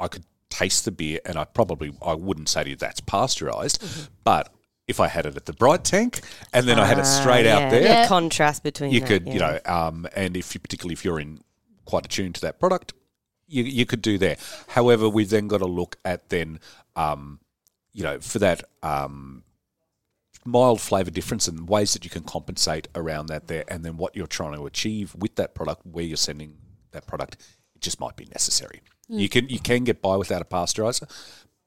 I 0.00 0.08
could 0.08 0.24
taste 0.48 0.86
the 0.86 0.90
beer, 0.90 1.20
and 1.26 1.36
I 1.36 1.44
probably 1.44 1.92
I 2.00 2.14
wouldn't 2.14 2.48
say 2.48 2.64
to 2.64 2.70
you 2.70 2.76
that's 2.76 3.00
pasteurized, 3.00 3.82
Mm-hmm. 3.82 4.04
but 4.24 4.54
if 4.88 5.00
I 5.00 5.08
had 5.08 5.26
it 5.26 5.36
at 5.36 5.44
the 5.44 5.52
bright 5.52 5.84
tank 5.84 6.22
and 6.54 6.66
then 6.66 6.78
I 6.80 6.86
had 6.86 6.96
it 6.96 7.04
Ah, 7.04 7.20
straight 7.20 7.46
out 7.46 7.70
there. 7.70 8.04
The 8.04 8.08
contrast 8.08 8.62
between 8.62 8.90
you 8.90 9.00
that, 9.00 9.06
could, 9.06 9.28
you 9.28 9.38
know, 9.38 9.60
um, 9.66 10.06
and 10.16 10.34
if 10.34 10.54
you 10.54 10.60
particularly 10.60 10.94
if 10.94 11.04
you're 11.04 11.20
in 11.20 11.44
quite 11.84 12.06
attuned 12.06 12.36
to 12.36 12.40
that 12.40 12.58
product, 12.58 12.94
you 13.48 13.64
you 13.64 13.84
could 13.84 14.00
do 14.00 14.16
there. 14.16 14.38
However, 14.68 15.10
we've 15.10 15.28
then 15.28 15.46
got 15.46 15.58
to 15.58 15.66
look 15.66 15.98
at 16.06 16.30
then, 16.30 16.58
um, 16.96 17.38
you 17.92 18.02
know, 18.02 18.20
for 18.20 18.38
that 18.38 18.64
um, 18.82 19.42
mild 20.44 20.80
flavour 20.80 21.10
difference 21.10 21.48
and 21.48 21.68
ways 21.68 21.92
that 21.92 22.04
you 22.04 22.10
can 22.10 22.22
compensate 22.22 22.88
around 22.94 23.26
that 23.26 23.48
there, 23.48 23.64
and 23.68 23.84
then 23.84 23.96
what 23.96 24.16
you're 24.16 24.26
trying 24.26 24.54
to 24.54 24.66
achieve 24.66 25.14
with 25.14 25.36
that 25.36 25.54
product, 25.54 25.86
where 25.86 26.04
you're 26.04 26.16
sending 26.16 26.56
that 26.92 27.06
product, 27.06 27.36
it 27.74 27.80
just 27.80 28.00
might 28.00 28.16
be 28.16 28.26
necessary. 28.26 28.80
You 29.08 29.28
can 29.28 29.48
you 29.48 29.58
can 29.58 29.82
get 29.82 30.00
by 30.00 30.16
without 30.16 30.40
a 30.40 30.44
pasteurizer, 30.44 31.10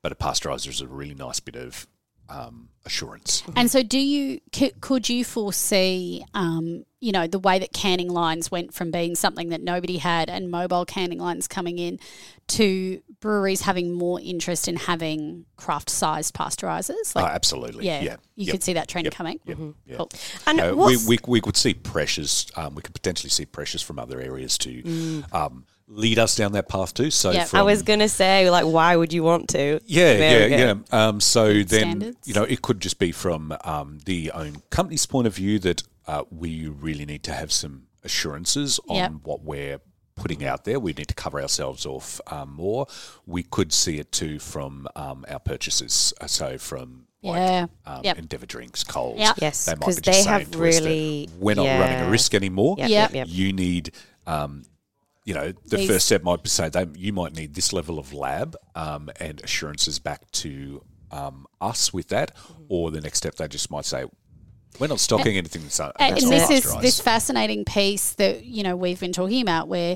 but 0.02 0.14
a 0.14 0.16
pasteurizer 0.16 0.70
is 0.70 0.80
a 0.80 0.88
really 0.88 1.14
nice 1.14 1.42
bit 1.42 1.58
of 1.58 1.88
um, 2.30 2.70
assurance. 2.86 3.44
And 3.56 3.70
so, 3.70 3.84
do 3.84 4.00
you 4.00 4.40
c- 4.54 4.74
could 4.82 5.10
you 5.10 5.24
foresee, 5.26 6.26
um, 6.34 6.86
you 7.00 7.12
know, 7.12 7.28
the 7.28 7.40
way 7.40 7.60
that 7.60 7.74
canning 7.74 8.10
lines 8.10 8.50
went 8.52 8.74
from 8.74 8.92
being 8.92 9.16
something 9.16 9.50
that 9.50 9.62
nobody 9.62 9.98
had 9.98 10.30
and 10.30 10.50
mobile 10.50 10.86
canning 10.86 11.20
lines 11.20 11.48
coming 11.48 11.78
in 11.80 12.00
to 12.48 13.02
breweries 13.20 13.62
having 13.62 13.94
more 13.94 14.20
interest 14.22 14.68
in 14.68 14.76
having 14.76 15.46
craft 15.56 15.90
sized 15.90 16.34
pasteurizers? 16.34 17.14
Oh, 17.16 17.22
absolutely. 17.26 17.86
yeah, 17.86 18.02
Yeah. 18.02 18.16
you 18.36 18.46
Yep. 18.46 18.52
could 18.54 18.64
see 18.64 18.74
that 18.74 18.88
trend 18.88 19.06
Yep. 19.06 19.14
coming. 19.14 19.40
Yep. 19.46 19.58
Yeah. 19.86 19.98
Cool. 19.98 20.10
And 20.48 20.60
Uh, 20.60 20.74
we, 20.76 20.98
we, 21.08 21.20
we 21.28 21.42
could 21.42 21.58
see 21.58 21.74
pressures. 21.74 22.48
Um, 22.56 22.76
we 22.76 22.82
could 22.82 22.94
potentially 22.94 23.30
see 23.30 23.46
pressures 23.46 23.82
from 23.82 24.00
other 24.00 24.20
areas 24.22 24.58
to 24.60 25.24
um, 25.32 25.66
lead 25.88 26.18
us 26.20 26.36
down 26.36 26.54
that 26.54 26.68
path 26.70 26.94
too. 26.94 27.12
So, 27.12 27.32
Yeah. 27.32 27.46
from, 27.46 27.60
I 27.60 27.64
was 27.64 27.82
going 27.84 28.00
to 28.00 28.10
say, 28.10 28.50
like, 28.50 28.66
why 28.66 28.96
would 28.96 29.12
you 29.14 29.24
want 29.24 29.50
to? 29.50 29.80
yeah, 29.86 30.14
There 30.18 30.48
yeah, 30.50 30.74
yeah. 30.92 31.08
Um, 31.08 31.20
so 31.22 31.62
then, 31.64 32.16
you 32.26 32.34
know, 32.34 32.44
it 32.44 32.62
could 32.62 32.80
just 32.80 33.00
be 33.00 33.12
from 33.12 33.56
um, 33.64 34.00
the 34.06 34.32
own 34.32 34.58
company's 34.70 35.06
point 35.06 35.28
of 35.28 35.36
view 35.36 35.60
that 35.60 35.84
uh, 36.08 36.24
we 36.32 36.68
really 36.68 37.06
need 37.06 37.24
to 37.24 37.34
have 37.34 37.52
some 37.52 37.84
assurances 38.04 38.80
on 38.88 38.96
Yep. 38.96 39.12
what 39.24 39.44
we're 39.44 39.80
putting 40.16 40.46
out 40.46 40.64
there. 40.64 40.80
We 40.80 40.94
need 40.94 41.08
to 41.08 41.14
cover 41.16 41.42
ourselves 41.42 41.86
off 41.86 42.22
um, 42.28 42.54
more. 42.54 42.88
We 43.26 43.44
could 43.44 43.74
see 43.74 44.00
it 44.00 44.12
too 44.12 44.40
from 44.40 44.88
um, 44.96 45.26
our 45.30 45.40
purchases. 45.40 46.14
Uh, 46.22 46.28
So 46.28 46.58
from 46.58 47.08
like 47.24 47.38
Yeah. 47.40 47.66
um, 47.86 48.02
Yep. 48.04 48.18
Endeavour 48.20 48.46
Drinks, 48.46 48.84
Coles, 48.84 49.18
Yep. 49.20 49.36
Yes, 49.42 49.66
they 49.66 49.72
might 49.74 49.82
'cause 49.82 49.96
be 49.98 50.02
just 50.02 50.24
they 50.26 50.30
have 50.30 50.42
to 50.42 50.48
us 50.68 50.76
that 50.80 50.84
really- 50.84 51.30
we're 51.40 51.56
not 51.56 51.66
running 51.68 52.02
a 52.02 52.10
risk 52.10 52.34
anymore. 52.36 52.76
Yep, 52.80 52.90
Yep. 52.90 53.14
yep, 53.14 53.28
yep. 53.28 53.28
You 53.30 53.54
need, 53.54 53.92
um, 54.28 54.64
you 55.26 55.34
know, 55.34 55.52
the 55.66 55.78
These- 55.78 55.88
first 55.90 56.06
step 56.06 56.24
might 56.24 56.44
be 56.44 56.50
say 56.50 56.70
they 56.70 56.86
you 56.96 57.14
might 57.14 57.34
need 57.36 57.54
this 57.54 57.72
level 57.74 57.98
of 58.00 58.14
lab 58.14 58.56
um, 58.76 59.10
and 59.20 59.42
assurances 59.42 60.00
back 60.00 60.30
to 60.32 60.84
um, 61.12 61.46
us 61.62 61.94
with 61.94 62.10
that, 62.10 62.32
or 62.70 62.92
the 62.92 63.00
next 63.02 63.20
step 63.20 63.36
they 63.36 63.48
just 63.48 63.70
might 63.72 63.86
say 63.86 64.06
we're 64.80 64.88
not 64.88 65.00
stocking 65.00 65.38
anything 65.38 65.62
that's, 65.62 65.80
uh, 65.80 65.92
And, 66.00 66.16
that's 66.16 66.24
and 66.24 66.32
not 66.32 66.50
this 66.50 66.66
is 66.66 66.76
this 66.82 67.00
fascinating 67.00 67.64
piece 67.64 68.14
that 68.16 68.44
you 68.44 68.64
know 68.64 68.76
we've 68.76 69.00
been 69.00 69.14
talking 69.14 69.42
about, 69.42 69.68
where 69.68 69.96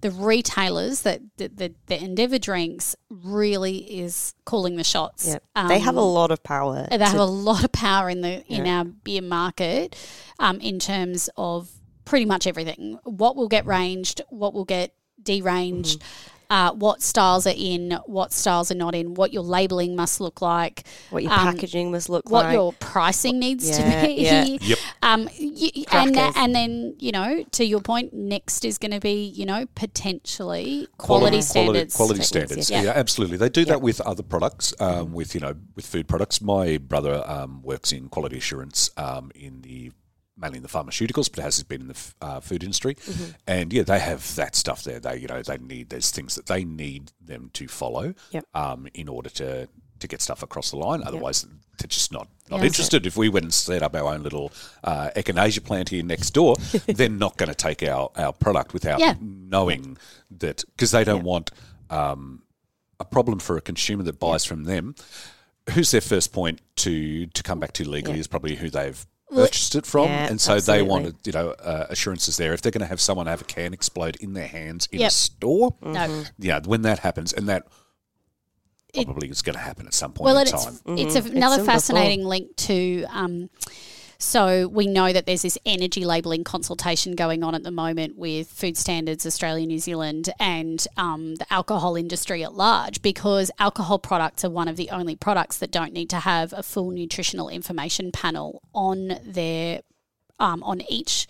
the 0.00 0.10
retailers 0.12 1.02
that 1.02 1.20
the, 1.38 1.48
the, 1.48 1.74
the 1.86 2.00
Endeavour 2.00 2.38
drinks 2.38 2.94
really 3.10 3.78
is 3.98 4.32
calling 4.44 4.76
the 4.76 4.84
shots. 4.84 5.26
Yeah. 5.56 5.66
they 5.66 5.80
have 5.80 5.96
a 5.96 6.00
Um, 6.00 6.12
lot 6.14 6.30
of 6.30 6.40
power. 6.44 6.86
they 6.88 6.98
to- 6.98 7.04
have 7.04 7.18
a 7.18 7.24
lot 7.24 7.64
of 7.64 7.72
power 7.72 8.08
in 8.08 8.20
the 8.20 8.44
in 8.46 8.64
Yeah. 8.66 8.78
our 8.78 8.84
beer 8.84 9.22
market 9.22 9.96
um, 10.38 10.60
in 10.60 10.78
terms 10.78 11.28
of 11.36 11.70
pretty 12.08 12.24
much 12.24 12.46
everything. 12.46 12.98
What 13.04 13.36
will 13.36 13.48
get 13.48 13.66
ranged, 13.66 14.22
what 14.30 14.54
will 14.54 14.64
get 14.64 14.94
deranged, 15.22 16.00
Mm-hmm. 16.00 16.54
uh, 16.54 16.72
what 16.72 17.02
styles 17.02 17.46
are 17.46 17.52
in, 17.54 17.98
what 18.06 18.32
styles 18.32 18.70
are 18.72 18.74
not 18.74 18.94
in, 18.94 19.12
what 19.14 19.32
your 19.34 19.42
labeling 19.42 19.94
must 19.94 20.18
look 20.20 20.40
like, 20.40 20.84
what 21.10 21.22
your 21.22 21.32
um, 21.32 21.38
packaging 21.40 21.90
must 21.92 22.08
look 22.08 22.24
what 22.30 22.44
like. 22.46 22.46
What 22.46 22.52
your 22.54 22.72
pricing 22.80 23.38
needs 23.38 23.68
Yeah, 23.68 24.00
to 24.00 24.06
be. 24.06 24.12
yeah. 24.22 24.44
Yep. 24.70 24.78
Um, 25.02 25.24
y- 25.38 25.70
y- 25.76 25.84
and 25.92 26.14
Crackers. 26.14 26.34
and 26.36 26.54
then 26.54 26.94
you 26.98 27.12
know, 27.12 27.44
to 27.52 27.64
your 27.64 27.80
point, 27.80 28.14
next 28.14 28.64
is 28.64 28.78
going 28.78 28.92
to 28.92 29.00
be 29.00 29.24
you 29.26 29.44
know 29.44 29.66
potentially 29.74 30.88
quality, 30.96 31.40
standards. 31.42 31.94
Quality, 31.94 32.20
Techniques, 32.22 32.28
standards. 32.28 32.70
yeah. 32.70 32.82
Yeah. 32.82 32.92
absolutely. 32.96 33.36
They 33.36 33.48
do 33.50 33.64
that 33.66 33.82
with 33.82 34.00
other 34.02 34.22
products, 34.22 34.72
um, 34.80 35.12
with 35.12 35.34
you 35.34 35.40
know, 35.40 35.54
with 35.76 35.86
food 35.86 36.08
products. 36.08 36.40
My 36.40 36.78
brother 36.78 37.22
um, 37.26 37.62
works 37.62 37.92
in 37.92 38.08
quality 38.08 38.38
assurance 38.38 38.90
um, 38.96 39.30
in 39.34 39.60
the 39.62 39.92
mainly 40.40 40.58
in 40.58 40.62
the 40.62 40.68
pharmaceuticals, 40.68 41.30
but 41.34 41.42
has 41.42 41.62
been 41.64 41.80
in 41.82 41.88
the 41.88 41.98
uh, 42.20 42.40
food 42.40 42.62
industry. 42.62 42.94
Mm-hmm. 42.94 43.30
And 43.46 43.72
yeah, 43.72 43.82
they 43.82 43.98
have 43.98 44.34
that 44.36 44.54
stuff 44.54 44.84
there. 44.84 45.00
They 45.00 45.16
you 45.18 45.26
know 45.28 45.42
they 45.42 45.58
need 45.58 45.90
there's 45.90 46.10
things 46.10 46.34
that 46.36 46.46
they 46.46 46.64
need 46.64 47.12
them 47.20 47.50
to 47.54 47.66
follow 47.68 48.14
Yep. 48.30 48.44
um, 48.54 48.88
in 48.94 49.08
order 49.08 49.30
to 49.30 49.68
to 50.00 50.06
get 50.06 50.22
stuff 50.22 50.44
across 50.44 50.70
the 50.70 50.76
line. 50.76 51.02
Otherwise, 51.04 51.42
they're 51.78 51.88
just 51.88 52.12
not 52.12 52.28
not 52.50 52.60
Yeah. 52.60 52.66
interested. 52.66 53.04
If 53.04 53.16
we 53.16 53.28
went 53.28 53.44
and 53.44 53.52
set 53.52 53.82
up 53.82 53.96
our 53.96 54.14
own 54.14 54.22
little 54.22 54.52
uh, 54.84 55.10
echinacea 55.16 55.64
plant 55.64 55.88
here 55.88 56.04
next 56.04 56.30
door, 56.30 56.54
they're 56.86 57.08
not 57.08 57.36
going 57.36 57.48
to 57.48 57.54
take 57.54 57.82
our, 57.82 58.10
our 58.16 58.32
product 58.32 58.72
without 58.72 59.00
Yeah. 59.00 59.14
knowing 59.20 59.96
that 60.30 60.64
because 60.76 60.92
they 60.92 61.02
don't 61.02 61.24
want 61.24 61.50
um, 61.90 62.42
a 63.00 63.04
problem 63.04 63.38
for 63.40 63.56
a 63.56 63.60
consumer 63.60 64.04
that 64.04 64.20
buys 64.20 64.44
from 64.44 64.64
them. 64.64 64.94
Who's 65.70 65.90
their 65.90 66.00
first 66.00 66.32
point 66.32 66.60
to 66.76 67.26
to 67.26 67.42
come 67.42 67.58
back 67.60 67.72
to 67.74 67.88
legally 67.88 68.18
is 68.20 68.26
probably 68.28 68.54
who 68.56 68.70
they've 68.70 69.04
purchased 69.32 69.74
it 69.74 69.86
from, 69.86 70.06
Yeah, 70.06 70.26
and 70.28 70.40
so 70.40 70.58
they 70.60 70.82
wanted 70.82 71.16
you 71.24 71.32
know 71.32 71.50
uh, 71.50 71.86
assurances 71.90 72.36
there. 72.36 72.52
If 72.54 72.62
they're 72.62 72.72
going 72.72 72.80
to 72.80 72.86
have 72.86 73.00
someone 73.00 73.26
have 73.26 73.40
a 73.42 73.44
can 73.44 73.72
explode 73.74 74.16
in 74.16 74.32
their 74.34 74.48
hands 74.48 74.88
in 74.92 75.00
Yep. 75.00 75.08
a 75.08 75.12
store, 75.12 75.74
No. 75.82 76.24
yeah, 76.38 76.60
when 76.64 76.82
that 76.82 77.00
happens, 77.00 77.32
and 77.32 77.48
that 77.48 77.66
It- 78.94 79.04
probably 79.04 79.28
is 79.28 79.42
going 79.42 79.54
to 79.54 79.60
happen 79.60 79.86
at 79.86 79.94
some 79.94 80.12
point 80.12 80.24
Well, 80.26 80.38
in 80.38 80.42
it's 80.48 80.64
time. 80.64 80.78
it's 80.98 81.14
a- 81.14 81.18
another 81.30 81.56
seen 81.56 81.64
before. 81.64 81.74
fascinating 81.74 82.24
link 82.24 82.56
to. 82.56 83.04
Um, 83.10 83.50
so 84.20 84.66
we 84.66 84.86
know 84.86 85.12
that 85.12 85.26
there's 85.26 85.42
this 85.42 85.58
energy 85.64 86.04
labelling 86.04 86.42
consultation 86.42 87.14
going 87.14 87.44
on 87.44 87.54
at 87.54 87.62
the 87.62 87.70
moment 87.70 88.18
with 88.18 88.48
Food 88.48 88.76
Standards 88.76 89.24
Australia, 89.24 89.64
New 89.64 89.78
Zealand, 89.78 90.28
and 90.40 90.84
um, 90.96 91.36
the 91.36 91.52
alcohol 91.52 91.94
industry 91.94 92.42
at 92.42 92.54
large, 92.54 93.00
because 93.00 93.50
alcohol 93.60 93.98
products 94.00 94.44
are 94.44 94.50
one 94.50 94.66
of 94.66 94.76
the 94.76 94.90
only 94.90 95.14
products 95.14 95.58
that 95.58 95.70
don't 95.70 95.92
need 95.92 96.10
to 96.10 96.18
have 96.18 96.52
a 96.52 96.64
full 96.64 96.90
nutritional 96.90 97.48
information 97.48 98.10
panel 98.10 98.60
on 98.74 99.20
their 99.24 99.82
um, 100.40 100.62
on 100.64 100.80
each 100.88 101.26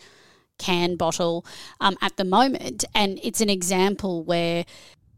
can 0.58 0.96
bottle 0.96 1.44
um, 1.80 1.96
at 2.00 2.16
the 2.16 2.24
moment, 2.24 2.84
and 2.94 3.20
it's 3.22 3.40
an 3.40 3.50
example 3.50 4.24
where 4.24 4.64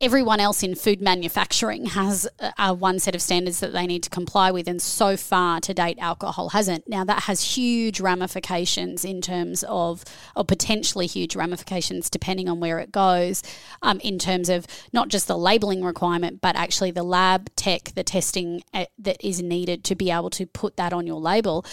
everyone 0.00 0.40
else 0.40 0.62
in 0.62 0.74
food 0.74 1.00
manufacturing 1.00 1.86
has 1.86 2.26
uh, 2.38 2.50
uh, 2.56 2.74
one 2.74 2.98
set 2.98 3.14
of 3.14 3.20
standards 3.20 3.60
that 3.60 3.72
they 3.72 3.86
need 3.86 4.02
to 4.02 4.10
comply 4.10 4.50
with, 4.50 4.66
and 4.66 4.80
so 4.80 5.16
far 5.16 5.60
to 5.60 5.74
date, 5.74 5.98
alcohol 6.00 6.50
hasn't. 6.50 6.88
Now 6.88 7.04
that 7.04 7.24
has 7.24 7.56
huge 7.56 8.00
ramifications 8.00 9.04
in 9.04 9.20
terms 9.20 9.62
of, 9.68 10.04
or 10.34 10.44
potentially 10.44 11.06
huge 11.06 11.36
ramifications 11.36 12.08
depending 12.08 12.48
on 12.48 12.60
where 12.60 12.78
it 12.78 12.92
goes, 12.92 13.42
um, 13.82 14.00
in 14.00 14.18
terms 14.18 14.48
of 14.48 14.66
not 14.92 15.08
just 15.08 15.28
the 15.28 15.36
labeling 15.36 15.84
requirement, 15.84 16.40
but 16.40 16.56
actually 16.56 16.90
the 16.90 17.02
lab 17.02 17.54
tech, 17.54 17.92
the 17.94 18.04
testing 18.04 18.62
uh, 18.72 18.86
that 18.98 19.22
is 19.24 19.42
needed 19.42 19.84
to 19.84 19.94
be 19.94 20.10
able 20.10 20.30
to 20.30 20.46
put 20.46 20.76
that 20.76 20.92
on 20.92 21.06
your 21.06 21.20
label. 21.20 21.64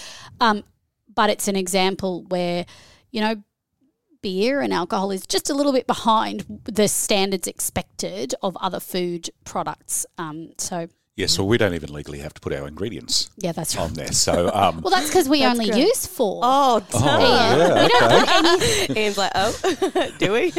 Um, 0.42 0.64
but 1.14 1.30
it's 1.30 1.48
an 1.48 1.56
example 1.56 2.26
where, 2.28 2.66
you 3.12 3.22
know, 3.22 3.44
beer 4.22 4.62
and 4.62 4.74
alcohol 4.74 5.12
is 5.12 5.26
just 5.26 5.50
a 5.50 5.54
little 5.54 5.74
bit 5.74 5.88
behind 5.88 6.62
the 6.66 6.88
standards 6.88 7.48
expected 7.48 8.34
of 8.42 8.56
other 8.58 8.80
food 8.80 9.30
products. 9.46 10.06
Um, 10.18 10.52
so, 10.58 10.88
Yeah, 11.16 11.28
so 11.28 11.44
we 11.44 11.58
don't 11.58 11.74
even 11.74 11.92
legally 11.92 12.20
have 12.20 12.34
to 12.36 12.42
put 12.42 12.54
our 12.54 12.68
ingredients 12.68 13.30
yeah, 13.38 13.52
that's 13.52 13.76
right. 13.76 13.84
on 13.86 13.94
there. 13.94 14.12
So 14.12 14.52
um, 14.54 14.82
Well, 14.82 14.92
that's 14.92 15.08
because 15.08 15.28
we 15.28 15.44
only 15.46 15.66
great. 15.70 15.80
use 15.88 16.06
four. 16.06 16.42
oh, 16.44 16.86
oh, 16.94 17.00
damn. 17.00 17.90
yeah, 17.90 18.56
okay. 18.86 19.02
Ian's 19.04 19.18
like, 19.18 19.32
oh, 19.36 20.12
do 20.20 20.32
we? 20.34 20.54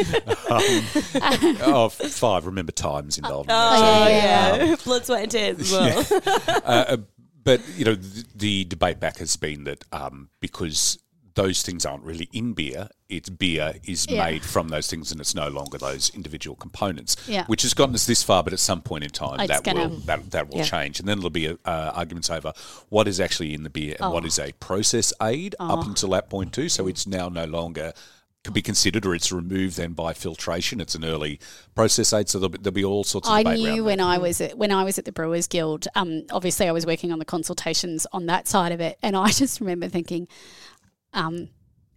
oh, 1.63 1.89
five. 1.89 2.47
Remember 2.47 2.73
times 2.73 3.19
involved. 3.19 3.51
in 3.51 3.57
Oh, 3.57 3.71
that. 4.05 4.59
yeah. 4.69 4.77
Blood, 4.85 5.05
sweat, 5.07 5.23
and 5.23 5.31
tears 5.31 5.61
as 5.61 5.73
well. 5.73 6.07
Uh, 6.65 6.97
but 7.45 7.61
you 7.79 7.85
know, 7.85 7.95
the, 7.95 8.25
the 8.35 8.65
debate 8.65 9.01
back 9.01 9.19
has 9.19 9.37
been 9.37 9.65
that 9.65 9.83
um, 9.93 10.29
because 10.41 10.99
those 11.43 11.63
things 11.63 11.87
aren't 11.87 12.03
really 12.05 12.29
in 12.33 12.53
beer, 12.53 12.89
it's 13.09 13.31
beer 13.31 13.75
is 13.87 14.07
Yeah. 14.09 14.25
made 14.25 14.43
from 14.45 14.69
those 14.69 14.89
things, 14.89 15.13
and 15.13 15.21
it's 15.21 15.35
no 15.35 15.49
longer 15.49 15.79
those 15.79 16.11
individual 16.11 16.57
components. 16.57 17.17
Yeah. 17.27 17.45
Which 17.47 17.63
has 17.63 17.75
gotten 17.75 17.95
us 17.95 18.07
this 18.07 18.23
far, 18.23 18.43
but 18.43 18.53
at 18.53 18.59
some 18.59 18.83
point 18.83 19.05
in 19.05 19.11
time, 19.11 19.39
It's 19.41 19.49
that 19.49 19.63
gonna- 19.65 19.89
will 19.89 19.97
that, 20.11 20.31
that 20.33 20.49
will 20.51 20.59
Yeah. 20.59 20.65
change, 20.65 20.99
and 21.01 21.09
then 21.09 21.19
there'll 21.19 21.31
be 21.31 21.49
uh, 21.49 21.55
arguments 21.65 22.29
over 22.29 22.53
what 22.89 23.07
is 23.09 23.21
actually 23.21 23.55
in 23.55 23.63
the 23.63 23.71
beer 23.71 23.97
and 24.01 24.13
what 24.13 24.25
Oh. 24.25 24.27
is 24.27 24.39
a 24.39 24.53
process 24.61 25.13
aid 25.23 25.55
up 25.61 25.85
until 25.87 26.11
that 26.11 26.29
point 26.29 26.53
too. 26.53 26.69
So 26.69 26.87
it's 26.89 27.07
now 27.07 27.29
no 27.29 27.45
longer. 27.45 27.93
Can 28.45 28.53
be 28.53 28.63
considered, 28.63 29.05
or 29.05 29.17
it's 29.17 29.33
removed 29.33 29.77
then 29.77 29.95
by 29.95 30.15
filtration. 30.15 30.81
It's 30.81 30.95
an 30.95 31.05
early 31.05 31.41
process 31.75 32.13
aid, 32.13 32.29
so 32.29 32.39
there'll 32.39 32.51
be, 32.51 32.59
there'll 32.59 32.73
be 32.73 32.85
all 32.85 33.03
sorts 33.03 33.27
of 33.29 33.35
I 33.35 33.43
knew 33.43 33.83
when 33.83 33.99
that. 33.99 34.05
I 34.07 34.19
was 34.19 34.41
at, 34.41 34.57
when 34.57 34.71
I 34.71 34.85
was 34.85 34.97
at 34.97 35.05
the 35.05 35.11
Brewers 35.13 35.49
Guild. 35.49 35.89
Um, 35.97 36.23
obviously, 36.31 36.69
I 36.69 36.73
was 36.73 36.87
working 36.87 37.11
on 37.11 37.19
the 37.19 37.25
consultations 37.25 38.07
on 38.13 38.27
that 38.27 38.47
side 38.47 38.71
of 38.71 38.81
it, 38.81 38.97
and 39.03 39.17
I 39.17 39.29
just 39.43 39.61
remember 39.61 39.89
thinking, 39.89 40.29
um, 41.13 41.49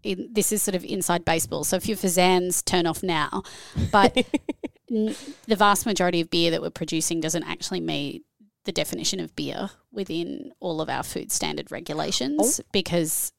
in, 0.04 0.30
this 0.32 0.52
is 0.52 0.62
sort 0.62 0.76
of 0.76 0.84
inside 0.84 1.24
baseball. 1.26 1.64
So 1.64 1.76
if 1.78 1.88
your 1.88 1.98
fazans 1.98 2.64
turn 2.66 2.86
off 2.88 3.04
now, 3.04 3.44
but 3.92 4.16
n- 4.92 5.16
the 5.48 5.56
vast 5.56 5.86
majority 5.86 6.22
of 6.22 6.30
beer 6.30 6.52
that 6.52 6.62
we're 6.62 6.70
producing 6.72 7.20
doesn't 7.22 7.44
actually 7.44 7.82
meet 7.82 8.24
the 8.66 8.72
definition 8.72 9.20
of 9.20 9.36
beer 9.36 9.70
within 9.92 10.52
all 10.60 10.82
of 10.82 10.90
our 10.90 11.04
food 11.04 11.32
standard 11.32 11.72
regulations 11.72 12.62
because 12.72 13.32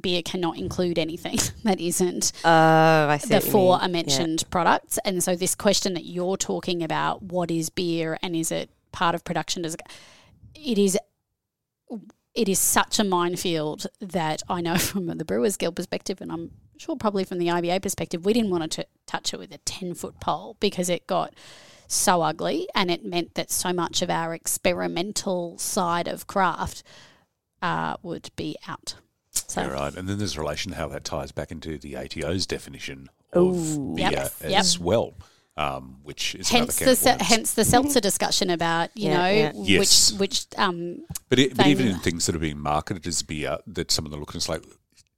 beer 0.00 0.22
cannot 0.22 0.58
include 0.58 0.98
anything 0.98 1.38
that 1.64 1.80
isn't 1.80 2.32
Oh, 2.44 2.50
I 3.08 3.18
see. 3.18 3.28
the 3.28 3.40
four 3.40 3.80
are 3.80 3.88
mentioned 3.88 4.44
products. 4.50 4.98
And 5.04 5.22
so 5.22 5.36
this 5.36 5.54
question 5.54 5.94
that 5.94 6.04
you're 6.04 6.36
talking 6.36 6.82
about, 6.82 7.22
what 7.22 7.50
is 7.50 7.70
beer 7.70 8.18
and 8.22 8.34
is 8.36 8.50
it 8.52 8.70
part 8.92 9.14
of 9.14 9.24
production? 9.24 9.62
Does 9.62 9.74
it, 9.74 9.82
it 10.54 10.78
is 10.78 10.98
it 12.34 12.48
is 12.48 12.58
such 12.58 12.98
a 12.98 13.04
minefield 13.04 13.86
that 14.00 14.42
I 14.48 14.60
know 14.60 14.76
from 14.78 15.06
the 15.06 15.24
Brewers 15.24 15.56
Guild 15.56 15.76
perspective, 15.76 16.20
and 16.20 16.32
I'm 16.32 16.50
sure 16.76 16.96
probably 16.96 17.24
from 17.24 17.38
the 17.38 17.48
IBA 17.48 17.82
perspective, 17.82 18.24
we 18.24 18.32
didn't 18.32 18.50
want 18.50 18.70
to 18.72 18.82
t- 18.82 18.88
touch 19.06 19.32
it 19.32 19.38
with 19.38 19.52
a 19.52 19.58
10 19.58 19.94
foot 19.94 20.20
pole 20.20 20.56
because 20.60 20.88
it 20.88 21.06
got 21.06 21.34
so 21.86 22.22
ugly 22.22 22.68
and 22.74 22.90
it 22.90 23.04
meant 23.04 23.34
that 23.34 23.50
so 23.50 23.72
much 23.72 24.02
of 24.02 24.10
our 24.10 24.34
experimental 24.34 25.58
side 25.58 26.08
of 26.08 26.26
craft 26.26 26.82
uh, 27.62 27.96
would 28.02 28.30
be 28.36 28.56
out. 28.66 28.96
So, 29.30 29.62
Yeah, 29.62 29.68
right. 29.68 29.94
And 29.94 30.08
then 30.08 30.18
there's 30.18 30.36
a 30.36 30.40
relation 30.40 30.72
to 30.72 30.78
how 30.78 30.88
that 30.88 31.04
ties 31.04 31.32
back 31.32 31.50
into 31.50 31.78
the 31.78 31.96
ATO's 31.96 32.46
definition 32.46 33.08
of 33.32 33.54
Ooh. 33.56 33.94
beer 33.94 34.10
Yep, 34.10 34.32
as 34.42 34.76
yep. 34.76 34.84
well, 34.84 35.14
um, 35.56 35.98
which 36.02 36.34
is 36.34 36.48
hence 36.50 36.78
the 36.78 36.96
se- 36.96 37.18
hence 37.20 37.54
the 37.54 37.64
seltzer 37.64 38.00
discussion 38.00 38.50
about 38.50 38.90
you 38.94 39.08
Yeah, 39.10 39.16
know 39.18 39.28
yeah. 39.30 39.52
Yes. 39.54 40.12
which 40.12 40.20
which 40.20 40.46
um 40.58 41.04
But, 41.28 41.38
it, 41.38 41.56
but 41.56 41.66
even 41.66 41.86
in 41.88 41.98
things 42.00 42.26
that 42.26 42.34
are 42.34 42.40
being 42.40 42.58
marketed 42.58 43.06
as 43.06 43.22
beer, 43.22 43.58
that 43.66 43.90
some 43.90 44.04
of 44.04 44.10
them 44.10 44.20
look 44.20 44.30
and 44.30 44.36
it's 44.40 44.48
like, 44.48 44.62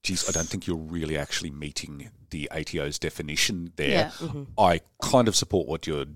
geez, 0.02 0.28
I 0.28 0.32
don't 0.32 0.46
think 0.48 0.66
you're 0.66 0.76
really 0.76 1.16
actually 1.16 1.50
meeting 1.50 2.10
the 2.30 2.48
ATO's 2.52 2.98
definition 2.98 3.72
there. 3.76 3.88
Yeah. 3.88 4.10
Mm-hmm. 4.26 4.42
I 4.58 4.80
kind 5.02 5.28
of 5.28 5.34
support 5.36 5.66
what 5.68 5.86
you're 5.86 6.06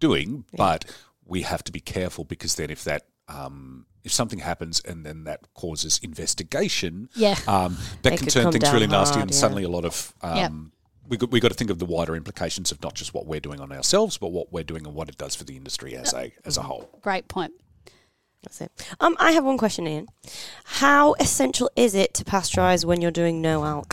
doing, 0.00 0.44
but 0.56 0.84
we 1.24 1.42
have 1.42 1.64
to 1.64 1.72
be 1.72 1.80
careful 1.80 2.24
because 2.24 2.56
then 2.56 2.70
if 2.70 2.84
that 2.84 3.06
um, 3.28 3.86
if 4.02 4.12
something 4.12 4.40
happens 4.40 4.80
and 4.80 5.06
then 5.06 5.24
that 5.24 5.40
causes 5.54 5.98
investigation, 6.02 7.08
Yeah. 7.14 7.38
um, 7.46 7.78
that 8.02 8.12
It 8.12 8.18
can 8.18 8.28
turn 8.28 8.52
things 8.52 8.64
down 8.64 8.74
really 8.74 8.86
nasty, 8.86 9.20
and 9.20 9.30
yeah. 9.30 9.36
suddenly 9.36 9.64
a 9.64 9.68
lot 9.70 9.86
of 9.86 10.12
um, 10.20 10.36
Yeah. 10.36 10.48
We 11.08 11.16
got, 11.16 11.30
we 11.30 11.40
got 11.40 11.48
to 11.48 11.54
think 11.54 11.70
of 11.70 11.78
the 11.78 11.84
wider 11.84 12.16
implications 12.16 12.72
of 12.72 12.82
not 12.82 12.94
just 12.94 13.14
what 13.14 13.26
we're 13.26 13.40
doing 13.40 13.60
on 13.60 13.72
ourselves, 13.72 14.18
but 14.18 14.28
what 14.28 14.52
we're 14.52 14.64
doing 14.64 14.86
and 14.86 14.94
what 14.94 15.08
it 15.08 15.18
does 15.18 15.34
for 15.34 15.44
the 15.44 15.56
industry 15.56 15.96
as 15.96 16.12
a 16.14 16.32
as 16.44 16.56
a 16.56 16.62
whole. 16.62 16.88
great 17.02 17.28
point 17.28 17.52
That's 18.42 18.60
it. 18.60 18.72
Um, 19.00 19.16
I 19.18 19.32
have 19.32 19.44
one 19.44 19.58
question, 19.58 19.86
Ian. 19.86 20.08
How 20.64 21.14
essential 21.14 21.70
is 21.76 21.94
it 21.94 22.14
to 22.14 22.24
pasteurize 22.24 22.84
when 22.84 23.00
you're 23.00 23.10
doing 23.10 23.40
no 23.40 23.62
alk? 23.62 23.92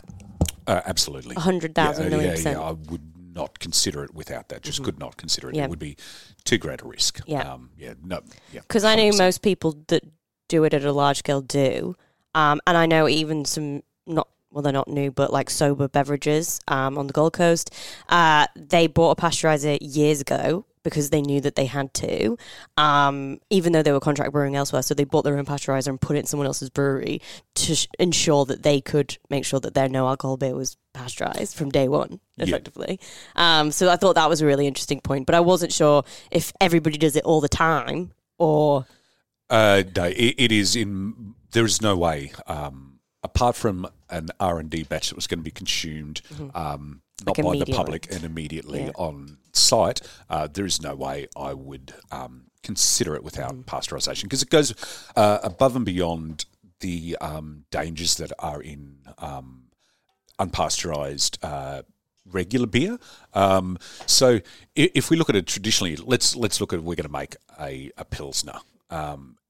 Uh, 0.68 0.82
absolutely. 0.86 1.36
A 1.36 1.40
hundred 1.40 1.76
thousand 1.76 2.06
yeah, 2.06 2.10
million 2.10 2.30
yeah, 2.30 2.36
percent. 2.36 2.60
Yeah, 2.60 2.66
I 2.66 2.72
would 2.72 3.12
not 3.34 3.60
consider 3.60 4.04
it 4.04 4.14
without 4.14 4.50
that. 4.50 4.62
Just 4.62 4.84
could 4.84 5.00
not 5.00 5.18
consider 5.18 5.50
it. 5.50 5.56
Yeah. 5.56 5.66
It 5.66 5.70
would 5.70 5.80
be 5.80 5.98
too 6.44 6.58
great 6.58 6.82
a 6.82 6.86
risk. 6.88 7.22
Yeah. 7.26 7.54
Um, 7.54 7.72
yeah. 7.78 7.94
No. 8.04 8.22
Yeah. 8.52 8.62
Because 8.62 8.84
I 8.84 8.96
know 8.96 9.12
most 9.18 9.42
people 9.42 9.78
that 9.88 10.04
do 10.48 10.64
it 10.66 10.74
at 10.74 10.84
a 10.84 10.92
large 10.92 11.20
scale 11.20 11.42
do, 11.42 11.96
um, 12.36 12.60
and 12.68 12.78
I 12.78 12.86
know 12.86 13.08
even 13.08 13.46
some 13.46 13.84
not 14.06 14.28
well, 14.52 14.62
they're 14.62 14.74
not 14.74 14.88
new, 14.88 15.12
but 15.12 15.32
like 15.32 15.50
Sobah 15.50 15.92
beverages 15.92 16.60
um, 16.68 16.98
on 16.98 17.08
the 17.08 17.14
Gold 17.14 17.34
Coast. 17.34 17.74
Uh, 18.10 18.48
they 18.56 18.88
bought 18.88 19.18
a 19.18 19.22
pasteurizer 19.22 19.78
years 19.82 20.20
ago 20.22 20.66
because 20.84 21.12
they 21.12 21.22
knew 21.22 21.40
that 21.40 21.56
they 21.56 21.68
had 21.68 21.94
to, 21.94 22.36
um, 22.76 23.40
even 23.52 23.72
though 23.72 23.84
they 23.84 23.92
were 23.92 24.00
contract 24.00 24.32
brewing 24.32 24.56
elsewhere. 24.56 24.82
So 24.82 24.94
they 24.96 25.04
bought 25.04 25.22
their 25.24 25.38
own 25.38 25.46
pasteurizer 25.46 25.88
and 25.90 26.02
put 26.02 26.16
it 26.16 26.22
in 26.22 26.26
someone 26.26 26.48
else's 26.48 26.72
brewery 26.72 27.22
to 27.56 27.76
sh- 27.76 27.88
ensure 28.00 28.46
that 28.46 28.64
they 28.64 28.82
could 28.82 29.18
make 29.30 29.46
sure 29.46 29.60
that 29.60 29.74
their 29.76 29.88
no 29.88 30.08
alcohol 30.08 30.38
beer 30.38 30.56
was 30.56 30.78
pasteurized 30.94 31.56
from 31.56 31.70
day 31.70 31.88
one, 31.88 32.20
Yeah. 32.36 32.46
effectively. 32.46 33.00
Um, 33.36 33.72
so 33.72 33.90
I 33.90 33.96
thought 33.96 34.16
that 34.16 34.28
was 34.28 34.42
a 34.42 34.46
really 34.48 34.66
interesting 34.68 35.02
point, 35.02 35.28
but 35.28 35.36
I 35.36 35.40
wasn't 35.40 35.72
sure 35.72 36.04
if 36.32 36.52
everybody 36.60 36.98
does 36.98 37.16
it 37.16 37.24
all 37.26 37.42
the 37.42 37.50
time 37.50 38.12
or. 38.40 38.86
Uh, 39.52 39.84
no, 39.96 40.06
it, 40.06 40.36
it 40.38 40.52
is 40.52 40.76
in. 40.76 41.36
There 41.52 41.66
is 41.66 41.82
no 41.82 41.96
way, 41.96 42.32
um, 42.48 43.00
apart 43.22 43.56
from 43.56 43.86
an 44.12 44.28
R 44.40 44.60
and 44.60 44.70
D 44.70 44.84
batch 44.84 45.10
that 45.10 45.16
was 45.16 45.28
going 45.28 45.40
to 45.40 45.44
be 45.44 45.52
consumed, 45.52 46.22
um, 46.54 47.02
not 47.26 47.38
Like 47.38 47.46
by 47.46 47.58
the 47.60 47.66
public 47.78 48.12
and 48.14 48.24
immediately 48.24 48.84
Yeah. 48.86 48.92
on 48.96 49.38
site. 49.54 50.02
Uh, 50.30 50.48
there 50.48 50.66
is 50.66 50.82
no 50.82 50.96
way 50.96 51.28
I 51.36 51.54
would 51.54 51.94
um, 52.12 52.46
consider 52.64 53.16
it 53.16 53.24
without 53.24 53.54
Mm-hmm. 53.54 53.76
pasteurization 53.76 54.24
because 54.24 54.42
it 54.44 54.50
goes 54.50 54.74
uh, 55.16 55.40
above 55.44 55.76
and 55.76 55.86
beyond 55.86 56.46
the 56.80 57.18
um, 57.22 57.66
dangers 57.72 58.16
that 58.16 58.32
are 58.40 58.62
in 58.62 58.98
um, 59.20 59.66
unpasteurized 60.40 61.38
uh, 61.44 61.84
regular 62.26 62.68
beer. 62.68 62.98
Um, 63.34 63.78
so 64.06 64.36
i- 64.78 64.92
if 64.96 65.10
we 65.10 65.18
look 65.18 65.30
at 65.30 65.36
it 65.36 65.48
traditionally, 65.48 65.96
let's 65.96 66.36
let's 66.36 66.60
look 66.60 66.74
at 66.74 66.82
we're 66.84 66.96
going 66.96 67.06
to 67.06 67.12
make 67.12 67.36
a, 67.60 67.92
a 67.98 68.06
pilsner. 68.06 68.60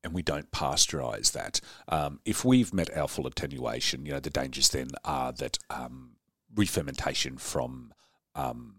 And 0.04 0.14
we 0.14 0.24
don't 0.24 0.52
pasteurize 0.52 1.32
that. 1.34 1.62
Um, 1.88 2.20
if 2.26 2.44
we've 2.44 2.74
met 2.74 2.96
our 2.98 3.08
full 3.08 3.28
attenuation, 3.28 4.06
you 4.06 4.12
know 4.12 4.20
the 4.20 4.30
dangers 4.30 4.70
then 4.70 4.90
are 5.06 5.32
that 5.34 5.60
um, 5.70 6.12
refermentation 6.56 7.40
from 7.40 7.94
um, 8.36 8.76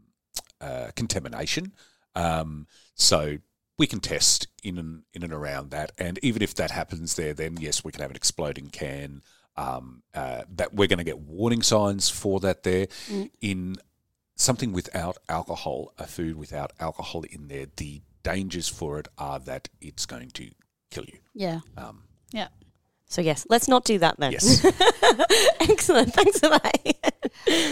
uh, 0.60 0.88
contamination. 0.96 1.72
Um, 2.14 2.66
so 2.94 3.38
we 3.78 3.86
can 3.86 4.00
test 4.00 4.48
in 4.62 4.78
and 4.78 5.02
in 5.14 5.22
and 5.22 5.32
around 5.32 5.70
that, 5.70 5.92
and 5.96 6.18
even 6.22 6.42
if 6.42 6.54
that 6.56 6.70
happens 6.70 7.14
there, 7.14 7.34
then 7.34 7.56
yes, 7.58 7.84
we 7.84 7.92
can 7.92 8.02
have 8.02 8.10
an 8.10 8.16
exploding 8.16 8.68
can. 8.68 9.22
Um, 9.54 10.02
uh, 10.14 10.44
that 10.54 10.72
we're 10.72 10.88
going 10.88 10.98
to 10.98 11.04
get 11.04 11.18
warning 11.18 11.60
signs 11.60 12.08
for 12.08 12.40
that 12.40 12.62
there 12.62 12.86
in 13.42 13.76
something 14.34 14.72
without 14.72 15.18
alcohol, 15.28 15.92
a 15.98 16.06
food 16.06 16.36
without 16.36 16.72
alcohol 16.80 17.24
in 17.30 17.48
there. 17.48 17.66
The 17.76 18.00
dangers 18.22 18.68
for 18.68 18.98
it 18.98 19.08
are 19.18 19.38
that 19.40 19.68
it's 19.80 20.06
going 20.06 20.30
to 20.30 20.50
kill 20.92 21.04
you. 21.04 21.18
Yeah. 21.34 21.60
Um, 21.76 22.02
Yeah. 22.32 22.48
So, 23.06 23.20
yes, 23.20 23.46
let's 23.50 23.68
not 23.68 23.84
do 23.84 23.98
that 23.98 24.16
then. 24.18 24.32
yes. 24.32 24.64
Excellent. 25.60 26.14
Thanks 26.14 26.38
for 26.40 26.48
that. 26.48 27.14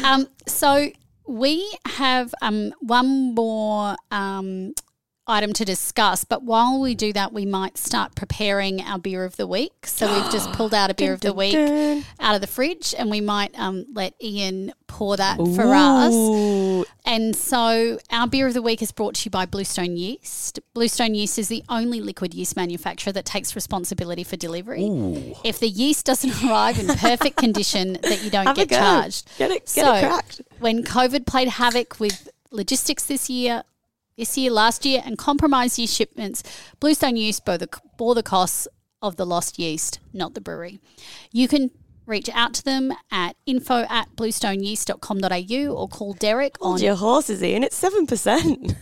Um, 0.04 0.28
so 0.46 0.90
we 1.26 1.66
have 1.86 2.34
um, 2.42 2.72
one 2.80 3.34
more 3.34 3.96
um, 4.10 4.74
item 5.30 5.52
to 5.54 5.64
discuss, 5.64 6.24
but 6.24 6.42
while 6.42 6.80
we 6.80 6.94
do 6.94 7.12
that, 7.12 7.32
we 7.32 7.46
might 7.46 7.78
start 7.78 8.14
preparing 8.14 8.80
our 8.82 8.98
beer 8.98 9.24
of 9.24 9.36
the 9.36 9.46
week. 9.46 9.86
So 9.86 10.12
we've 10.12 10.30
just 10.32 10.52
pulled 10.54 10.74
out 10.74 10.90
a 10.90 10.94
beer 10.94 11.12
of 11.12 11.20
the 11.20 11.32
week 11.32 11.54
out 12.18 12.34
of 12.34 12.40
the 12.40 12.46
fridge, 12.46 12.94
and 12.98 13.10
we 13.10 13.20
might 13.20 13.58
um, 13.58 13.86
let 13.94 14.14
Ian 14.22 14.72
pour 14.86 15.16
that 15.16 15.36
for 15.36 15.72
us. 15.74 16.86
And 17.04 17.34
so 17.34 17.98
our 18.10 18.26
beer 18.26 18.48
of 18.48 18.54
the 18.54 18.62
week 18.62 18.82
is 18.82 18.92
brought 18.92 19.14
to 19.16 19.26
you 19.26 19.30
by 19.30 19.46
Bluestone 19.46 19.96
Yeast. 19.96 20.60
Bluestone 20.74 21.14
Yeast 21.14 21.38
is 21.38 21.48
the 21.48 21.62
only 21.68 22.00
liquid 22.00 22.34
yeast 22.34 22.56
manufacturer 22.56 23.12
that 23.12 23.24
takes 23.24 23.54
responsibility 23.54 24.24
for 24.24 24.36
delivery. 24.36 24.84
If 25.44 25.60
the 25.60 25.68
yeast 25.68 26.06
doesn't 26.06 26.42
arrive 26.44 26.78
in 26.78 26.88
perfect 26.96 27.36
condition, 27.36 27.94
that 28.02 28.22
you 28.22 28.30
don't 28.30 28.46
Have 28.46 28.56
get 28.56 28.70
charged. 28.70 29.28
Get 29.38 29.50
it, 29.50 29.60
get 29.60 29.68
So, 29.68 29.94
it 29.94 30.00
cracked. 30.00 30.42
When 30.58 30.82
COVID 30.82 31.26
played 31.26 31.48
havoc 31.48 31.98
with 32.00 32.28
logistics 32.50 33.04
this 33.04 33.30
year, 33.30 33.62
this 34.20 34.36
year, 34.36 34.50
last 34.50 34.84
year, 34.84 35.02
and 35.04 35.16
compromised 35.16 35.78
yeast 35.78 35.96
shipments, 35.96 36.42
Bluestone 36.78 37.16
Yeast 37.16 37.44
bore 37.46 37.56
the, 37.56 37.68
bore 37.96 38.14
the 38.14 38.22
costs 38.22 38.68
of 39.00 39.16
the 39.16 39.24
lost 39.24 39.58
yeast, 39.58 39.98
not 40.12 40.34
the 40.34 40.42
brewery. 40.42 40.78
You 41.32 41.48
can 41.48 41.70
reach 42.04 42.28
out 42.34 42.52
to 42.54 42.62
them 42.62 42.92
at 43.10 43.36
info 43.46 43.86
at 43.88 44.14
bluestoneyeast.com.au 44.16 45.74
or 45.74 45.88
call 45.88 46.12
Derek 46.12 46.56
on 46.60 46.72
Hold 46.72 46.80
your 46.82 46.96
horses, 46.96 47.42
Ian. 47.42 47.64
It's 47.64 47.80
7%. 47.82 48.76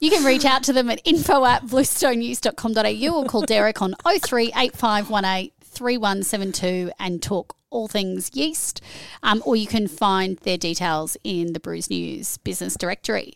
You 0.00 0.10
can 0.10 0.24
reach 0.24 0.44
out 0.44 0.62
to 0.62 0.72
them 0.72 0.90
at 0.90 1.00
info 1.04 1.44
at 1.44 1.66
bluestonenews.com.au 1.66 3.20
or 3.20 3.26
call 3.26 3.42
Derek 3.42 3.82
on 3.82 3.96
038518 4.04 5.50
3172 5.60 6.92
and 7.00 7.20
talk 7.20 7.57
all 7.70 7.88
things 7.88 8.30
yeast. 8.34 8.80
Um, 9.22 9.42
or 9.46 9.56
you 9.56 9.66
can 9.66 9.88
find 9.88 10.38
their 10.38 10.58
details 10.58 11.16
in 11.24 11.52
the 11.52 11.60
Brews 11.60 11.90
News 11.90 12.38
business 12.38 12.74
directory. 12.76 13.34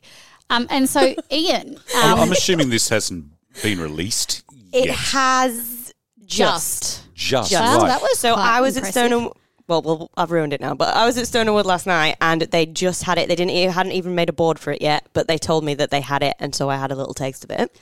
Um, 0.51 0.67
and 0.71 0.89
so, 0.89 1.15
Ian, 1.33 1.79
I'm, 1.97 2.15
um, 2.15 2.21
I'm 2.21 2.33
assuming 2.33 2.71
this 2.71 2.89
hasn't 2.89 3.27
been 3.63 3.81
released 3.81 4.43
It 4.73 4.87
yet. 4.87 4.95
has 4.97 5.93
just. 6.25 6.27
just. 6.27 7.03
Just, 7.15 7.51
Just. 7.53 7.79
Right. 7.81 7.87
that 7.89 8.03
was 8.03 8.19
So 8.19 8.35
quite 8.35 8.45
I 8.57 8.61
was 8.61 8.77
impressive. 8.77 8.97
at 9.03 9.07
Stone 9.09 9.23
and 9.25 9.33
well, 9.69 9.81
well, 9.83 10.11
I've 10.17 10.33
ruined 10.33 10.53
it 10.53 10.61
now. 10.61 10.75
But 10.75 10.95
I 10.97 11.07
was 11.07 11.17
at 11.19 11.27
Stone 11.29 11.47
and 11.47 11.55
Wood 11.55 11.67
last 11.67 11.87
night, 11.87 12.17
and 12.21 12.43
they 12.43 12.67
just 12.67 13.05
had 13.05 13.17
it. 13.17 13.29
They 13.29 13.37
didn't 13.37 13.53
e- 13.53 13.63
hadn't 13.65 13.93
even 13.93 14.15
made 14.17 14.29
a 14.29 14.33
board 14.33 14.59
for 14.59 14.73
it 14.73 14.83
yet, 14.83 15.07
but 15.13 15.29
they 15.29 15.39
told 15.39 15.63
me 15.63 15.75
that 15.75 15.91
they 15.91 16.01
had 16.01 16.23
it, 16.25 16.35
and 16.41 16.53
so 16.55 16.69
I 16.69 16.77
had 16.77 16.91
a 16.91 16.97
little 16.97 17.15
taste 17.15 17.45
of 17.45 17.51
it. 17.53 17.75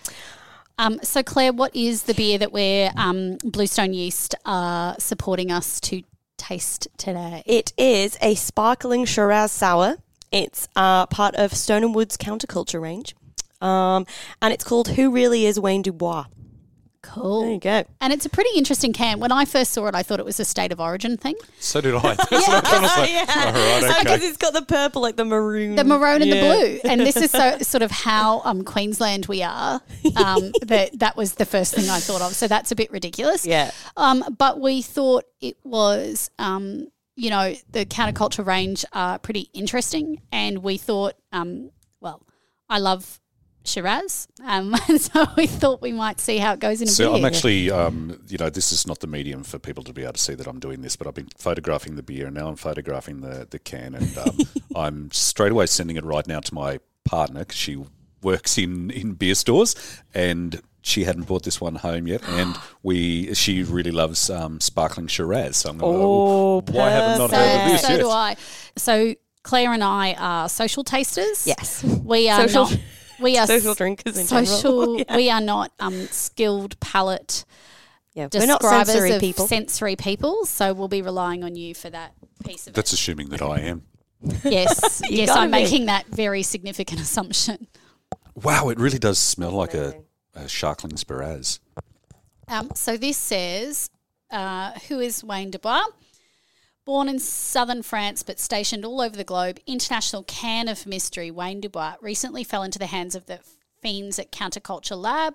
Um, 0.78 1.00
so, 1.02 1.22
Claire, 1.22 1.52
what 1.54 1.74
is 1.74 2.02
the 2.02 2.12
beer 2.14 2.36
that 2.38 2.52
we're 2.52 2.90
um, 2.96 3.38
Bluestone 3.44 3.94
Yeast 3.94 4.34
are 4.44 4.94
supporting 4.98 5.50
us 5.50 5.80
to 5.82 6.02
taste 6.40 6.88
today? 6.96 7.42
It 7.46 7.72
is 7.76 8.16
a 8.20 8.34
sparkling 8.34 9.04
Shiraz 9.04 9.52
sour. 9.52 9.98
It's 10.32 10.68
uh, 10.74 11.06
part 11.06 11.34
of 11.36 11.52
Stone 11.54 11.84
and 11.84 11.94
Wood's 11.94 12.16
counterculture 12.16 12.80
range, 12.80 13.14
um, 13.60 14.06
and 14.40 14.52
it's 14.52 14.64
called 14.64 14.88
"Who 14.88 15.10
Really 15.10 15.46
Is 15.46 15.60
Wayne 15.60 15.82
Dubois." 15.82 16.24
Cool. 17.12 17.40
There 17.42 17.50
you 17.52 17.58
go. 17.58 17.84
And 18.00 18.12
it's 18.12 18.24
a 18.24 18.28
pretty 18.28 18.50
interesting 18.56 18.92
can. 18.92 19.18
When 19.18 19.32
I 19.32 19.44
first 19.44 19.72
saw 19.72 19.86
it, 19.88 19.94
I 19.96 20.02
thought 20.04 20.20
it 20.20 20.24
was 20.24 20.38
a 20.38 20.44
state 20.44 20.70
of 20.70 20.78
origin 20.80 21.16
thing. 21.16 21.34
So 21.58 21.80
did 21.80 21.94
I. 21.94 22.00
That's 22.14 22.30
what 22.30 22.32
I 22.66 22.80
was 22.80 22.96
like, 22.96 23.36
all 23.36 23.52
right, 23.52 23.98
Because 24.04 24.18
okay. 24.18 24.26
it's 24.26 24.36
got 24.36 24.52
the 24.52 24.62
purple, 24.62 25.02
like 25.02 25.16
the 25.16 25.24
maroon, 25.24 25.74
The 25.74 25.82
maroon 25.84 26.22
and 26.22 26.30
Yeah. 26.30 26.34
the 26.34 26.40
blue. 26.80 26.90
And 26.90 27.00
this 27.00 27.16
is 27.16 27.30
so 27.32 27.58
sort 27.62 27.82
of 27.82 27.90
how 27.90 28.42
um, 28.44 28.62
Queensland 28.62 29.26
we 29.26 29.42
are. 29.42 29.80
Um, 30.16 30.52
that 30.62 30.98
that 31.00 31.16
was 31.16 31.34
the 31.34 31.44
first 31.46 31.74
thing 31.74 31.90
I 31.90 31.98
thought 31.98 32.20
of. 32.22 32.34
So 32.34 32.46
that's 32.46 32.70
a 32.70 32.76
bit 32.76 32.90
ridiculous. 32.92 33.44
Yeah. 33.44 33.72
Um, 33.96 34.24
but 34.38 34.60
we 34.60 34.80
thought 34.82 35.24
it 35.40 35.56
was, 35.64 36.30
um, 36.38 36.88
you 37.16 37.30
know, 37.30 37.54
the 37.70 37.84
counterculture 37.86 38.46
range 38.46 38.84
are 38.92 39.18
pretty 39.18 39.50
interesting, 39.52 40.22
and 40.30 40.62
we 40.62 40.76
thought, 40.78 41.14
um, 41.32 41.70
well, 42.00 42.22
I 42.68 42.78
love 42.78 43.20
Shiraz, 43.70 44.28
um, 44.44 44.74
and 44.88 45.00
so 45.00 45.26
we 45.36 45.46
thought 45.46 45.80
we 45.80 45.92
might 45.92 46.20
see 46.20 46.38
how 46.38 46.52
it 46.52 46.60
goes 46.60 46.80
in 46.82 46.88
a 46.88 46.90
So 46.90 47.10
beer. 47.10 47.18
I'm 47.18 47.24
actually, 47.24 47.70
um, 47.70 48.20
you 48.28 48.38
know, 48.38 48.50
this 48.50 48.72
is 48.72 48.86
not 48.86 49.00
the 49.00 49.06
medium 49.06 49.42
for 49.44 49.58
people 49.58 49.84
to 49.84 49.92
be 49.92 50.02
able 50.02 50.14
to 50.14 50.20
see 50.20 50.34
that 50.34 50.46
I'm 50.46 50.58
doing 50.60 50.82
this, 50.82 50.96
but 50.96 51.06
I've 51.06 51.14
been 51.14 51.28
photographing 51.38 51.96
the 51.96 52.02
beer 52.02 52.26
and 52.26 52.34
now 52.34 52.48
I'm 52.48 52.56
photographing 52.56 53.20
the, 53.20 53.46
the 53.48 53.58
can, 53.58 53.94
and 53.94 54.18
um, 54.18 54.38
I'm 54.76 55.10
straight 55.12 55.52
away 55.52 55.66
sending 55.66 55.96
it 55.96 56.04
right 56.04 56.26
now 56.26 56.40
to 56.40 56.54
my 56.54 56.80
partner 57.04 57.40
because 57.40 57.56
she 57.58 57.82
works 58.22 58.58
in, 58.58 58.90
in 58.90 59.12
beer 59.14 59.34
stores 59.34 59.74
and 60.14 60.60
she 60.82 61.04
hadn't 61.04 61.24
brought 61.24 61.42
this 61.44 61.60
one 61.60 61.76
home 61.76 62.06
yet, 62.06 62.22
and 62.28 62.56
we 62.82 63.32
she 63.34 63.62
really 63.62 63.90
loves 63.90 64.30
um, 64.30 64.60
sparkling 64.60 65.06
Shiraz. 65.06 65.58
So 65.58 65.70
I'm 65.70 65.78
going, 65.78 65.96
Oh, 65.96 66.60
why 66.70 66.90
haven't 66.90 67.18
not 67.18 67.30
heard 67.30 67.62
of 67.66 67.70
this 67.72 67.82
so 67.82 67.88
yet? 67.92 68.00
do 68.00 68.10
I. 68.10 68.36
So 68.76 69.14
Claire 69.42 69.72
and 69.72 69.82
I 69.84 70.14
are 70.14 70.48
social 70.48 70.84
tasters. 70.84 71.46
Yes. 71.46 71.82
We 71.84 72.28
are 72.28 72.46
Social- 72.48 72.64
not. 72.70 72.78
We 73.20 73.38
are 73.38 73.46
social 73.46 73.72
s- 73.72 73.76
drinkers 73.76 74.16
in 74.16 74.26
general. 74.26 74.46
social. 74.46 74.98
Yeah. 74.98 75.16
We 75.16 75.30
are 75.30 75.40
not 75.40 75.72
um, 75.78 76.06
skilled 76.08 76.78
palate 76.80 77.44
Yeah, 78.14 78.28
we're 78.32 78.46
not 78.46 78.62
sensory 78.62 79.12
of 79.12 79.20
people. 79.20 79.46
sensory 79.46 79.96
people. 79.96 80.44
So 80.46 80.72
we'll 80.72 80.88
be 80.88 81.02
relying 81.02 81.44
on 81.44 81.56
you 81.56 81.74
for 81.74 81.90
that 81.90 82.12
piece 82.44 82.66
of 82.66 82.74
That's 82.74 82.92
assuming 82.92 83.28
that 83.30 83.42
I 83.42 83.60
am. 83.60 83.82
Yes, 84.44 85.00
yes, 85.08 85.30
I'm 85.30 85.48
be. 85.48 85.52
making 85.62 85.86
that 85.86 86.06
very 86.06 86.42
significant 86.42 87.00
assumption. 87.06 87.66
Wow, 88.34 88.68
it 88.68 88.78
really 88.78 88.98
does 88.98 89.18
smell 89.18 89.52
like 89.52 89.74
a, 89.74 89.94
a 90.34 90.42
Sharkling 90.44 90.92
Spiraz. 91.02 91.58
Um, 92.48 92.70
so 92.74 92.96
this 92.96 93.16
says, 93.16 93.90
uh, 94.30 94.72
who 94.88 94.98
is 95.00 95.22
Wayne 95.24 95.50
Dubois? 95.50 95.84
Born 96.84 97.08
in 97.08 97.18
southern 97.18 97.82
France 97.82 98.22
but 98.22 98.40
stationed 98.40 98.84
all 98.84 99.00
over 99.00 99.16
the 99.16 99.24
globe, 99.24 99.58
international 99.66 100.22
can 100.24 100.68
of 100.68 100.86
mystery, 100.86 101.30
Wayne 101.30 101.60
Dubois 101.60 101.96
recently 102.00 102.42
fell 102.42 102.62
into 102.62 102.78
the 102.78 102.86
hands 102.86 103.14
of 103.14 103.26
the 103.26 103.40
fiends 103.80 104.18
at 104.18 104.32
Counterculture 104.32 105.00
Lab. 105.00 105.34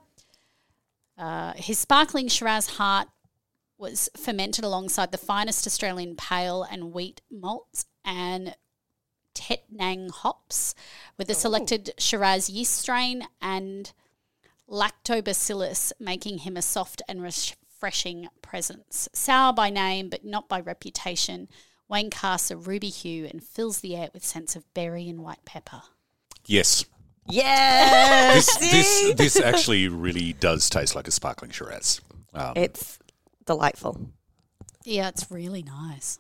Uh, 1.18 1.54
his 1.56 1.80
sparkling 1.80 2.28
Shiraz 2.28 2.72
heart 2.72 3.08
was 3.78 4.10
fermented 4.18 4.64
alongside 4.64 5.12
the 5.12 5.18
finest 5.18 5.68
Australian 5.68 6.16
pale 6.16 6.64
and 6.64 6.94
wheat 6.94 7.22
malts 7.30 7.86
and 8.04 8.56
Tettnang 9.34 10.12
hops 10.12 10.74
with 11.18 11.30
a 11.30 11.34
selected 11.34 11.94
Shiraz 11.98 12.50
yeast 12.50 12.74
strain 12.74 13.28
and 13.42 13.92
lactobacillus, 14.70 15.92
making 16.00 16.40
him 16.40 16.58
a 16.58 16.62
soft 16.62 17.02
and 17.08 17.22
refreshing 17.76 18.28
presence. 18.42 19.10
Sour 19.14 19.54
by 19.54 19.70
name, 19.70 20.10
but 20.10 20.24
not 20.24 20.48
by 20.48 20.60
reputation, 20.60 21.50
Wayne 21.88 22.10
casts 22.10 22.50
a 22.50 22.58
ruby 22.58 22.90
hue 22.90 23.26
and 23.26 23.44
fills 23.44 23.82
the 23.82 23.96
air 23.96 24.10
with 24.14 24.26
scents 24.26 24.56
of 24.56 24.74
berry 24.74 25.08
and 25.10 25.22
white 25.22 25.44
pepper. 25.46 25.82
Yes. 26.46 26.86
Yes. 27.28 28.58
This, 28.58 28.72
this, 28.72 29.16
this 29.16 29.40
actually 29.40 29.88
really 29.88 30.34
does 30.34 30.70
taste 30.70 30.96
like 30.96 31.08
a 31.08 31.12
sparkling 31.12 31.52
Shiraz. 31.52 32.02
Um, 32.34 32.54
it's 32.56 32.98
delightful. 33.46 34.00
Yeah, 34.84 35.10
it's 35.10 35.30
really 35.30 35.64
nice. 35.64 36.20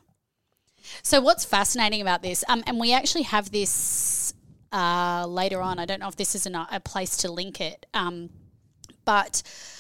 So, 1.01 1.21
what's 1.21 1.45
fascinating 1.45 2.01
about 2.01 2.21
this, 2.21 2.43
um, 2.47 2.63
and 2.67 2.79
we 2.79 2.93
actually 2.93 3.23
have 3.23 3.51
this 3.51 4.33
uh, 4.71 5.25
later 5.27 5.61
on. 5.61 5.79
I 5.79 5.85
don't 5.85 5.99
know 5.99 6.07
if 6.07 6.15
this 6.15 6.35
is 6.35 6.45
an, 6.45 6.55
a 6.55 6.79
place 6.79 7.17
to 7.17 7.31
link 7.31 7.59
it, 7.59 7.85
um, 7.93 8.29
but 9.03 9.41
we 9.43 9.74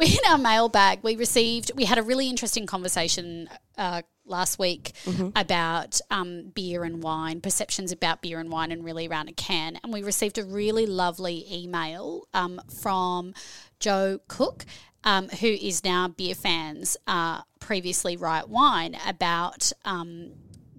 in 0.00 0.18
our 0.28 0.38
mailbag 0.38 1.00
we 1.02 1.16
received. 1.16 1.72
We 1.74 1.84
had 1.84 1.98
a 1.98 2.02
really 2.02 2.28
interesting 2.28 2.66
conversation 2.66 3.48
uh, 3.76 4.02
last 4.24 4.58
week 4.58 4.92
about 5.36 6.00
um, 6.10 6.52
beer 6.54 6.84
and 6.84 7.02
wine, 7.02 7.40
perceptions 7.40 7.92
about 7.92 8.22
beer 8.22 8.38
and 8.38 8.50
wine, 8.50 8.72
and 8.72 8.84
really 8.84 9.06
around 9.08 9.28
a 9.28 9.32
can. 9.32 9.78
And 9.82 9.92
we 9.92 10.02
received 10.02 10.38
a 10.38 10.44
really 10.44 10.86
lovely 10.86 11.44
email 11.52 12.28
um, 12.32 12.60
from 12.80 13.34
Joe 13.80 14.20
Cook, 14.28 14.64
um, 15.04 15.28
who 15.28 15.48
is 15.48 15.84
now 15.84 16.08
Beer 16.08 16.34
Fans, 16.34 16.96
uh, 17.06 17.42
previously 17.58 18.16
Riot 18.16 18.48
Wine, 18.48 18.96
about 19.06 19.72
um, 19.84 20.32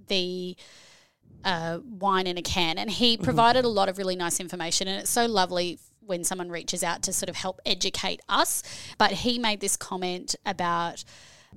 the 0.07 0.55
uh, 1.43 1.80
wine 1.84 2.28
in 2.28 2.38
a 2.38 2.41
can. 2.41 2.78
And 2.78 2.89
he 2.89 3.17
provided 3.17 3.65
a 3.65 3.69
lot 3.69 3.89
of 3.89 3.97
really 3.97 4.15
nice 4.15 4.39
information. 4.39 4.88
And 4.88 5.01
it's 5.01 5.11
so 5.11 5.26
lovely 5.26 5.80
when 6.12 6.24
someone 6.24 6.49
reaches 6.49 6.84
out 6.84 7.01
to 7.03 7.14
sort 7.14 7.30
of 7.30 7.36
help 7.36 7.59
educate 7.66 8.22
us. 8.30 8.62
But 8.97 9.12
he 9.12 9.39
made 9.39 9.62
this 9.62 9.76
comment 9.76 10.36
about 10.45 11.03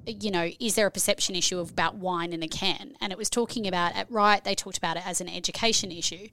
you 0.06 0.30
know, 0.30 0.50
is 0.58 0.74
there 0.74 0.86
a 0.86 0.90
perception 0.90 1.36
issue 1.36 1.60
about 1.60 1.96
wine 1.96 2.32
in 2.32 2.42
a 2.42 2.48
can? 2.48 2.94
And 3.00 3.12
it 3.12 3.18
was 3.18 3.30
talking 3.30 3.66
about 3.66 3.94
at 3.94 4.10
Riot, 4.10 4.44
they 4.44 4.54
talked 4.54 4.76
about 4.76 4.96
it 4.96 5.06
as 5.06 5.20
an 5.20 5.28
education 5.28 5.92
issue. 5.92 6.28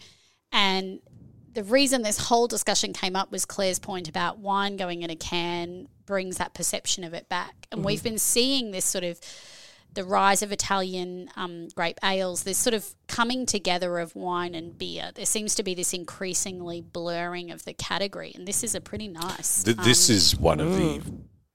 And 0.51 0.99
the 1.53 1.63
reason 1.63 2.01
this 2.01 2.17
whole 2.17 2.47
discussion 2.47 2.93
came 2.93 3.15
up 3.15 3.31
was 3.31 3.45
Claire's 3.45 3.79
point 3.79 4.07
about 4.07 4.39
wine 4.39 4.77
going 4.77 5.03
in 5.03 5.09
a 5.09 5.15
can 5.15 5.87
brings 6.05 6.37
that 6.37 6.53
perception 6.53 7.03
of 7.03 7.13
it 7.13 7.29
back. 7.29 7.67
And 7.71 7.85
we've 7.85 7.99
mm-hmm. 7.99 8.09
been 8.09 8.17
seeing 8.17 8.71
this 8.71 8.85
sort 8.85 9.03
of 9.03 9.19
the 9.93 10.03
rise 10.03 10.41
of 10.41 10.51
Italian 10.51 11.29
um, 11.35 11.67
grape 11.75 11.99
ales, 12.03 12.43
this 12.43 12.57
sort 12.57 12.73
of 12.73 12.95
coming 13.07 13.45
together 13.45 13.99
of 13.99 14.15
wine 14.15 14.55
and 14.55 14.77
beer. 14.77 15.11
There 15.13 15.25
seems 15.25 15.55
to 15.55 15.63
be 15.63 15.73
this 15.73 15.93
increasingly 15.93 16.81
blurring 16.81 17.51
of 17.51 17.65
the 17.65 17.73
category, 17.73 18.31
and 18.35 18.47
this 18.47 18.63
is 18.63 18.75
a 18.75 18.81
pretty 18.81 19.07
nice. 19.07 19.63
Th- 19.63 19.77
this 19.77 20.09
um, 20.09 20.15
is 20.15 20.37
one 20.37 20.59
of 20.59 20.75
the 20.77 21.01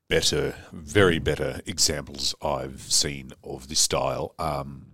better, 0.09 0.55
very 0.73 1.19
better 1.19 1.61
examples 1.67 2.35
I've 2.43 2.83
seen 2.83 3.33
of 3.43 3.69
this 3.69 3.81
style. 3.81 4.35
Um, 4.39 4.87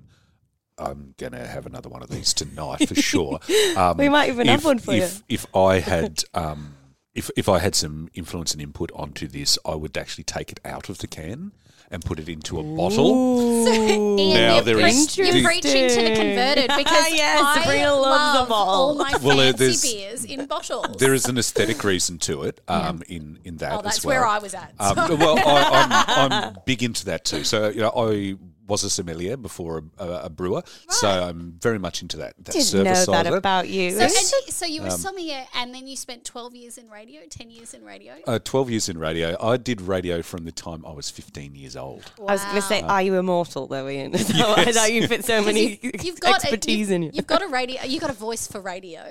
I'm 0.78 1.14
going 1.18 1.32
to 1.32 1.46
have 1.46 1.66
another 1.66 1.88
one 1.88 2.02
of 2.02 2.08
these 2.08 2.32
tonight 2.32 2.88
for 2.88 2.94
sure. 2.94 3.40
Um, 3.76 3.96
We 3.96 4.08
might 4.08 4.28
even 4.28 4.48
have 4.48 4.64
one 4.64 4.78
for 4.78 4.92
you. 4.92 5.02
if, 5.02 5.22
If 5.28 5.56
I 5.56 5.80
had. 5.80 6.22
Um, 6.34 6.76
if, 7.14 7.30
if 7.36 7.46
I 7.46 7.58
had 7.58 7.74
some 7.74 8.08
influence 8.14 8.52
and 8.52 8.62
input 8.62 8.90
onto 8.94 9.26
this, 9.26 9.58
I 9.66 9.74
would 9.74 9.98
actually 9.98 10.24
take 10.24 10.50
it 10.50 10.60
out 10.64 10.88
of 10.88 10.98
the 10.98 11.06
can 11.06 11.52
and 11.92 12.04
put 12.04 12.18
it 12.18 12.28
into 12.28 12.58
a 12.58 12.62
bottle. 12.62 13.68
Ian, 13.68 14.34
Now 14.34 14.54
you're, 14.56 14.64
there 14.64 14.74
pre- 14.76 14.90
is- 14.90 15.16
you're 15.16 15.30
the- 15.30 15.44
preaching 15.44 15.88
to 15.88 15.94
the 15.94 16.14
converted 16.16 16.68
because 16.76 17.12
Yes, 17.12 17.40
I 17.42 17.60
Sabrina 17.62 17.94
loves 17.94 18.32
the 18.34 18.38
love 18.40 18.48
bottle. 18.48 18.72
all 18.74 18.94
my 18.96 19.12
Well, 19.22 19.38
uh, 19.40 19.52
fancy 19.52 19.58
there's- 19.58 19.82
beers 19.92 20.24
in 20.24 20.46
bottles. 20.46 20.96
There 20.98 21.12
is 21.14 21.26
an 21.26 21.38
aesthetic 21.38 21.84
reason 21.84 22.18
to 22.20 22.42
it 22.44 22.60
um, 22.68 23.02
in 23.08 23.38
in 23.44 23.58
that 23.58 23.72
oh, 23.72 23.78
as 23.78 23.84
that's 23.84 24.04
well. 24.04 24.16
where 24.20 24.26
I 24.26 24.38
was 24.38 24.54
at. 24.54 24.72
Um, 24.80 25.18
well, 25.18 25.38
I, 25.38 26.04
I'm, 26.08 26.32
I'm 26.32 26.56
big 26.64 26.82
into 26.82 27.04
that 27.06 27.24
too. 27.24 27.44
So 27.44 27.68
you 27.68 27.80
know, 27.82 27.90
I 27.94 28.36
was 28.66 28.84
a 28.84 28.90
sommelier 28.90 29.36
before 29.36 29.84
a, 29.98 30.04
a, 30.04 30.20
a 30.24 30.30
brewer, 30.30 30.62
so 30.88 31.08
I'm 31.08 31.54
very 31.60 31.78
much 31.78 32.00
into 32.02 32.16
that. 32.18 32.34
that 32.38 32.52
Didn't 32.52 32.66
service 32.66 33.06
know 33.06 33.12
that 33.14 33.26
of 33.26 33.34
about 33.34 33.68
you. 33.68 33.90
So, 33.90 34.00
and, 34.02 34.10
so 34.12 34.66
you 34.66 34.82
were 34.82 34.88
Um, 34.90 34.98
sommelier, 34.98 35.44
and 35.54 35.74
then 35.74 35.86
you 35.86 35.96
spent 35.96 36.24
twelve 36.24 36.54
years 36.54 36.78
in 36.78 36.88
radio, 36.88 37.20
ten 37.28 37.50
years 37.50 37.74
in 37.74 37.84
radio. 37.84 38.14
Uh, 38.26 38.38
Twelve 38.38 38.70
years 38.70 38.88
in 38.88 38.98
radio. 38.98 39.36
I 39.42 39.56
did 39.56 39.80
radio 39.80 40.22
from 40.22 40.44
the 40.44 40.52
time 40.52 40.84
I 40.86 40.92
was 40.92 41.10
15 41.10 41.54
years 41.54 41.76
old. 41.76 42.10
I 42.20 42.32
was 42.32 42.42
going 42.44 42.54
to 42.56 42.62
say, 42.62 42.82
Wow. 42.82 42.88
are 42.88 43.02
you 43.02 43.14
immortal 43.16 43.66
though, 43.66 43.88
Ian? 43.88 44.14
So 44.18 44.34
I 44.34 44.62
Yes. 44.62 44.74
know 44.76 44.84
you 44.86 45.06
fit 45.08 45.24
so 45.24 45.42
many 45.42 45.78
You've 46.02 46.20
got 46.20 46.36
expertise 46.42 46.90
a, 46.90 46.94
in 46.94 47.02
you. 47.02 47.06
you. 47.08 47.12
You've 47.16 47.26
got 47.26 47.42
a 47.42 47.48
radio. 47.48 47.82
You've 47.84 48.00
got 48.00 48.10
a 48.10 48.14
voice 48.14 48.46
for 48.46 48.60
radio. 48.60 49.02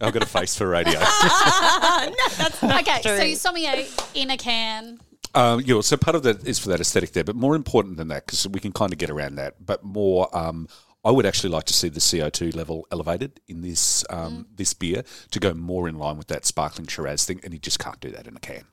I've 0.00 0.12
got 0.12 0.22
a 0.22 0.26
face 0.26 0.56
for 0.56 0.68
radio. 0.68 0.98
okay, 2.62 3.00
so 3.02 3.16
true. 3.16 3.24
you 3.24 3.36
sommelier 3.36 3.84
in 4.14 4.30
a 4.30 4.36
can. 4.36 4.98
Um, 5.34 5.60
yeah, 5.64 5.80
so 5.80 5.96
part 5.96 6.14
of 6.14 6.22
that 6.22 6.46
is 6.46 6.58
for 6.58 6.68
that 6.68 6.80
aesthetic 6.80 7.12
there, 7.12 7.24
but 7.24 7.34
more 7.36 7.56
important 7.56 7.96
than 7.96 8.08
that, 8.08 8.26
because 8.26 8.46
we 8.48 8.60
can 8.60 8.72
kind 8.72 8.92
of 8.92 8.98
get 8.98 9.10
around 9.10 9.34
that, 9.36 9.64
but 9.64 9.82
more, 9.82 10.28
um, 10.36 10.68
I 11.04 11.10
would 11.10 11.26
actually 11.26 11.50
like 11.50 11.64
to 11.64 11.74
see 11.74 11.88
the 11.88 12.00
CO2 12.00 12.54
level 12.54 12.86
elevated 12.90 13.40
in 13.48 13.60
this 13.62 14.04
um, 14.10 14.46
Mm. 14.52 14.56
this 14.56 14.72
beer 14.74 15.02
to 15.32 15.40
go 15.40 15.52
more 15.52 15.88
in 15.88 15.98
line 15.98 16.16
with 16.16 16.28
that 16.28 16.46
sparkling 16.46 16.86
Shiraz 16.86 17.24
thing, 17.24 17.40
and 17.44 17.52
you 17.52 17.58
just 17.58 17.78
can't 17.78 18.00
do 18.00 18.10
that 18.12 18.26
in 18.26 18.36
a 18.36 18.40
can. 18.40 18.64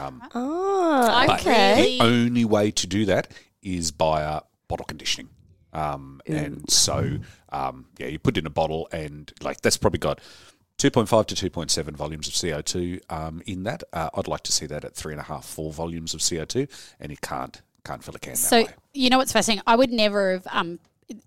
Um, 0.00 0.22
Oh, 0.34 1.26
okay. 1.34 1.98
The 1.98 2.04
only 2.04 2.44
way 2.44 2.70
to 2.70 2.86
do 2.86 3.04
that 3.06 3.32
is 3.62 3.90
by 3.90 4.22
uh, 4.22 4.40
bottle 4.68 4.86
conditioning. 4.86 5.30
Um, 5.72 6.20
and 6.26 6.70
so, 6.70 7.18
um, 7.48 7.86
yeah, 7.98 8.06
you 8.08 8.18
put 8.18 8.36
it 8.36 8.40
in 8.40 8.46
a 8.46 8.50
bottle, 8.50 8.88
and 8.92 9.32
like 9.40 9.62
that's 9.62 9.76
probably 9.78 9.98
got 9.98 10.20
2.5 10.78 11.26
to 11.26 11.50
2.7 11.50 11.92
volumes 11.92 12.26
of 12.26 12.34
CO2 12.34 13.00
um, 13.10 13.42
in 13.46 13.62
that. 13.64 13.82
Uh, 13.92 14.10
I'd 14.14 14.28
like 14.28 14.42
to 14.44 14.52
see 14.52 14.66
that 14.66 14.84
at 14.84 14.94
three 14.94 15.12
and 15.12 15.20
a 15.20 15.24
half, 15.24 15.44
four 15.44 15.72
volumes 15.72 16.14
of 16.14 16.20
CO2, 16.20 16.68
and 17.00 17.10
you 17.10 17.18
can't 17.18 17.62
can't 17.84 18.02
fill 18.04 18.14
a 18.14 18.18
can 18.18 18.32
that 18.32 18.36
So 18.36 18.66
you 18.94 19.10
know 19.10 19.18
what's 19.18 19.32
fascinating? 19.32 19.62
I 19.66 19.76
would 19.76 19.92
never 19.92 20.32
have. 20.32 20.46
Um, 20.50 20.78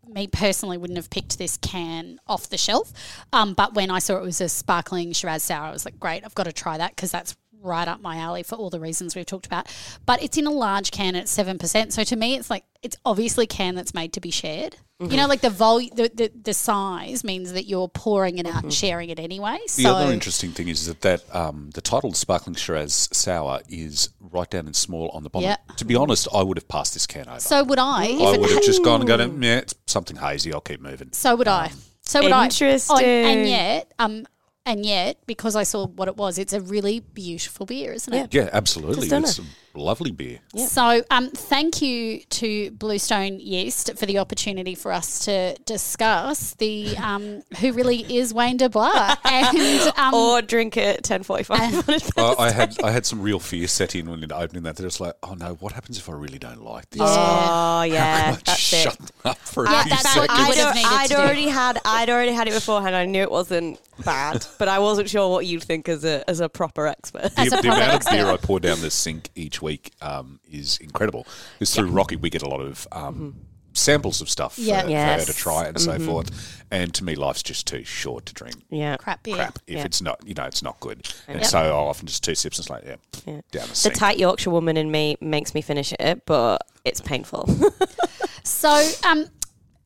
me 0.08 0.26
personally 0.26 0.78
wouldn't 0.78 0.98
have 0.98 1.12
picked 1.12 1.38
this 1.38 1.58
can 1.58 2.20
off 2.28 2.50
the 2.50 2.58
shelf, 2.58 2.91
um, 3.34 3.54
but 3.54 3.76
when 3.76 3.91
I 3.91 4.00
saw 4.00 4.16
it 4.16 4.24
was 4.24 4.41
a 4.41 4.50
sparkling 4.50 5.12
Shiraz 5.12 5.43
sour, 5.43 5.68
I 5.68 5.72
was 5.72 5.86
like, 5.86 6.00
"Great, 6.00 6.26
I've 6.26 6.34
got 6.34 6.46
to 6.46 6.54
try 6.54 6.78
that 6.78 6.96
because 6.96 7.12
that's 7.12 7.36
right 7.66 7.88
up 7.88 8.01
my 8.01 8.18
alley 8.18 8.43
for 8.43 8.55
all 8.55 8.70
the 8.70 8.80
reasons 8.80 9.16
we've 9.16 9.26
talked 9.26 9.45
about." 9.45 9.68
But 10.05 10.24
it's 10.24 10.38
in 10.38 10.47
a 10.47 10.51
large 10.51 10.91
can 10.91 11.16
at 11.16 11.28
seven 11.28 11.57
percent, 11.57 11.91
so 11.93 12.03
to 12.03 12.16
me, 12.16 12.36
it's 12.36 12.49
like 12.49 12.63
it's 12.82 12.97
obviously 13.05 13.45
a 13.45 13.47
can 13.47 13.76
that's 13.76 13.93
made 13.93 14.13
to 14.13 14.22
be 14.22 14.32
shared. 14.32 14.78
You 14.97 15.18
know, 15.18 15.28
like 15.28 15.41
the 15.41 15.49
volume, 15.49 15.91
the, 15.93 16.09
the 16.13 16.32
the 16.41 16.53
size 16.53 17.26
means 17.26 17.51
that 17.51 17.66
you're 17.66 17.89
pouring 17.89 18.38
it 18.38 18.47
out 18.47 18.63
and 18.63 18.74
sharing 18.74 19.09
it 19.09 19.20
anyway. 19.20 19.57
The 19.76 19.84
So 19.84 19.93
other 19.93 20.13
interesting 20.13 20.51
thing 20.51 20.70
is 20.70 20.86
that, 20.88 21.01
that 21.01 21.36
um, 21.36 21.70
the 21.74 21.82
title 21.82 22.13
Sparkling 22.13 22.55
Shiraz 22.55 23.09
Sour 23.11 23.59
is 23.68 24.09
right 24.22 24.49
down 24.49 24.68
in 24.68 24.74
small 24.74 25.09
on 25.09 25.24
the 25.24 25.30
bottom. 25.30 25.49
Yeah. 25.49 25.57
To 25.76 25.84
be 25.84 25.95
honest, 25.95 26.30
I 26.34 26.43
would 26.43 26.55
have 26.57 26.70
passed 26.70 26.93
this 26.93 27.05
can 27.05 27.28
over. 27.28 27.41
so 27.41 27.66
would 27.66 27.78
I. 27.78 28.05
I 28.05 28.38
would 28.38 28.49
have 28.51 28.63
just 28.63 28.86
gone 28.86 29.01
and 29.01 29.07
gone, 29.09 29.43
yeah, 29.43 29.57
it's 29.57 29.76
something 29.86 30.16
hazy, 30.16 30.53
I'll 30.53 30.61
keep 30.61 30.80
moving. 30.80 31.09
So 31.11 31.36
would 31.36 31.49
I. 31.49 31.72
So 32.01 32.22
would 32.24 32.32
I. 32.32 32.43
Oh, 32.43 32.43
Interesting. 32.45 33.05
and 33.05 33.49
yet, 33.49 33.91
um, 33.99 34.26
and 34.66 34.86
yet, 34.86 35.18
because 35.26 35.55
I 35.55 35.63
saw 35.63 35.86
what 35.88 36.07
it 36.07 36.18
was, 36.18 36.38
it's 36.38 36.53
a 36.53 36.61
really 36.61 36.99
beautiful 36.99 37.66
beer, 37.66 37.93
isn't 37.93 38.13
it? 38.13 38.34
Yeah, 38.34 38.49
absolutely. 38.51 39.07
Just 39.07 39.39
It's 39.39 39.39
a 39.39 39.43
lovely 39.76 40.11
beer. 40.11 40.39
So, 40.55 41.03
um, 41.11 41.30
thank 41.30 41.82
you 41.82 42.21
to 42.21 42.71
Bluestone 42.71 43.39
Yeast 43.39 43.97
for 43.97 44.05
the 44.05 44.17
opportunity 44.17 44.76
for 44.76 44.91
us 44.91 45.19
to 45.26 45.55
discuss 45.65 46.53
the 46.55 46.97
um, 46.97 47.43
who 47.59 47.71
really 47.73 48.01
is 48.17 48.34
Wayne 48.34 48.57
Dubois 48.57 49.15
and 49.23 49.93
um, 49.97 50.13
or 50.13 50.41
drink 50.41 50.78
at 50.78 51.03
ten 51.03 51.23
forty-five. 51.23 51.89
I, 52.17 52.36
I 52.39 52.51
had 52.51 52.76
I 52.84 52.91
had 52.91 53.05
some 53.05 53.21
real 53.21 53.39
fear 53.39 53.67
set 53.67 53.95
in 53.95 54.09
when 54.09 54.23
opening 54.32 54.63
that. 54.63 54.76
That 54.78 54.86
it's 54.86 54.99
like, 54.99 55.13
oh 55.23 55.34
no, 55.34 55.53
what 55.55 55.73
happens 55.73 55.97
if 55.97 56.09
I 56.09 56.13
really 56.13 56.39
don't 56.39 56.63
like 56.63 56.89
this? 56.89 57.01
Yeah. 57.01 57.05
Oh 57.07 57.07
How 57.07 57.82
yeah, 57.84 58.21
can 58.23 58.28
I 58.28 58.32
just 58.34 58.45
that's 58.45 58.59
shut 58.59 58.93
it. 58.99 59.11
up 59.23 59.38
for 59.38 59.65
a 59.65 59.71
Yeah, 59.71 59.84
few 59.84 59.89
that's 59.91 60.15
what 60.15 60.30
seconds? 60.30 60.57
you 60.57 60.65
would 60.65 60.76
I'd, 60.78 60.86
I'd 60.86 61.07
to 61.09 61.13
do. 61.15 61.21
already 61.21 61.47
had 61.47 61.80
I'd 61.86 62.09
already 62.09 62.32
had 62.34 62.47
it 62.47 62.53
beforehand. 62.53 62.95
I 62.95 63.05
knew 63.05 63.21
it 63.21 63.32
wasn't 63.32 63.80
bad, 64.03 64.45
but 64.59 64.67
I 64.67 64.80
wasn't 64.80 65.09
sure 65.09 65.30
what 65.30 65.45
you'd 65.45 65.63
think 65.63 65.88
as 65.89 66.03
a 66.03 66.28
as 66.30 66.39
a 66.39 66.49
proper 66.49 66.88
expert. 66.88 67.32
As 67.38 67.49
the, 67.49 67.59
a 67.59 67.61
the 67.61 67.67
amount 67.69 67.82
of 67.82 68.01
product 68.01 68.09
beer. 68.11 68.28
I 68.28 68.38
pour 68.38 68.59
down 68.59 68.82
the 68.82 68.91
sink 68.91 69.30
each 69.36 69.61
week 69.66 69.91
um, 70.01 70.39
is 70.49 70.78
incredible. 70.80 71.26
Because 71.59 71.74
through 71.76 71.89
Rocky, 71.91 72.16
we 72.16 72.30
get 72.30 72.41
a 72.43 72.49
lot 72.49 72.61
of 72.61 72.88
um, 72.91 73.36
samples 73.74 74.22
of 74.22 74.30
stuff 74.30 74.57
Yeah. 74.57 74.82
for, 74.84 74.88
for 74.88 74.93
her 74.95 75.26
to 75.26 75.34
try 75.34 75.66
and 75.68 75.80
so 75.80 75.99
forth. 75.99 76.30
And 76.72 76.93
to 76.93 77.03
me, 77.03 77.16
life's 77.16 77.43
just 77.43 77.68
too 77.68 77.84
short 77.84 78.26
to 78.28 78.34
drink 78.34 78.55
yeah, 78.70 78.95
crap 78.97 79.24
beer. 79.24 79.36
crap 79.36 79.59
if 79.68 79.76
Yeah. 79.78 79.86
it's 79.86 80.01
not, 80.01 80.18
you 80.26 80.34
know, 80.34 80.45
it's 80.45 80.63
not 80.63 80.80
good. 80.80 80.99
And 81.28 81.39
Yep. 81.41 81.49
so 81.49 81.59
I'll 81.59 81.89
often 81.89 82.07
just 82.07 82.24
two 82.24 82.36
sips 82.36 82.57
and 82.57 82.63
it's 82.63 82.70
like, 82.70 82.84
yeah, 82.86 82.95
Yeah. 83.26 83.41
down 83.51 83.68
the 83.68 83.89
the 83.89 83.95
tight 83.95 84.18
Yorkshire 84.18 84.49
woman 84.51 84.78
in 84.78 84.89
me 84.91 85.18
makes 85.20 85.53
me 85.53 85.61
finish 85.61 85.93
it, 85.99 86.26
but 86.26 86.61
it's 86.86 87.01
painful. 87.01 87.49
So, 88.47 88.70
um, 89.09 89.26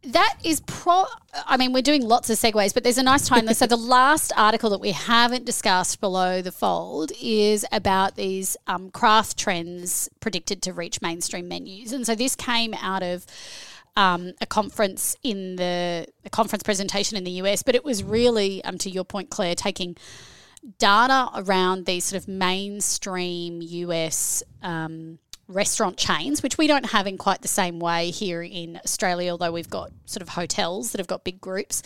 that 0.03 0.37
is 0.43 0.61
pro. 0.61 1.05
I 1.45 1.57
mean, 1.57 1.73
we're 1.73 1.81
doing 1.81 2.01
lots 2.01 2.29
of 2.29 2.37
segues, 2.37 2.73
but 2.73 2.83
there's 2.83 2.97
a 2.97 3.03
nice 3.03 3.27
time. 3.27 3.47
so, 3.53 3.67
the 3.67 3.75
last 3.77 4.31
article 4.35 4.69
that 4.69 4.79
we 4.79 4.91
haven't 4.91 5.45
discussed 5.45 5.99
below 5.99 6.41
the 6.41 6.51
fold 6.51 7.11
is 7.21 7.65
about 7.71 8.15
these 8.15 8.55
um, 8.67 8.91
craft 8.91 9.37
trends 9.37 10.09
predicted 10.19 10.61
to 10.63 10.73
reach 10.73 11.01
mainstream 11.01 11.47
menus, 11.47 11.91
and 11.91 12.05
so 12.05 12.15
this 12.15 12.35
came 12.35 12.73
out 12.75 13.03
of. 13.03 13.25
Um, 13.97 14.33
a 14.39 14.45
conference 14.45 15.17
in 15.23 15.57
the 15.57 16.07
a 16.23 16.29
conference 16.29 16.63
presentation 16.63 17.17
in 17.17 17.25
the 17.25 17.31
US, 17.31 17.63
but 17.63 17.75
it 17.75 17.83
was 17.83 18.01
really, 18.01 18.63
um, 18.63 18.77
to 18.77 18.89
your 18.89 19.03
point, 19.03 19.29
Claire, 19.29 19.55
taking 19.55 19.97
data 20.77 21.29
around 21.35 21.85
these 21.85 22.05
sort 22.05 22.21
of 22.21 22.27
mainstream 22.29 23.61
US 23.61 24.41
um, 24.61 25.19
restaurant 25.49 25.97
chains, 25.97 26.41
which 26.43 26.57
we 26.57 26.67
don't 26.67 26.85
have 26.85 27.07
in 27.07 27.17
quite 27.17 27.41
the 27.41 27.47
same 27.47 27.79
way 27.79 28.11
here 28.11 28.41
in 28.41 28.79
Australia, 28.85 29.31
although 29.31 29.51
we've 29.51 29.69
got 29.69 29.91
sort 30.05 30.21
of 30.21 30.29
hotels 30.29 30.91
that 30.91 30.99
have 30.99 31.07
got 31.07 31.23
big 31.23 31.41
groups, 31.41 31.81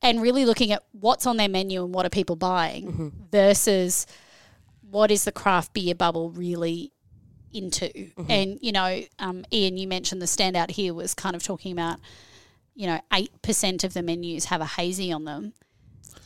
and 0.00 0.22
really 0.22 0.44
looking 0.46 0.70
at 0.72 0.82
what's 0.92 1.26
on 1.26 1.36
their 1.36 1.48
menu 1.48 1.84
and 1.84 1.92
what 1.92 2.06
are 2.06 2.10
people 2.10 2.36
buying 2.36 3.12
versus 3.32 4.06
what 4.90 5.10
is 5.10 5.24
the 5.24 5.32
craft 5.32 5.72
beer 5.74 5.94
bubble 5.94 6.30
really 6.30 6.92
into. 7.52 7.90
And, 8.28 8.58
you 8.62 8.70
know, 8.72 9.02
um, 9.18 9.44
Ian, 9.52 9.76
you 9.76 9.88
mentioned 9.88 10.22
the 10.22 10.26
standout 10.26 10.70
here 10.70 10.94
was 10.94 11.14
kind 11.14 11.34
of 11.34 11.42
talking 11.42 11.72
about, 11.72 11.98
you 12.76 12.86
know, 12.86 13.00
8% 13.12 13.82
of 13.84 13.92
the 13.92 14.02
menus 14.02 14.46
have 14.46 14.60
a 14.60 14.66
hazy 14.66 15.10
on 15.12 15.24
them. 15.24 15.52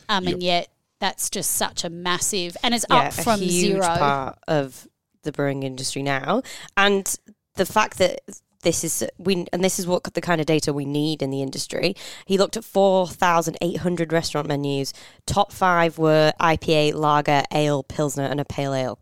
Um, 0.07 0.27
And 0.27 0.43
yet 0.43 0.67
that's 0.99 1.31
just 1.31 1.51
such 1.53 1.83
a 1.83 1.89
massive, 1.89 2.55
and 2.63 2.73
it's 2.75 2.85
up 2.91 3.11
from 3.11 3.41
a 3.41 3.43
huge 3.43 3.81
zero. 3.81 3.85
part 3.97 4.39
of 4.47 4.87
the 5.25 5.31
brewing 5.31 5.63
industry 5.63 6.01
now, 6.01 6.41
and 6.77 7.17
the 7.55 7.65
fact 7.65 7.97
that 7.97 8.21
this 8.65 8.83
is 8.83 9.07
we 9.17 9.45
and 9.53 9.63
this 9.63 9.79
is 9.79 9.87
what 9.87 10.03
the 10.03 10.21
kind 10.21 10.41
of 10.41 10.47
data 10.47 10.73
we 10.73 10.85
need 10.85 11.21
in 11.21 11.29
the 11.29 11.41
industry. 11.41 11.95
He 12.25 12.37
looked 12.37 12.57
at 12.57 12.65
four 12.65 13.07
thousand 13.07 13.57
eight 13.61 13.77
hundred 13.77 14.11
restaurant 14.11 14.47
menus. 14.47 14.93
Top 15.25 15.53
five 15.53 15.97
were 15.97 16.33
IPA, 16.41 16.95
lager, 16.95 17.43
ale, 17.53 17.83
pilsner, 17.83 18.25
and 18.25 18.41
a 18.41 18.45
pale 18.45 18.73
ale. 18.73 18.99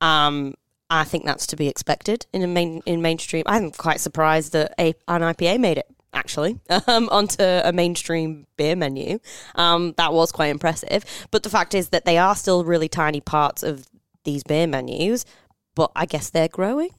Um, 0.00 0.54
I 0.88 1.04
think 1.04 1.24
that's 1.24 1.46
to 1.48 1.56
be 1.56 1.68
expected 1.68 2.26
in 2.32 2.42
a 2.42 2.46
main 2.46 2.82
in 2.86 3.02
mainstream. 3.02 3.44
I'm 3.46 3.72
quite 3.72 4.00
surprised 4.00 4.52
that 4.52 4.74
a, 4.78 4.94
an 5.08 5.22
IPA 5.22 5.58
made 5.58 5.78
it 5.78 5.86
actually 6.12 6.60
um, 6.86 7.08
onto 7.10 7.42
a 7.42 7.72
mainstream 7.72 8.46
beer 8.56 8.76
menu. 8.76 9.18
Um, 9.54 9.94
that 9.96 10.12
was 10.12 10.32
quite 10.32 10.48
impressive. 10.48 11.04
But 11.30 11.42
the 11.42 11.50
fact 11.50 11.74
is 11.74 11.88
that 11.88 12.04
they 12.04 12.18
are 12.18 12.36
still 12.36 12.64
really 12.64 12.88
tiny 12.88 13.20
parts 13.20 13.62
of 13.62 13.88
these 14.26 14.42
beer 14.42 14.66
menus. 14.66 15.24
But 15.74 15.90
I 15.96 16.04
guess 16.06 16.28
they're 16.30 16.48
growing. 16.48 16.90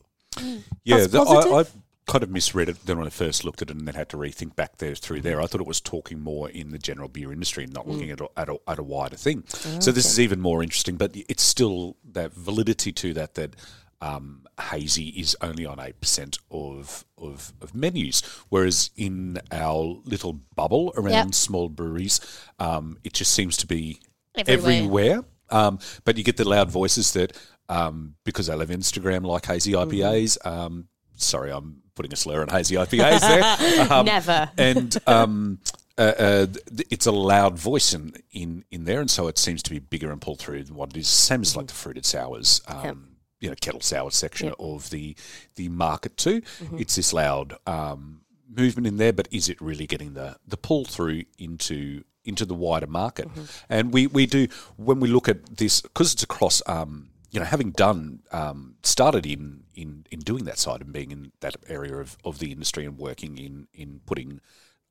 Yeah, 0.83 1.05
the. 1.07 1.21
I, 1.21 1.61
I 1.61 1.65
kind 2.11 2.23
of 2.23 2.29
misread 2.29 2.69
it 2.69 2.77
then 2.85 2.97
when 2.97 3.07
I 3.07 3.09
first 3.09 3.43
looked 3.43 3.61
at 3.61 3.69
it 3.69 3.75
and 3.75 3.87
then 3.87 3.95
had 3.95 4.07
to 4.09 4.17
rethink 4.17 4.55
back 4.55 4.77
there 4.77 4.95
through 4.95 5.21
there. 5.21 5.41
I 5.41 5.47
thought 5.47 5.59
it 5.61 5.67
was 5.67 5.81
talking 5.81 6.19
more 6.21 6.49
in 6.49 6.71
the 6.71 6.77
general 6.77 7.09
beer 7.09 7.33
industry 7.33 7.65
and 7.65 7.73
not 7.73 7.87
looking 7.87 8.11
at, 8.11 8.21
a, 8.21 8.29
at, 8.37 8.47
a, 8.49 8.57
at 8.67 8.79
a 8.79 8.83
wider 8.83 9.17
thing. 9.17 9.43
So 9.79 9.91
this 9.91 10.05
is 10.05 10.19
even 10.19 10.39
more 10.39 10.63
interesting, 10.63 10.95
but 10.95 11.11
it's 11.27 11.43
still 11.43 11.97
that 12.13 12.33
validity 12.33 12.91
to 12.93 13.13
that 13.15 13.33
that 13.33 13.55
um, 13.99 14.45
hazy 14.71 15.07
is 15.09 15.35
only 15.41 15.65
on 15.65 15.79
eight 15.79 15.99
percent 15.99 16.37
of, 16.51 17.03
of 17.17 17.51
of 17.61 17.73
menus, 17.73 18.21
whereas 18.49 18.91
in 18.95 19.39
our 19.51 19.97
little 20.05 20.33
bubble 20.55 20.93
around 20.95 21.13
Yep. 21.13 21.33
small 21.33 21.67
breweries, 21.67 22.21
um, 22.59 22.99
it 23.03 23.13
just 23.13 23.31
seems 23.33 23.57
to 23.57 23.65
be 23.67 23.99
Everywhere. 24.35 24.75
everywhere. 24.75 25.23
Um, 25.49 25.79
but 26.03 26.17
you 26.17 26.23
get 26.23 26.37
the 26.37 26.47
loud 26.47 26.69
voices 26.71 27.13
that 27.13 27.35
um, 27.69 28.15
because 28.23 28.47
they 28.47 28.55
love 28.55 28.69
Instagram 28.69 29.25
like 29.25 29.45
hazy 29.45 29.73
IPAs. 29.73 30.45
Um, 30.45 30.87
sorry, 31.15 31.51
I'm 31.51 31.81
putting 31.95 32.13
a 32.13 32.15
slur 32.15 32.41
on 32.41 32.47
hazy 32.49 32.75
IPAs 32.75 33.19
there. 33.21 33.87
Um, 33.91 34.05
Never. 34.05 34.49
and 34.57 34.97
um, 35.07 35.59
uh, 35.97 36.01
uh, 36.01 36.47
it's 36.91 37.05
a 37.07 37.11
loud 37.11 37.57
voice 37.57 37.93
in, 37.93 38.13
in 38.31 38.63
in 38.71 38.85
there, 38.85 38.99
and 39.01 39.09
so 39.09 39.27
it 39.27 39.37
seems 39.37 39.63
to 39.63 39.69
be 39.71 39.79
bigger 39.79 40.11
and 40.11 40.21
pulled 40.21 40.39
through 40.39 40.63
than 40.63 40.75
what 40.75 40.89
it 40.89 40.97
is. 40.97 41.07
Same 41.07 41.41
as 41.41 41.55
like 41.55 41.67
the 41.67 41.73
fruited 41.73 42.05
sours. 42.05 42.61
Um, 42.67 43.09
You 43.39 43.49
know, 43.49 43.55
kettle 43.61 43.81
sour 43.81 44.09
section 44.11 44.53
of 44.59 44.89
the 44.89 45.15
the 45.55 45.69
market 45.69 46.17
too. 46.17 46.41
It's 46.77 46.95
this 46.95 47.13
loud 47.13 47.55
um, 47.67 48.21
movement 48.49 48.87
in 48.87 48.97
there, 48.97 49.13
but 49.13 49.27
is 49.31 49.49
it 49.49 49.61
really 49.61 49.87
getting 49.87 50.13
the 50.13 50.37
the 50.47 50.57
pull 50.57 50.85
through 50.85 51.23
into 51.37 52.03
into 52.25 52.45
the 52.45 52.53
wider 52.53 52.87
market? 52.87 53.27
And 53.69 53.93
we 53.93 54.07
we 54.07 54.25
do 54.25 54.47
when 54.75 54.99
we 54.99 55.07
look 55.07 55.29
at 55.29 55.57
this 55.57 55.81
because 55.81 56.13
it's 56.13 56.23
across. 56.23 56.61
Um, 56.67 57.09
you 57.29 57.41
know, 57.41 57.45
having 57.45 57.71
done 57.71 58.19
um, 58.31 58.75
started 58.83 59.25
in, 59.25 59.63
in 59.75 60.05
in 60.09 60.19
doing 60.19 60.45
that 60.45 60.57
side 60.57 60.79
and 60.79 60.93
being 60.93 61.11
in 61.11 61.33
that 61.41 61.57
area 61.67 61.97
of, 61.97 62.17
of 62.23 62.39
the 62.39 62.53
industry 62.53 62.85
and 62.85 62.97
working 62.97 63.37
in 63.37 63.67
in 63.73 63.99
putting 64.05 64.39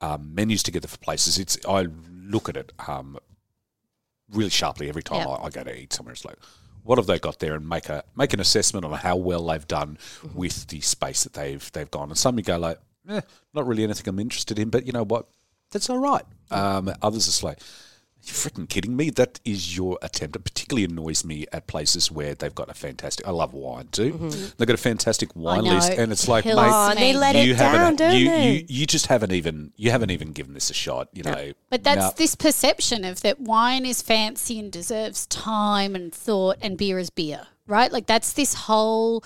um, 0.03 0.35
menus 0.35 0.63
together 0.63 0.87
for 0.87 0.99
places, 0.99 1.39
it's 1.39 1.59
I 1.67 1.87
look 2.11 2.51
at 2.51 2.57
it 2.57 2.73
um, 2.87 3.17
really 4.31 4.51
sharply 4.51 4.89
every 4.89 5.03
time 5.03 5.27
Yep. 5.27 5.29
I, 5.29 5.47
I 5.47 5.51
go 5.51 5.65
to 5.65 5.77
eat 5.77 5.93
somewhere. 5.95 6.13
It's 6.13 6.25
like, 6.25 6.39
what 6.83 6.99
have 6.99 7.07
they 7.07 7.19
got 7.19 7.39
there, 7.39 7.55
and 7.55 7.67
make 7.69 7.89
a 7.89 8.05
make 8.17 8.35
an 8.35 8.41
assessment 8.41 8.85
on 8.85 8.93
how 8.93 9.17
well 9.17 9.47
they've 9.47 9.67
done 9.67 9.99
with 10.35 10.67
the 10.69 10.81
space 10.83 11.25
that 11.25 11.33
they've 11.33 11.73
they've 11.73 11.91
gone. 11.91 12.11
And 12.11 12.19
some 12.19 12.37
you 12.37 12.45
go 12.45 12.59
like, 12.59 12.79
eh, 13.09 13.21
not 13.55 13.67
really 13.67 13.85
anything 13.85 14.09
I'm 14.09 14.19
interested 14.19 14.59
in, 14.59 14.71
but 14.71 14.87
you 14.87 14.93
know 14.93 15.05
what, 15.05 15.27
that's 15.71 15.91
all 15.91 15.99
right. 15.99 16.25
Um, 16.51 16.93
others 17.03 17.43
are 17.43 17.47
like. 17.47 17.61
You're 18.23 18.35
freaking 18.35 18.69
kidding 18.69 18.97
me? 18.97 19.11
That 19.11 19.39
is 19.45 19.77
your 19.77 20.01
attempt. 20.03 20.35
It 20.35 20.41
particularly 20.43 20.85
annoys 20.85 21.25
me 21.25 21.47
at 21.53 21.69
places 21.69 22.11
where 22.11 22.35
they've 22.35 22.55
got 22.55 22.69
a 22.69 22.75
fantastic. 22.75 23.25
I 23.25 23.31
love 23.31 23.55
wine 23.55 23.87
too. 23.93 24.11
They've 24.57 24.67
got 24.67 24.75
a 24.75 24.79
fantastic 24.79 25.37
wine 25.37 25.63
list, 25.63 25.93
and 25.93 26.11
it's 26.11 26.27
like, 26.27 26.43
kills 26.43 26.57
mate, 26.89 26.95
they 26.99 27.13
let 27.13 27.37
you 27.37 27.53
it 27.53 27.57
haven't 27.57 27.81
down, 27.81 28.11
don't 28.11 28.19
you, 28.19 28.29
they? 28.29 28.53
you 28.53 28.65
you 28.69 28.87
just 28.87 29.07
haven't 29.07 29.31
even 29.31 29.71
you 29.77 29.93
haven't 29.93 30.11
even 30.11 30.33
given 30.33 30.55
this 30.55 30.71
a 30.71 30.75
shot 30.75 31.09
you 31.13 31.23
know 31.23 31.53
But 31.71 31.85
that's 31.85 32.01
Now- 32.01 32.11
this 32.11 32.35
perception 32.35 33.05
of 33.05 33.21
that 33.21 33.39
wine 33.39 33.87
is 33.87 34.03
fancy 34.03 34.59
and 34.59 34.73
deserves 34.73 35.27
time 35.27 35.95
and 35.95 36.13
thought, 36.13 36.57
and 36.61 36.77
beer 36.77 36.99
is 36.99 37.11
beer, 37.11 37.47
right? 37.69 37.93
Like 37.93 38.07
that's 38.07 38.33
this 38.33 38.55
whole 38.55 39.23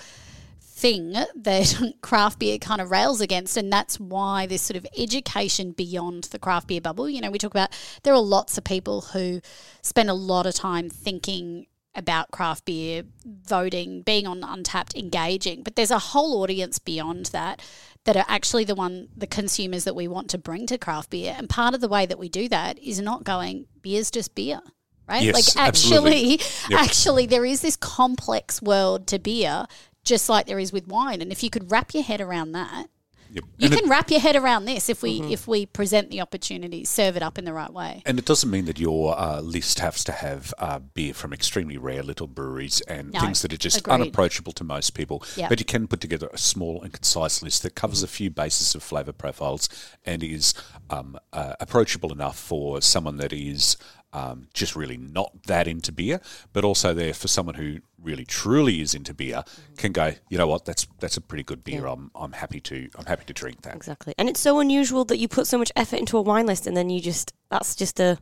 thing 0.81 1.13
that 1.13 1.93
craft 2.01 2.39
beer 2.39 2.57
kind 2.57 2.81
of 2.81 2.91
rails 2.91 3.21
against, 3.21 3.55
and 3.55 3.71
that's 3.71 3.99
why 3.99 4.47
this 4.47 4.63
sort 4.63 4.77
of 4.77 4.85
education 4.97 5.71
beyond 5.71 6.25
the 6.25 6.39
craft 6.39 6.67
beer 6.67 6.81
bubble. 6.81 7.07
You 7.07 7.21
know, 7.21 7.31
we 7.31 7.37
talk 7.37 7.51
about 7.51 7.69
there 8.03 8.13
are 8.13 8.21
lots 8.21 8.57
of 8.57 8.63
people 8.63 9.01
who 9.01 9.41
spend 9.81 10.09
a 10.09 10.13
lot 10.13 10.45
of 10.45 10.55
time 10.55 10.89
thinking 10.89 11.67
about 11.93 12.31
craft 12.31 12.65
beer, 12.65 13.03
voting, 13.25 14.01
being 14.01 14.25
on 14.25 14.41
Untappd, 14.41 14.95
engaging, 14.95 15.61
but 15.61 15.75
there's 15.75 15.91
a 15.91 15.99
whole 15.99 16.41
audience 16.41 16.79
beyond 16.79 17.27
that 17.27 17.61
that 18.05 18.17
are 18.17 18.25
actually 18.27 18.63
the 18.63 18.75
one 18.75 19.09
the 19.15 19.27
consumers 19.27 19.83
that 19.83 19.95
we 19.95 20.07
want 20.07 20.29
to 20.31 20.37
bring 20.37 20.65
to 20.67 20.77
craft 20.77 21.11
beer. 21.11 21.35
And 21.37 21.49
part 21.49 21.75
of 21.75 21.81
the 21.81 21.89
way 21.89 22.05
that 22.05 22.17
we 22.17 22.29
do 22.29 22.49
that 22.49 22.79
is 22.79 22.99
not 22.99 23.23
going 23.23 23.67
beer's 23.81 24.09
just 24.09 24.33
beer. 24.33 24.61
Right? 25.07 25.23
Yes, 25.23 25.55
like 25.57 25.67
absolutely. 25.67 26.39
actually 26.39 26.75
actually 26.77 27.25
there 27.25 27.45
is 27.45 27.61
this 27.61 27.75
complex 27.75 28.61
world 28.61 29.07
to 29.07 29.19
beer 29.19 29.65
just 30.03 30.29
like 30.29 30.45
there 30.47 30.59
is 30.59 30.71
with 30.73 30.87
wine. 30.87 31.21
And 31.21 31.31
if 31.31 31.43
you 31.43 31.49
could 31.49 31.71
wrap 31.71 31.93
your 31.93 32.03
head 32.03 32.21
around 32.21 32.51
that, 32.53 32.87
Yep. 33.33 33.43
you 33.59 33.65
And 33.67 33.73
it- 33.73 33.79
can 33.79 33.89
wrap 33.89 34.11
your 34.11 34.19
head 34.19 34.35
around 34.35 34.65
this 34.65 34.89
if 34.89 35.01
we 35.01 35.21
Mm-hmm. 35.21 35.31
if 35.31 35.47
we 35.47 35.65
present 35.65 36.09
the 36.11 36.19
opportunity, 36.19 36.83
serve 36.83 37.15
it 37.15 37.23
up 37.23 37.37
in 37.37 37.45
the 37.45 37.53
right 37.53 37.71
way. 37.71 38.01
And 38.05 38.19
it 38.19 38.25
doesn't 38.25 38.49
mean 38.51 38.65
that 38.65 38.77
your 38.77 39.17
uh, 39.17 39.39
list 39.39 39.79
has 39.79 40.03
to 40.03 40.11
have 40.11 40.53
uh, 40.57 40.79
beer 40.79 41.13
from 41.13 41.31
extremely 41.31 41.77
rare 41.77 42.03
little 42.03 42.27
breweries 42.27 42.81
and 42.89 43.13
No, 43.13 43.21
things 43.21 43.41
that 43.43 43.53
are 43.53 43.57
just 43.57 43.77
agreed. 43.77 43.93
unapproachable 43.93 44.51
to 44.53 44.65
most 44.65 44.93
people. 44.95 45.23
Yep. 45.37 45.47
But 45.47 45.59
you 45.59 45.65
can 45.65 45.87
put 45.87 46.01
together 46.01 46.29
a 46.33 46.37
small 46.37 46.81
and 46.83 46.91
concise 46.91 47.41
list 47.41 47.63
that 47.63 47.73
covers 47.73 48.03
a 48.03 48.07
few 48.07 48.29
bases 48.29 48.75
of 48.75 48.83
flavour 48.83 49.13
profiles 49.13 49.69
and 50.05 50.23
is 50.23 50.53
um, 50.89 51.17
uh, 51.31 51.53
approachable 51.61 52.11
enough 52.11 52.37
for 52.37 52.81
someone 52.81 53.15
that 53.15 53.31
is 53.31 53.77
um, 54.13 54.47
just 54.53 54.75
really 54.75 54.97
not 54.97 55.31
that 55.47 55.67
into 55.67 55.91
beer, 55.91 56.19
but 56.53 56.63
also 56.63 56.93
there 56.93 57.13
for 57.13 57.27
someone 57.27 57.55
who 57.55 57.79
really 58.01 58.25
truly 58.25 58.81
is 58.81 58.93
into 58.93 59.13
beer 59.13 59.43
can 59.77 59.91
go. 59.91 60.13
You 60.29 60.37
know 60.37 60.47
what? 60.47 60.65
That's 60.65 60.87
that's 60.99 61.17
a 61.17 61.21
pretty 61.21 61.43
good 61.43 61.63
beer. 61.63 61.85
I'm 61.85 62.11
I'm 62.15 62.33
happy 62.33 62.59
to 62.61 62.89
I'm 62.97 63.05
happy 63.05 63.25
to 63.25 63.33
drink 63.33 63.61
that. 63.61 63.75
Exactly. 63.75 64.13
And 64.17 64.27
it's 64.29 64.39
so 64.39 64.59
unusual 64.59 65.05
that 65.05 65.17
you 65.17 65.27
put 65.27 65.47
so 65.47 65.57
much 65.57 65.71
effort 65.75 65.97
into 65.97 66.17
a 66.17 66.21
wine 66.21 66.45
list 66.45 66.67
and 66.67 66.75
then 66.75 66.89
you 66.89 67.01
just, 67.01 67.33
that's 67.49 67.75
just 67.75 67.99
a 67.99 68.17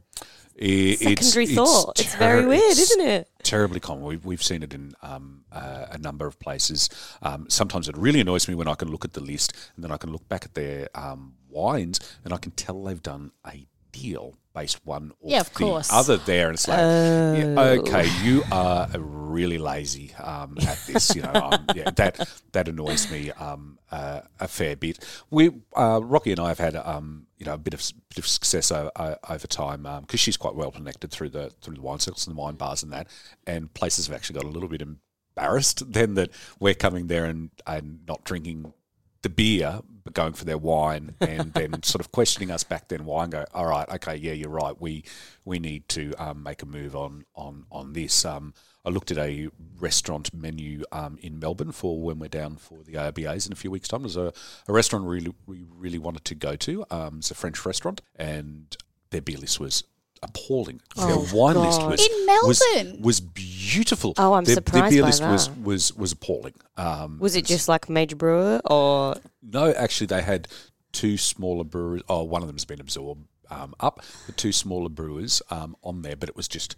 secondary 0.59 1.47
thought. 1.47 1.99
It's 1.99 2.15
very 2.15 2.45
weird, 2.45 2.71
it's 2.71 2.91
isn't 2.91 3.01
it? 3.01 3.29
Terribly 3.43 3.79
common. 3.79 4.03
We've, 4.03 4.25
we've 4.25 4.43
seen 4.43 4.63
it 4.63 4.73
in 4.73 4.93
um, 5.01 5.43
uh, 5.51 5.87
a 5.91 5.97
number 5.97 6.25
of 6.25 6.39
places. 6.39 6.89
Um, 7.21 7.49
sometimes 7.49 7.87
it 7.87 7.97
really 7.97 8.19
annoys 8.19 8.47
me 8.47 8.55
when 8.55 8.67
I 8.67 8.75
can 8.75 8.89
look 8.89 9.05
at 9.05 9.13
the 9.13 9.21
list 9.21 9.55
and 9.75 9.83
then 9.83 9.91
I 9.91 9.97
can 9.97 10.11
look 10.11 10.27
back 10.27 10.45
at 10.45 10.53
their 10.53 10.89
um, 10.95 11.35
wines 11.49 11.99
and 12.23 12.33
I 12.33 12.37
can 12.37 12.51
tell 12.51 12.83
they've 12.83 13.01
done 13.01 13.31
a 13.47 13.67
deal 13.91 14.35
based 14.53 14.85
one 14.85 15.11
or 15.21 15.31
Yeah, 15.31 15.41
of 15.41 15.53
the 15.53 15.59
course. 15.59 15.89
other 15.91 16.17
there. 16.17 16.47
And 16.47 16.55
it's 16.55 16.67
like, 16.67 16.79
yeah, 16.79 17.79
okay, 17.81 18.07
you 18.23 18.43
are 18.51 18.89
really 18.97 19.57
lazy 19.57 20.13
um, 20.15 20.57
at 20.67 20.77
this. 20.87 21.15
You 21.15 21.21
know, 21.21 21.31
um, 21.33 21.65
yeah, 21.75 21.91
that 21.91 22.27
that 22.51 22.67
annoys 22.67 23.11
me 23.11 23.31
um, 23.31 23.77
uh, 23.91 24.21
a 24.39 24.47
fair 24.47 24.75
bit. 24.75 24.99
We 25.29 25.51
uh, 25.75 26.01
Rocky 26.03 26.31
and 26.31 26.39
I 26.39 26.49
have 26.49 26.59
had 26.59 26.75
um, 26.75 27.27
you 27.37 27.45
know 27.45 27.53
a 27.53 27.57
bit 27.57 27.73
of 27.73 27.81
bit 28.09 28.17
of 28.17 28.27
success 28.27 28.71
over, 28.71 28.91
over 29.29 29.47
time 29.47 29.83
because 30.01 30.19
she's 30.19 30.37
quite 30.37 30.55
well 30.55 30.71
connected 30.71 31.11
through 31.11 31.29
the 31.29 31.51
through 31.61 31.75
the 31.75 31.81
wine 31.81 31.99
circles 31.99 32.27
and 32.27 32.35
the 32.35 32.39
wine 32.41 32.55
bars 32.55 32.83
and 32.83 32.91
that, 32.91 33.07
and 33.45 33.73
places 33.73 34.07
have 34.07 34.15
actually 34.15 34.35
got 34.39 34.45
a 34.45 34.51
little 34.51 34.69
bit 34.69 34.81
embarrassed 34.81 35.91
then 35.93 36.15
that 36.15 36.31
we're 36.59 36.73
coming 36.73 37.07
there 37.07 37.25
and 37.25 37.51
and 37.67 37.99
not 38.07 38.23
drinking 38.23 38.73
the 39.21 39.29
beer, 39.29 39.81
but 39.98 39.98
going 40.13 40.33
for 40.33 40.45
their 40.45 40.57
wine, 40.57 41.15
and 41.21 41.53
then 41.53 41.83
sort 41.83 42.01
of 42.01 42.11
questioning 42.11 42.51
us 42.51 42.63
back 42.63 42.87
then 42.87 43.05
why 43.05 43.23
and 43.23 43.31
go, 43.31 43.45
all 43.53 43.67
right, 43.67 43.87
okay, 43.89 44.15
yeah, 44.15 44.33
you're 44.33 44.49
right. 44.49 44.79
We 44.79 45.03
we 45.45 45.59
need 45.59 45.87
to 45.89 46.13
um, 46.17 46.43
make 46.43 46.61
a 46.61 46.65
move 46.65 46.95
on 46.95 47.25
on 47.35 47.65
on 47.71 47.93
this. 47.93 48.25
Um, 48.25 48.53
I 48.85 48.89
looked 48.89 49.11
at 49.11 49.17
a 49.17 49.49
restaurant 49.79 50.33
menu 50.33 50.83
um, 50.91 51.17
in 51.21 51.39
Melbourne 51.39 51.71
for 51.71 52.01
when 52.01 52.17
we're 52.19 52.29
down 52.29 52.55
for 52.55 52.81
the 52.83 52.93
ARBAs 52.93 53.45
in 53.45 53.53
a 53.53 53.55
few 53.55 53.71
weeks' 53.71 53.89
time. 53.89 54.03
There's 54.03 54.15
a, 54.15 54.33
a 54.67 54.73
restaurant 54.73 55.05
really 55.05 55.33
we 55.45 55.65
really 55.77 55.99
wanted 55.99 56.25
to 56.25 56.35
go 56.35 56.55
to. 56.55 56.85
Um, 56.89 57.17
it's 57.19 57.31
a 57.31 57.35
French 57.35 57.65
restaurant, 57.65 58.01
and 58.15 58.75
their 59.11 59.21
beer 59.21 59.37
list 59.37 59.59
was 59.59 59.83
appalling. 60.23 60.81
Oh, 60.97 61.07
Their 61.07 61.35
wine 61.35 61.55
list 61.55 61.81
was 61.81 62.05
In 62.05 62.25
was, 62.27 62.63
Melbourne? 62.73 63.01
was 63.01 63.19
beautiful. 63.21 64.13
Oh, 64.17 64.33
I'm 64.33 64.43
their, 64.43 64.55
surprised 64.55 64.85
Their 64.85 64.89
beer 64.91 65.01
by 65.01 65.07
list 65.07 65.23
was 65.23 65.49
was 65.49 65.93
was 65.95 66.11
appalling. 66.11 66.53
Um, 66.77 67.19
Was 67.19 67.35
it 67.35 67.45
just 67.45 67.67
like 67.67 67.89
major 67.89 68.15
brewer 68.15 68.61
or 68.65 69.15
no, 69.41 69.71
actually, 69.73 70.07
they 70.07 70.21
had 70.21 70.47
two 70.91 71.17
smaller 71.17 71.63
brewers. 71.63 72.01
Oh, 72.09 72.23
one 72.23 72.41
of 72.41 72.47
them's 72.47 72.65
been 72.65 72.81
absorbed 72.81 73.25
um, 73.49 73.73
up. 73.79 74.01
The 74.27 74.33
two 74.33 74.51
smaller 74.51 74.89
brewers 74.89 75.41
um, 75.49 75.75
on 75.83 76.01
there, 76.01 76.15
but 76.15 76.29
it 76.29 76.35
was 76.35 76.47
just 76.47 76.75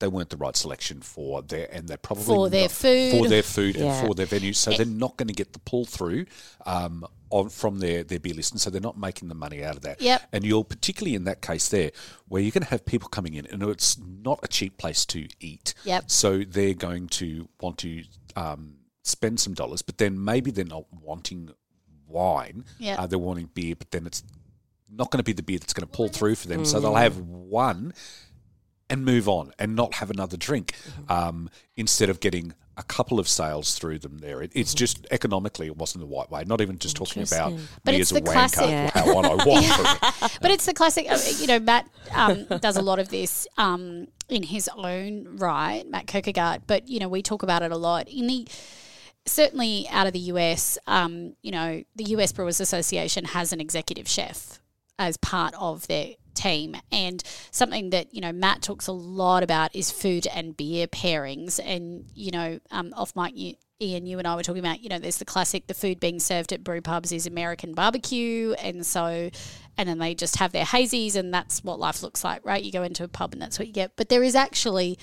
they 0.00 0.08
weren't 0.08 0.30
the 0.30 0.36
right 0.36 0.56
selection 0.56 1.00
for 1.00 1.42
their 1.42 1.68
and 1.72 1.88
they're 1.88 1.96
probably 1.96 2.24
For 2.24 2.48
their 2.48 2.62
not- 2.62 2.70
food. 2.70 3.10
for 3.12 3.28
their 3.28 3.42
food 3.42 3.76
Yeah. 3.76 3.84
and 3.98 4.06
for 4.06 4.14
their 4.14 4.26
venue. 4.26 4.52
So 4.52 4.70
they're 4.72 4.86
not 4.86 5.16
going 5.16 5.28
to 5.28 5.34
get 5.34 5.52
the 5.52 5.58
pull 5.58 5.84
through 5.84 6.26
um, 6.66 7.04
on 7.30 7.48
from 7.48 7.78
their 7.80 8.04
their 8.04 8.18
beer 8.20 8.34
list, 8.34 8.52
and 8.52 8.60
so 8.60 8.70
they're 8.70 8.80
not 8.80 8.96
making 8.98 9.28
the 9.28 9.34
money 9.34 9.62
out 9.64 9.76
of 9.76 9.82
that. 9.82 10.00
Yep. 10.00 10.22
And 10.32 10.44
you're 10.44 10.64
particularly 10.64 11.14
in 11.14 11.24
that 11.24 11.42
case 11.42 11.68
there, 11.68 11.90
where 12.28 12.40
you're 12.42 12.52
going 12.52 12.62
to 12.62 12.70
have 12.70 12.84
people 12.86 13.08
coming 13.08 13.34
in, 13.34 13.46
and 13.46 13.62
it's 13.64 13.98
not 13.98 14.38
a 14.42 14.48
cheap 14.48 14.78
place 14.78 15.04
to 15.06 15.28
eat. 15.40 15.74
Yep. 15.84 16.10
So 16.10 16.38
they're 16.44 16.74
going 16.74 17.08
to 17.08 17.48
want 17.60 17.78
to 17.78 18.04
um, 18.36 18.76
spend 19.02 19.40
some 19.40 19.54
dollars, 19.54 19.82
but 19.82 19.98
then 19.98 20.22
maybe 20.24 20.50
they're 20.50 20.64
not 20.64 20.84
wanting 20.92 21.50
wine. 22.06 22.64
Yeah. 22.78 23.00
Uh, 23.02 23.06
they're 23.06 23.18
wanting 23.18 23.50
beer, 23.52 23.74
but 23.76 23.90
then 23.90 24.06
it's 24.06 24.22
not 24.90 25.10
going 25.10 25.18
to 25.18 25.24
be 25.24 25.32
the 25.34 25.42
beer 25.42 25.58
that's 25.58 25.74
going 25.74 25.86
to 25.86 25.92
pull 25.92 26.08
through 26.08 26.34
for 26.34 26.48
them. 26.48 26.64
So 26.64 26.80
they'll 26.80 26.94
have 26.94 27.18
one 27.18 27.92
and 28.90 29.04
move 29.04 29.28
on 29.28 29.52
and 29.58 29.76
not 29.76 29.94
have 29.94 30.10
another 30.10 30.36
drink 30.36 30.74
um, 31.08 31.50
instead 31.76 32.08
of 32.08 32.20
getting 32.20 32.54
a 32.78 32.82
couple 32.84 33.18
of 33.18 33.28
sales 33.28 33.76
through 33.76 33.98
them 33.98 34.18
there. 34.18 34.40
It, 34.40 34.52
it's 34.54 34.72
just 34.72 35.06
economically, 35.10 35.66
it 35.66 35.76
wasn't 35.76 36.08
the 36.08 36.16
right 36.16 36.30
way. 36.30 36.44
Not 36.44 36.60
even 36.60 36.78
just 36.78 36.96
talking 36.96 37.22
about 37.22 37.52
But 37.84 37.94
me 37.94 38.00
it's 38.00 38.12
as 38.12 38.18
a 38.18 38.20
the 38.20 38.30
wanker, 38.30 39.14
one 39.14 39.24
I 39.26 39.34
want 39.34 39.66
it. 39.66 40.38
But 40.40 40.52
it's 40.52 40.64
the 40.64 40.72
classic, 40.72 41.10
uh, 41.10 41.18
you 41.38 41.48
know, 41.48 41.58
Matt 41.58 41.88
um, 42.12 42.46
does 42.60 42.76
a 42.76 42.82
lot 42.82 43.00
of 43.00 43.08
this 43.08 43.48
um, 43.58 44.06
in 44.28 44.44
his 44.44 44.70
own 44.76 45.36
right, 45.38 45.84
Matt 45.88 46.06
Kirkegaard, 46.06 46.62
but, 46.66 46.88
you 46.88 47.00
know, 47.00 47.08
we 47.08 47.20
talk 47.20 47.42
about 47.42 47.62
it 47.62 47.72
a 47.72 47.76
lot. 47.76 48.08
In 48.08 48.28
the 48.28 48.46
certainly 49.26 49.86
out 49.90 50.06
of 50.06 50.12
the 50.12 50.18
US, 50.20 50.78
um, 50.86 51.34
you 51.42 51.50
know, 51.50 51.82
the 51.96 52.04
US 52.04 52.30
Brewers 52.30 52.60
Association 52.60 53.24
has 53.24 53.52
an 53.52 53.60
executive 53.60 54.08
chef 54.08 54.60
as 54.98 55.16
part 55.16 55.54
of 55.58 55.86
their 55.86 56.14
team. 56.34 56.76
And 56.92 57.22
something 57.50 57.90
that, 57.90 58.14
you 58.14 58.20
know, 58.20 58.32
Matt 58.32 58.62
talks 58.62 58.86
a 58.86 58.92
lot 58.92 59.42
about 59.42 59.74
is 59.74 59.90
food 59.90 60.26
and 60.26 60.56
beer 60.56 60.86
pairings. 60.86 61.60
And, 61.62 62.06
you 62.14 62.30
know, 62.30 62.60
um, 62.70 62.92
off 62.96 63.14
mic, 63.16 63.36
you, 63.36 63.54
Ian, 63.80 64.06
you 64.06 64.18
and 64.18 64.26
I 64.26 64.34
were 64.34 64.42
talking 64.42 64.64
about, 64.64 64.80
you 64.80 64.88
know, 64.88 64.98
there's 64.98 65.18
the 65.18 65.24
classic, 65.24 65.66
the 65.66 65.74
food 65.74 66.00
being 66.00 66.20
served 66.20 66.52
at 66.52 66.64
brew 66.64 66.80
pubs 66.80 67.12
is 67.12 67.26
American 67.26 67.74
barbecue. 67.74 68.52
And 68.54 68.84
so, 68.86 69.30
and 69.76 69.88
then 69.88 69.98
they 69.98 70.14
just 70.14 70.36
have 70.36 70.50
their 70.50 70.64
hazies, 70.64 71.14
and 71.14 71.32
that's 71.32 71.62
what 71.62 71.78
life 71.78 72.02
looks 72.02 72.24
like, 72.24 72.44
right? 72.44 72.62
You 72.62 72.72
go 72.72 72.82
into 72.82 73.04
a 73.04 73.08
pub 73.08 73.32
and 73.32 73.40
that's 73.40 73.58
what 73.58 73.68
you 73.68 73.74
get. 73.74 73.92
But 73.96 74.08
there 74.08 74.24
is 74.24 74.34
actually, 74.34 74.98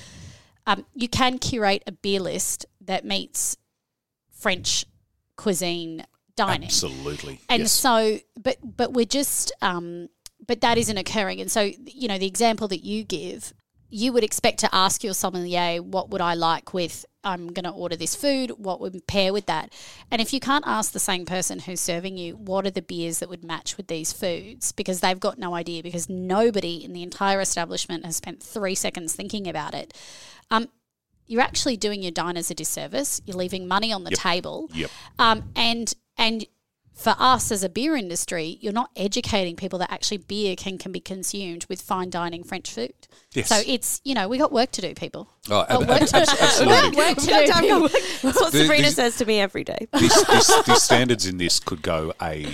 um, 0.68 0.86
you 0.94 1.08
can 1.08 1.38
curate 1.38 1.84
a 1.88 1.94
beer 1.94 2.20
list 2.20 2.66
that 2.82 3.06
meets 3.06 3.56
French 4.32 4.86
cuisine 5.38 6.06
dining. 6.36 6.66
Absolutely. 6.66 7.40
And 7.50 7.64
yes. 7.64 7.72
so, 7.72 8.20
but 8.42 8.58
but 8.64 8.94
we're 8.94 9.06
just, 9.06 9.52
um, 9.62 10.10
but 10.46 10.62
that 10.62 10.78
isn't 10.78 10.98
occurring. 10.98 11.42
And 11.42 11.52
so, 11.52 11.72
you 11.86 12.08
know, 12.08 12.18
the 12.18 12.28
example 12.28 12.68
that 12.68 12.84
you 12.84 13.04
give, 13.04 13.54
you 13.90 14.12
would 14.14 14.24
expect 14.24 14.60
to 14.60 14.76
ask 14.76 15.04
your 15.04 15.14
sommelier, 15.14 15.82
what 15.82 16.10
would 16.10 16.22
I 16.22 16.34
like 16.34 16.74
with? 16.74 17.06
I'm 17.24 17.48
going 17.48 17.64
to 17.64 17.72
order 17.72 17.96
this 17.96 18.16
food. 18.16 18.52
What 18.58 18.80
would 18.82 19.08
pair 19.08 19.34
with 19.34 19.48
that? 19.48 19.74
And 20.12 20.22
if 20.22 20.34
you 20.34 20.40
can't 20.40 20.66
ask 20.68 20.92
the 20.92 21.00
same 21.00 21.26
person 21.26 21.60
who's 21.60 21.80
serving 21.80 22.18
you, 22.18 22.36
what 22.36 22.68
are 22.68 22.72
the 22.72 22.82
beers 22.82 23.20
that 23.20 23.30
would 23.30 23.44
match 23.44 23.78
with 23.78 23.88
these 23.88 24.14
foods? 24.14 24.72
Because 24.72 25.00
they've 25.00 25.20
got 25.20 25.40
no 25.40 25.56
idea. 25.56 25.82
Because 25.82 26.08
nobody 26.10 26.84
in 26.84 26.94
the 26.94 27.02
entire 27.02 27.42
establishment 27.42 28.06
has 28.06 28.18
spent 28.18 28.44
three 28.44 28.76
seconds 28.76 29.14
thinking 29.14 29.48
about 29.48 29.74
it. 29.74 29.94
Um, 30.52 30.68
you're 31.26 31.42
actually 31.42 31.78
doing 31.78 32.04
your 32.04 32.12
diners 32.12 32.52
a 32.52 32.54
disservice. 32.54 33.22
You're 33.26 33.38
leaving 33.38 33.68
money 33.68 33.92
on 33.92 34.04
the 34.04 34.12
table. 34.12 34.70
Yep. 34.74 34.92
Um, 35.18 35.52
and 35.56 35.92
and 36.18 36.46
for 36.94 37.14
us 37.20 37.52
as 37.52 37.62
a 37.62 37.68
beer 37.68 37.94
industry, 37.98 38.58
you're 38.62 38.72
not 38.72 38.90
educating 38.96 39.58
people 39.58 39.78
that 39.80 39.92
actually 39.92 40.16
beer 40.18 40.56
can, 40.56 40.78
can 40.78 40.94
be 40.94 41.02
consumed 41.02 41.66
with 41.68 41.82
fine 41.82 42.10
dining 42.10 42.42
French 42.42 42.72
food. 42.72 42.94
Yes. 43.34 43.50
So 43.50 43.62
it's 43.68 44.00
you 44.06 44.14
know 44.16 44.30
we 44.30 44.38
got 44.38 44.54
work 44.54 44.72
to 44.72 44.82
do, 44.82 44.94
people. 44.94 45.28
Oh, 45.50 45.66
Got 45.68 45.72
ab- 45.72 45.80
work 45.90 46.02
ab- 46.04 46.08
to, 46.08 46.18
abs- 46.18 46.32
we 46.32 46.38
got 46.38 46.42
absolutely. 46.42 46.98
work 46.98 47.18
to 47.18 47.26
do. 47.26 47.54
people. 47.62 47.90
That's 48.22 48.42
what 48.42 48.52
The- 48.54 48.60
Sabrina 48.62 48.84
the- 48.84 48.92
says 48.92 49.18
to 49.18 49.26
me 49.26 49.40
every 49.42 49.66
day. 49.66 49.88
this, 49.92 50.24
this, 50.28 50.64
these 50.64 50.82
standards 50.84 51.26
in 51.26 51.38
this 51.38 51.60
could 51.60 51.82
go 51.82 52.14
a 52.22 52.48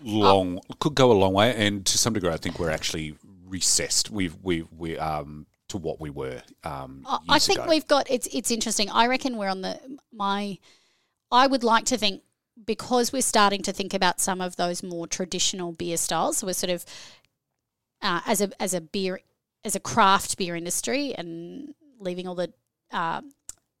long 0.00 0.60
could 0.80 0.94
go 0.94 1.12
a 1.12 1.14
long 1.14 1.34
way, 1.34 1.54
and 1.54 1.84
to 1.84 1.98
some 1.98 2.14
degree, 2.14 2.30
I 2.32 2.38
think 2.38 2.58
we're 2.58 2.70
actually 2.70 3.14
recessed. 3.46 4.10
We've 4.10 4.36
we 4.42 4.62
we 4.76 4.96
um 4.98 5.46
to 5.68 5.76
what 5.76 6.00
we 6.00 6.08
were. 6.08 6.40
Um, 6.64 7.02
I- 7.06 7.18
I 7.28 7.38
think 7.38 7.58
ago. 7.60 7.68
we've 7.68 7.86
got 7.86 8.10
it's 8.10 8.26
it's 8.32 8.50
interesting. 8.50 8.88
I 8.88 9.06
reckon 9.06 9.36
we're 9.36 9.48
on 9.50 9.60
the 9.60 9.78
my. 10.14 10.56
I 11.30 11.46
would 11.46 11.62
like 11.62 11.84
to 11.86 11.98
think 11.98 12.22
because 12.64 13.12
we're 13.12 13.22
starting 13.22 13.62
to 13.62 13.72
think 13.72 13.94
about 13.94 14.20
some 14.20 14.40
of 14.40 14.56
those 14.56 14.82
more 14.82 15.06
traditional 15.06 15.72
beer 15.72 15.96
styles. 15.96 16.38
So 16.38 16.46
we're 16.46 16.52
sort 16.52 16.70
of 16.70 16.84
uh, 18.00 18.20
as 18.26 18.40
a 18.40 18.50
as 18.60 18.74
a 18.74 18.80
beer 18.80 19.20
as 19.64 19.76
a 19.76 19.80
craft 19.80 20.36
beer 20.36 20.56
industry 20.56 21.14
and 21.14 21.74
leaving 21.98 22.26
all 22.26 22.34
the 22.34 22.52
uh, 22.92 23.22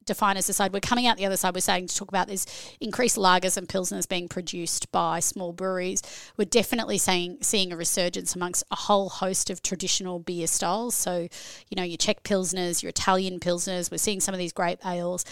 definers 0.04 0.48
aside, 0.48 0.72
we're 0.72 0.80
coming 0.80 1.06
out 1.06 1.16
the 1.16 1.26
other 1.26 1.36
side. 1.36 1.54
We're 1.54 1.60
starting 1.60 1.86
to 1.86 1.94
talk 1.94 2.08
about 2.08 2.28
this 2.28 2.46
increased 2.80 3.16
lagers 3.16 3.56
and 3.56 3.68
pilsners 3.68 4.08
being 4.08 4.28
produced 4.28 4.90
by 4.92 5.20
small 5.20 5.52
breweries. 5.52 6.02
We're 6.36 6.44
definitely 6.44 6.98
saying 6.98 7.38
seeing 7.42 7.72
a 7.72 7.76
resurgence 7.76 8.34
amongst 8.34 8.64
a 8.70 8.76
whole 8.76 9.08
host 9.08 9.50
of 9.50 9.62
traditional 9.62 10.18
beer 10.18 10.46
styles. 10.46 10.94
So, 10.94 11.28
you 11.68 11.76
know, 11.76 11.82
your 11.82 11.96
Czech 11.96 12.22
pilsners, 12.22 12.82
your 12.82 12.90
Italian 12.90 13.40
pilsners. 13.40 13.90
We're 13.90 13.98
seeing 13.98 14.20
some 14.20 14.34
of 14.34 14.38
these 14.38 14.52
grape 14.52 14.84
ales, 14.86 15.24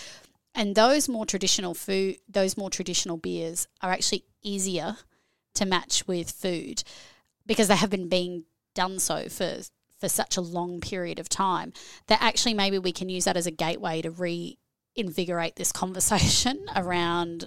and 0.54 0.74
those 0.74 1.08
more 1.08 1.26
traditional 1.26 1.74
food, 1.74 2.16
those 2.28 2.56
more 2.56 2.70
traditional 2.70 3.16
beers 3.16 3.68
are 3.80 3.92
actually 3.92 4.24
easier 4.42 4.96
to 5.54 5.66
match 5.66 6.06
with 6.06 6.30
food 6.30 6.82
because 7.46 7.68
they 7.68 7.76
have 7.76 7.90
been 7.90 8.08
being 8.08 8.44
done 8.74 8.98
so 8.98 9.28
for 9.28 9.58
for 9.98 10.08
such 10.08 10.36
a 10.36 10.40
long 10.40 10.80
period 10.80 11.18
of 11.18 11.28
time 11.28 11.72
that 12.06 12.22
actually 12.22 12.54
maybe 12.54 12.78
we 12.78 12.92
can 12.92 13.10
use 13.10 13.24
that 13.24 13.36
as 13.36 13.46
a 13.46 13.50
gateway 13.50 14.00
to 14.00 14.10
reinvigorate 14.10 15.56
this 15.56 15.72
conversation 15.72 16.64
around 16.76 17.46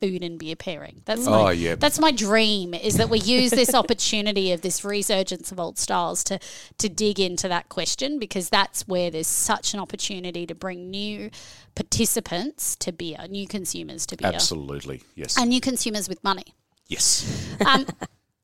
food 0.00 0.22
and 0.24 0.38
beer 0.38 0.56
pairing. 0.56 1.02
That's 1.04 1.26
Oh, 1.26 1.44
my, 1.44 1.52
yeah. 1.52 1.74
that's 1.74 1.98
my 2.00 2.10
dream 2.10 2.72
is 2.74 2.96
that 2.96 3.10
we 3.10 3.18
use 3.20 3.50
this 3.50 3.74
opportunity 3.82 4.50
of 4.52 4.62
this 4.62 4.84
resurgence 4.84 5.52
of 5.52 5.60
old 5.60 5.78
styles 5.78 6.24
to 6.24 6.38
to 6.78 6.88
dig 6.88 7.20
into 7.20 7.48
that 7.48 7.68
question 7.68 8.18
because 8.18 8.48
that's 8.48 8.88
where 8.88 9.10
there's 9.10 9.26
such 9.26 9.74
an 9.74 9.80
opportunity 9.80 10.46
to 10.46 10.54
bring 10.54 10.90
new 10.90 11.30
participants 11.74 12.76
to 12.76 12.92
beer, 12.92 13.18
new 13.28 13.46
consumers 13.46 14.06
to 14.06 14.16
beer, 14.16 14.28
absolutely 14.28 15.02
yes 15.14 15.36
and 15.38 15.50
new 15.50 15.60
consumers 15.60 16.08
with 16.08 16.22
money. 16.24 16.54
yes. 16.88 17.26
Um, 17.66 17.86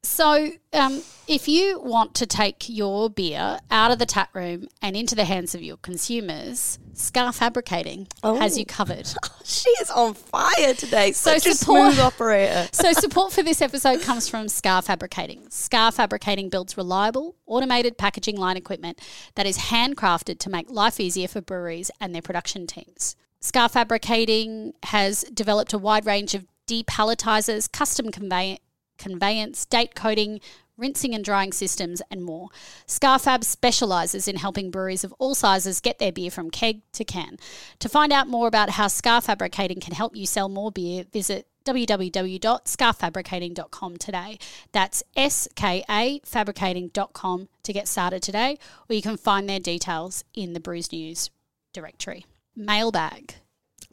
so, 0.06 0.50
um, 0.72 1.02
if 1.28 1.48
you 1.48 1.80
want 1.80 2.14
to 2.14 2.26
take 2.26 2.68
your 2.68 3.10
beer 3.10 3.58
out 3.70 3.90
of 3.90 3.98
the 3.98 4.06
tap 4.06 4.34
room 4.34 4.68
and 4.80 4.96
into 4.96 5.14
the 5.14 5.24
hands 5.24 5.54
of 5.54 5.62
your 5.62 5.76
consumers, 5.78 6.78
Ska 6.94 7.32
Fabricating 7.32 8.06
has 8.22 8.54
Oh. 8.56 8.58
you 8.58 8.64
covered. 8.66 9.08
She 9.44 9.70
is 9.80 9.90
on 9.92 10.14
fire 10.14 10.74
today. 10.74 11.12
So 11.12 11.32
Such 11.38 11.46
a 11.46 11.54
support- 11.54 11.92
smooth 11.94 12.00
operator. 12.00 12.68
so, 12.72 12.92
support 12.92 13.32
for 13.32 13.44
this 13.44 13.62
episode 13.62 14.00
comes 14.02 14.28
from 14.28 14.48
Ska 14.48 14.82
Fabricating. 14.82 15.48
Ska 15.50 15.92
Fabricating 15.92 16.48
builds 16.48 16.76
reliable, 16.76 17.36
automated 17.46 17.96
packaging 17.96 18.36
line 18.36 18.56
equipment 18.56 19.00
that 19.36 19.46
is 19.46 19.56
handcrafted 19.58 20.38
to 20.40 20.50
make 20.50 20.68
life 20.68 20.98
easier 20.98 21.28
for 21.28 21.40
breweries 21.40 21.92
and 22.00 22.12
their 22.12 22.22
production 22.22 22.66
teams. 22.66 23.14
Ska 23.40 23.68
Fabricating 23.68 24.72
has 24.84 25.22
developed 25.32 25.72
a 25.72 25.78
wide 25.78 26.06
range 26.06 26.34
of 26.34 26.44
depalletizers, 26.66 27.70
custom 27.70 28.10
convey- 28.10 28.58
conveyance, 28.98 29.64
date 29.64 29.94
coding, 29.94 30.40
rinsing 30.76 31.14
and 31.14 31.24
drying 31.24 31.52
systems, 31.52 32.02
and 32.10 32.22
more. 32.22 32.50
Scarfab 32.86 33.44
specialises 33.44 34.28
in 34.28 34.36
helping 34.36 34.70
breweries 34.70 35.04
of 35.04 35.14
all 35.18 35.34
sizes 35.34 35.80
get 35.80 35.98
their 35.98 36.12
beer 36.12 36.30
from 36.30 36.50
keg 36.50 36.82
to 36.92 37.04
can. 37.04 37.38
To 37.78 37.88
find 37.88 38.12
out 38.12 38.28
more 38.28 38.46
about 38.46 38.68
how 38.70 38.88
Ska 38.88 39.22
Fabricating 39.22 39.80
can 39.80 39.94
help 39.94 40.14
you 40.14 40.26
sell 40.26 40.48
more 40.48 40.70
beer, 40.70 41.04
visit 41.12 41.46
www.skafabricating.com 41.64 43.96
today. 43.96 44.38
That's 44.72 45.02
S-K-A 45.16 46.20
fabricating.com 46.24 47.48
to 47.62 47.72
get 47.72 47.88
started 47.88 48.22
today, 48.22 48.58
or 48.88 48.94
you 48.94 49.02
can 49.02 49.16
find 49.16 49.48
their 49.48 49.58
details 49.58 50.22
in 50.34 50.52
the 50.52 50.60
Brews 50.60 50.92
News 50.92 51.30
directory. 51.72 52.24
Mailbag. 52.54 53.34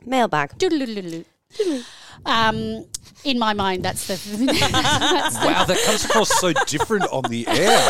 Mailbag. 0.06 0.58
Doodle-doodle-doodle. 0.58 1.24
Um, 2.26 2.86
in 3.24 3.40
my 3.40 3.54
mind, 3.54 3.84
that's 3.84 4.08
the 4.08 4.14
that's 4.46 5.38
the 5.40 5.46
Wow, 5.46 5.66
that 5.66 5.82
comes 5.86 6.06
across 6.06 6.30
so 6.40 6.54
different 6.68 7.06
on 7.12 7.24
the 7.30 7.48
air. 7.48 7.90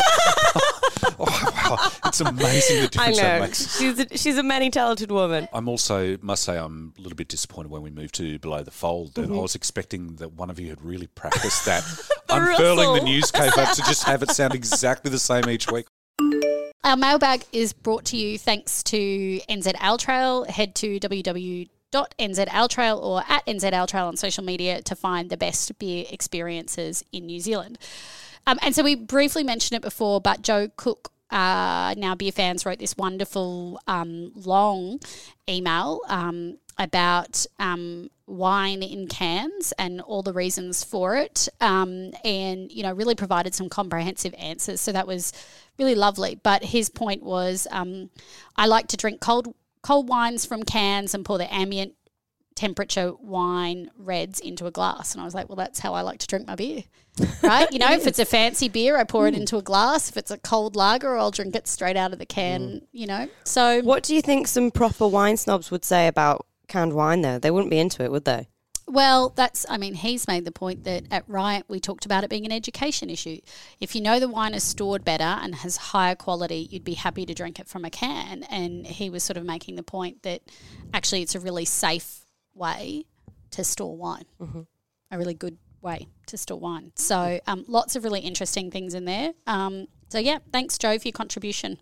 oh, 1.18 1.50
wow, 1.54 1.92
it's 2.06 2.20
amazing 2.20 2.76
the 2.76 2.84
I 2.84 2.86
difference 2.86 3.18
that 3.18 3.40
makes. 3.40 3.78
She's 3.78 3.98
a, 3.98 4.16
she's 4.16 4.38
a 4.38 4.42
many 4.42 4.70
talented 4.70 5.10
woman. 5.10 5.48
I'm 5.52 5.68
also 5.68 6.16
must 6.22 6.44
say 6.44 6.56
I'm 6.56 6.94
a 6.98 7.00
little 7.00 7.16
bit 7.16 7.28
disappointed 7.28 7.70
when 7.70 7.82
we 7.82 7.90
moved 7.90 8.14
to 8.16 8.38
below 8.38 8.62
the 8.62 8.70
fold, 8.70 9.18
and 9.18 9.32
I 9.32 9.36
was 9.38 9.54
expecting 9.54 10.16
that 10.16 10.32
one 10.32 10.50
of 10.50 10.60
you 10.60 10.68
had 10.68 10.82
really 10.82 11.08
practiced 11.08 11.64
that 11.66 11.82
unfurling 12.28 12.94
the 12.94 13.04
newspaper 13.04 13.64
to 13.64 13.82
just 13.82 14.04
have 14.04 14.22
it 14.22 14.30
sound 14.30 14.54
exactly 14.54 15.10
the 15.10 15.18
same 15.18 15.48
each 15.48 15.70
week. 15.70 15.86
Our 16.84 16.96
mailbag 16.96 17.44
is 17.50 17.72
brought 17.72 18.04
to 18.06 18.16
you 18.16 18.38
thanks 18.38 18.82
to 18.84 19.40
NZ 19.48 19.72
Ale 19.82 19.96
Trail. 19.96 20.44
Head 20.44 20.74
to 20.76 21.00
www.nzaletrail 21.94 23.00
or 23.02 23.22
at 23.28 23.46
NZ 23.46 23.94
on 23.94 24.16
social 24.16 24.44
media 24.44 24.82
to 24.82 24.94
find 24.94 25.30
the 25.30 25.36
best 25.36 25.78
beer 25.78 26.04
experiences 26.10 27.04
in 27.12 27.26
New 27.26 27.40
Zealand. 27.40 27.78
Um, 28.46 28.58
and 28.62 28.74
so 28.74 28.82
we 28.82 28.94
briefly 28.94 29.44
mentioned 29.44 29.76
it 29.76 29.82
before, 29.82 30.20
but 30.20 30.42
Joe 30.42 30.68
Cook 30.76 31.12
uh, 31.30 31.94
now 31.96 32.14
beer 32.14 32.32
fans 32.32 32.66
wrote 32.66 32.78
this 32.78 32.96
wonderful 32.96 33.80
um, 33.86 34.32
long 34.34 35.00
email 35.48 36.00
um, 36.08 36.58
about 36.78 37.46
um, 37.58 38.10
wine 38.26 38.82
in 38.82 39.06
cans 39.06 39.72
and 39.78 40.00
all 40.00 40.22
the 40.22 40.32
reasons 40.32 40.84
for 40.84 41.16
it, 41.16 41.48
um, 41.60 42.12
and 42.24 42.70
you 42.70 42.82
know 42.82 42.92
really 42.92 43.14
provided 43.14 43.54
some 43.54 43.68
comprehensive 43.68 44.34
answers. 44.38 44.80
So 44.80 44.92
that 44.92 45.06
was 45.06 45.32
really 45.78 45.94
lovely. 45.94 46.38
But 46.42 46.62
his 46.64 46.88
point 46.88 47.22
was, 47.22 47.66
um, 47.70 48.10
I 48.56 48.66
like 48.66 48.88
to 48.88 48.96
drink 48.96 49.20
cold 49.20 49.54
cold 49.84 50.08
wines 50.08 50.44
from 50.44 50.64
cans 50.64 51.14
and 51.14 51.24
pour 51.24 51.38
the 51.38 51.52
ambient 51.54 51.92
temperature 52.56 53.12
wine 53.20 53.90
reds 53.96 54.40
into 54.40 54.66
a 54.66 54.70
glass. 54.70 55.12
And 55.12 55.20
I 55.20 55.24
was 55.24 55.34
like, 55.34 55.48
well, 55.48 55.56
that's 55.56 55.78
how 55.78 55.92
I 55.94 56.00
like 56.00 56.18
to 56.20 56.26
drink 56.26 56.46
my 56.46 56.56
beer. 56.56 56.82
Right? 57.44 57.70
You 57.70 57.78
know, 57.78 57.92
if 57.92 58.08
it's 58.08 58.18
a 58.18 58.24
fancy 58.24 58.68
beer, 58.68 58.96
I 58.96 59.04
pour 59.04 59.28
it 59.28 59.34
into 59.34 59.56
a 59.56 59.62
glass. 59.62 60.08
If 60.08 60.16
it's 60.16 60.32
a 60.32 60.38
cold 60.38 60.74
lager, 60.74 61.16
I'll 61.16 61.30
drink 61.30 61.54
it 61.54 61.68
straight 61.68 61.96
out 61.96 62.12
of 62.12 62.18
the 62.18 62.26
can, 62.26 62.62
mm. 62.62 62.86
you 62.90 63.06
know. 63.06 63.28
So 63.44 63.82
What 63.82 64.02
do 64.02 64.16
you 64.16 64.22
think 64.22 64.48
some 64.48 64.72
proper 64.72 65.06
wine 65.06 65.36
snobs 65.36 65.70
would 65.70 65.84
say 65.84 66.08
about 66.08 66.46
canned 66.66 66.94
wine, 66.94 67.20
though? 67.20 67.38
They 67.38 67.52
wouldn't 67.52 67.70
be 67.70 67.78
into 67.78 68.02
it, 68.02 68.10
would 68.10 68.24
they? 68.24 68.48
Well, 68.86 69.30
that's, 69.30 69.64
I 69.68 69.78
mean, 69.78 69.94
he's 69.94 70.28
made 70.28 70.44
the 70.44 70.52
point 70.52 70.84
that 70.84 71.04
at 71.10 71.24
Riot 71.26 71.64
we 71.68 71.80
talked 71.80 72.04
about 72.04 72.22
it 72.22 72.30
being 72.30 72.44
an 72.44 72.52
education 72.52 73.08
issue. 73.08 73.38
If 73.80 73.94
you 73.94 74.02
know 74.02 74.20
the 74.20 74.28
wine 74.28 74.52
is 74.52 74.62
stored 74.62 75.04
better 75.04 75.24
and 75.24 75.54
has 75.54 75.76
higher 75.76 76.14
quality, 76.14 76.68
you'd 76.70 76.84
be 76.84 76.94
happy 76.94 77.24
to 77.24 77.34
drink 77.34 77.58
it 77.58 77.66
from 77.66 77.84
a 77.84 77.90
can. 77.90 78.42
And 78.44 78.86
he 78.86 79.08
was 79.08 79.24
sort 79.24 79.38
of 79.38 79.44
making 79.44 79.76
the 79.76 79.82
point 79.82 80.22
that 80.22 80.42
actually 80.92 81.22
it's 81.22 81.34
a 81.34 81.40
really 81.40 81.64
safe 81.64 82.26
way 82.54 83.06
to 83.52 83.64
store 83.64 83.96
wine, 83.96 84.26
a 85.10 85.18
really 85.18 85.34
good 85.34 85.56
way 85.80 86.08
to 86.26 86.36
store 86.36 86.58
wine. 86.58 86.92
So, 86.96 87.40
um, 87.46 87.64
lots 87.68 87.96
of 87.96 88.04
really 88.04 88.20
interesting 88.20 88.70
things 88.70 88.94
in 88.94 89.04
there. 89.06 89.32
Um, 89.46 89.86
so, 90.08 90.18
yeah, 90.18 90.38
thanks, 90.52 90.76
Joe, 90.76 90.98
for 90.98 91.08
your 91.08 91.12
contribution. 91.12 91.78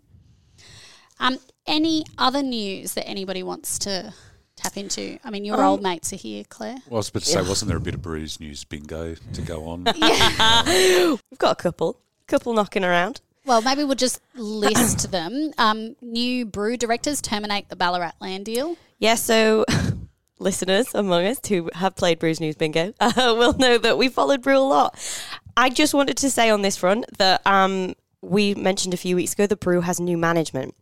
Um, 1.19 1.37
any 1.67 2.05
other 2.17 2.41
news 2.41 2.93
that 2.93 3.07
anybody 3.07 3.43
wants 3.43 3.77
to 3.79 4.13
tap 4.55 4.77
into? 4.77 5.17
I 5.23 5.29
mean, 5.29 5.45
your 5.45 5.63
old 5.63 5.81
mates 5.81 6.13
are 6.13 6.17
here, 6.17 6.43
Claire. 6.47 6.77
Well, 6.87 6.95
I 6.95 6.99
was 6.99 7.09
about 7.09 7.23
to 7.23 7.29
say, 7.29 7.41
wasn't 7.41 7.69
there 7.69 7.77
a 7.77 7.81
bit 7.81 7.95
of 7.95 8.01
Brews 8.01 8.39
News 8.39 8.63
bingo 8.63 9.15
to 9.15 9.41
go 9.41 9.67
on? 9.67 9.85
Yeah. 9.95 10.63
We've 11.31 11.39
got 11.39 11.51
a 11.51 11.61
couple, 11.61 11.99
couple 12.27 12.53
knocking 12.53 12.83
around. 12.83 13.21
Well, 13.45 13.61
maybe 13.61 13.83
we'll 13.83 13.95
just 13.95 14.21
list 14.35 15.11
them. 15.11 15.51
Um, 15.57 15.95
new 16.01 16.45
Broo 16.45 16.77
directors 16.77 17.21
terminate 17.21 17.69
the 17.69 17.75
Ballarat 17.75 18.13
land 18.21 18.45
deal. 18.45 18.77
Yeah, 18.99 19.15
so 19.15 19.65
listeners 20.39 20.93
among 20.93 21.25
us 21.25 21.39
who 21.47 21.69
have 21.73 21.95
played 21.95 22.19
Brews 22.19 22.39
News 22.39 22.55
Bingo 22.55 22.93
uh, 22.99 23.11
will 23.17 23.53
know 23.53 23.77
that 23.77 23.97
we 23.97 24.09
followed 24.09 24.41
Broo 24.41 24.57
a 24.57 24.59
lot. 24.59 24.97
I 25.57 25.69
just 25.69 25.93
wanted 25.93 26.17
to 26.17 26.29
say 26.29 26.49
on 26.49 26.61
this 26.61 26.77
front 26.77 27.05
that 27.17 27.45
um, 27.45 27.95
we 28.21 28.55
mentioned 28.55 28.93
a 28.93 28.97
few 28.97 29.15
weeks 29.15 29.33
ago 29.33 29.45
that 29.45 29.59
Broo 29.59 29.81
has 29.81 29.99
new 29.99 30.17
management. 30.17 30.75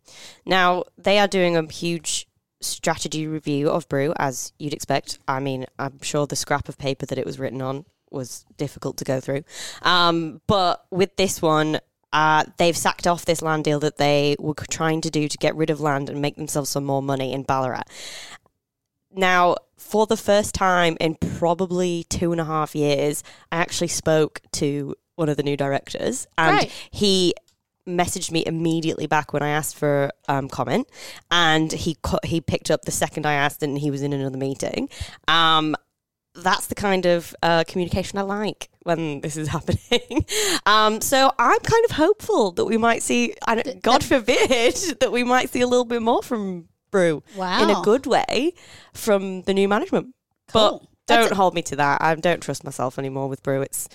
Now, 0.46 0.84
they 0.96 1.18
are 1.18 1.28
doing 1.28 1.56
a 1.56 1.70
huge 1.70 2.26
strategy 2.62 3.26
review 3.26 3.68
of 3.68 3.88
Broo, 3.88 4.14
as 4.16 4.52
you'd 4.58 4.72
expect. 4.72 5.18
I 5.28 5.40
mean, 5.40 5.66
I'm 5.78 6.00
sure 6.02 6.26
the 6.26 6.36
scrap 6.36 6.68
of 6.68 6.78
paper 6.78 7.06
that 7.06 7.18
it 7.18 7.26
was 7.26 7.38
written 7.38 7.60
on 7.60 7.84
was 8.10 8.44
difficult 8.56 8.96
to 8.98 9.04
go 9.04 9.20
through. 9.20 9.44
Um, 9.82 10.40
but 10.46 10.84
with 10.90 11.16
this 11.16 11.42
one, 11.42 11.80
uh, 12.12 12.44
they've 12.58 12.76
sacked 12.76 13.06
off 13.06 13.24
this 13.24 13.42
land 13.42 13.64
deal 13.64 13.80
that 13.80 13.96
they 13.96 14.36
were 14.38 14.54
trying 14.54 15.00
to 15.00 15.10
do 15.10 15.28
to 15.28 15.38
get 15.38 15.56
rid 15.56 15.70
of 15.70 15.80
land 15.80 16.10
and 16.10 16.20
make 16.20 16.36
themselves 16.36 16.70
some 16.70 16.84
more 16.84 17.02
money 17.02 17.32
in 17.32 17.42
Ballarat. 17.42 17.84
Now, 19.14 19.56
for 19.76 20.06
the 20.06 20.16
first 20.16 20.54
time 20.54 20.96
in 21.00 21.16
probably 21.16 22.04
two 22.08 22.32
and 22.32 22.40
a 22.40 22.44
half 22.44 22.74
years, 22.74 23.22
I 23.50 23.56
actually 23.56 23.88
spoke 23.88 24.40
to 24.52 24.94
one 25.16 25.28
of 25.28 25.36
the 25.36 25.42
new 25.42 25.56
directors, 25.56 26.26
and 26.38 26.58
Great. 26.58 26.72
he 26.90 27.34
messaged 27.86 28.30
me 28.30 28.44
immediately 28.46 29.06
back 29.06 29.32
when 29.32 29.42
I 29.42 29.50
asked 29.50 29.76
for 29.76 30.10
um, 30.28 30.48
comment, 30.48 30.88
and 31.30 31.72
he 31.72 31.96
co- 32.02 32.20
he 32.24 32.40
picked 32.40 32.70
up 32.70 32.82
the 32.82 32.92
second 32.92 33.26
I 33.26 33.34
asked, 33.34 33.62
and 33.62 33.78
he 33.78 33.90
was 33.90 34.02
in 34.02 34.12
another 34.12 34.38
meeting. 34.38 34.88
Um, 35.28 35.76
that's 36.34 36.66
the 36.66 36.74
kind 36.74 37.04
of 37.06 37.34
uh, 37.42 37.64
communication 37.66 38.18
I 38.18 38.22
like 38.22 38.70
when 38.84 39.20
this 39.20 39.36
is 39.36 39.48
happening. 39.56 40.24
um, 40.66 41.00
so 41.00 41.32
I'm 41.38 41.60
kind 41.60 41.84
of 41.84 41.90
hopeful 41.92 42.52
that 42.52 42.64
we 42.64 42.78
might 42.78 43.02
see, 43.02 43.34
don't, 43.46 43.82
God 43.82 44.02
forbid, 44.02 44.74
that 45.00 45.12
we 45.12 45.24
might 45.24 45.50
see 45.50 45.60
a 45.60 45.66
little 45.66 45.84
bit 45.84 46.02
more 46.02 46.22
from 46.22 46.68
Broo 46.90 47.22
in 47.62 47.70
a 47.70 47.82
good 47.82 48.06
way 48.06 48.52
from 48.92 49.42
the 49.42 49.54
new 49.54 49.68
management. 49.68 50.14
Cool. 50.48 50.80
But 50.80 50.88
That's 51.06 51.28
don't 51.28 51.36
hold 51.36 51.54
me 51.54 51.62
to 51.62 51.76
that. 51.76 52.00
I 52.00 52.14
don't 52.14 52.40
trust 52.40 52.62
myself 52.62 52.98
anymore 52.98 53.28
with 53.28 53.42
Broo. 53.42 53.60
It's 53.62 53.88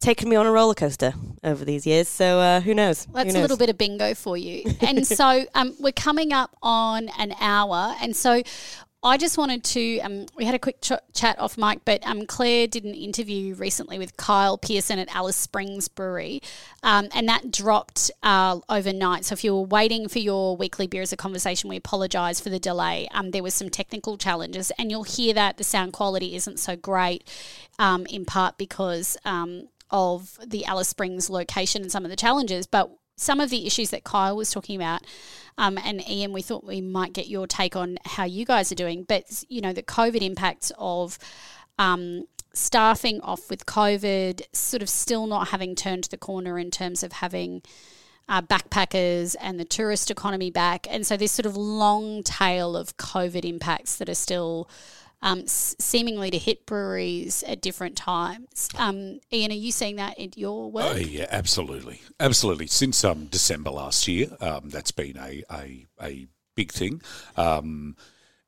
taken 0.00 0.28
me 0.30 0.36
on 0.36 0.46
a 0.46 0.50
roller 0.50 0.74
coaster 0.74 1.12
over 1.42 1.62
these 1.64 1.86
years. 1.86 2.08
So 2.08 2.40
uh, 2.40 2.60
who 2.60 2.72
knows? 2.72 3.06
That's 3.06 3.34
Who 3.34 3.40
a 3.40 3.42
little 3.42 3.58
bit 3.58 3.68
of 3.68 3.76
bingo 3.76 4.14
for 4.14 4.36
you. 4.36 4.74
And 4.80 5.06
so 5.06 5.44
um, 5.54 5.74
we're 5.78 5.92
coming 5.92 6.32
up 6.32 6.56
on 6.62 7.10
an 7.18 7.34
hour. 7.38 7.94
And 8.00 8.16
so 8.16 8.42
I 9.06 9.18
just 9.18 9.36
wanted 9.36 9.62
to, 9.64 10.00
um, 10.00 10.26
we 10.34 10.46
had 10.46 10.54
a 10.54 10.58
quick 10.58 10.80
ch- 10.80 10.92
chat 11.12 11.38
off 11.38 11.58
mic, 11.58 11.84
but 11.84 12.04
um, 12.06 12.24
Claire 12.24 12.66
did 12.66 12.84
an 12.84 12.94
interview 12.94 13.54
recently 13.54 13.98
with 13.98 14.16
Kyle 14.16 14.56
Pearson 14.56 14.98
at 14.98 15.14
Alice 15.14 15.36
Springs 15.36 15.88
Brewery, 15.88 16.40
um, 16.82 17.08
and 17.14 17.28
that 17.28 17.50
dropped 17.50 18.10
uh, 18.22 18.60
overnight. 18.70 19.26
So 19.26 19.34
if 19.34 19.44
you 19.44 19.54
were 19.54 19.62
waiting 19.62 20.08
for 20.08 20.20
your 20.20 20.56
weekly 20.56 20.86
beer 20.86 21.02
as 21.02 21.12
a 21.12 21.18
conversation, 21.18 21.68
we 21.68 21.76
apologise 21.76 22.40
for 22.40 22.48
the 22.48 22.58
delay. 22.58 23.06
Um, 23.12 23.32
there 23.32 23.42
was 23.42 23.52
some 23.52 23.68
technical 23.68 24.16
challenges, 24.16 24.72
and 24.78 24.90
you'll 24.90 25.04
hear 25.04 25.34
that 25.34 25.58
the 25.58 25.64
sound 25.64 25.92
quality 25.92 26.34
isn't 26.34 26.58
so 26.58 26.74
great, 26.74 27.28
um, 27.78 28.06
in 28.06 28.24
part 28.24 28.56
because 28.56 29.18
um, 29.26 29.68
of 29.90 30.38
the 30.46 30.64
Alice 30.64 30.88
Springs 30.88 31.28
location 31.28 31.82
and 31.82 31.92
some 31.92 32.06
of 32.06 32.10
the 32.10 32.16
challenges, 32.16 32.66
but 32.66 32.90
some 33.16 33.40
of 33.40 33.50
the 33.50 33.66
issues 33.66 33.90
that 33.90 34.04
Kyle 34.04 34.36
was 34.36 34.50
talking 34.50 34.76
about, 34.76 35.02
um, 35.56 35.78
and 35.84 36.06
Ian, 36.08 36.32
we 36.32 36.42
thought 36.42 36.64
we 36.64 36.80
might 36.80 37.12
get 37.12 37.28
your 37.28 37.46
take 37.46 37.76
on 37.76 37.98
how 38.04 38.24
you 38.24 38.44
guys 38.44 38.72
are 38.72 38.76
doing. 38.76 39.04
But 39.04 39.44
you 39.48 39.60
know, 39.60 39.72
the 39.72 39.82
COVID 39.82 40.22
impacts 40.22 40.72
of 40.78 41.18
um, 41.78 42.24
staffing 42.52 43.20
off 43.20 43.50
with 43.50 43.66
COVID, 43.66 44.42
sort 44.52 44.82
of 44.82 44.88
still 44.88 45.26
not 45.26 45.48
having 45.48 45.74
turned 45.74 46.04
the 46.04 46.16
corner 46.16 46.58
in 46.58 46.70
terms 46.70 47.02
of 47.02 47.12
having 47.12 47.62
uh, 48.28 48.42
backpackers 48.42 49.36
and 49.40 49.60
the 49.60 49.64
tourist 49.64 50.10
economy 50.10 50.50
back, 50.50 50.86
and 50.90 51.06
so 51.06 51.16
this 51.16 51.32
sort 51.32 51.46
of 51.46 51.56
long 51.56 52.22
tail 52.22 52.76
of 52.76 52.96
COVID 52.96 53.44
impacts 53.44 53.96
that 53.96 54.08
are 54.08 54.14
still. 54.14 54.68
Um, 55.24 55.40
s- 55.40 55.74
seemingly 55.78 56.30
to 56.30 56.36
hit 56.38 56.66
breweries 56.66 57.42
at 57.48 57.62
different 57.62 57.96
times. 57.96 58.68
Um, 58.76 59.20
Ian, 59.32 59.50
are 59.52 59.54
you 59.54 59.72
seeing 59.72 59.96
that 59.96 60.18
in 60.18 60.32
your 60.36 60.70
work? 60.70 60.84
Oh 60.86 60.96
yeah, 60.96 61.26
absolutely, 61.30 62.02
absolutely. 62.20 62.66
Since 62.66 63.02
um, 63.04 63.24
December 63.26 63.70
last 63.70 64.06
year, 64.06 64.28
um, 64.40 64.68
that's 64.68 64.90
been 64.90 65.16
a 65.16 65.42
a, 65.50 65.86
a 66.02 66.26
big 66.54 66.70
thing, 66.72 67.00
um, 67.38 67.96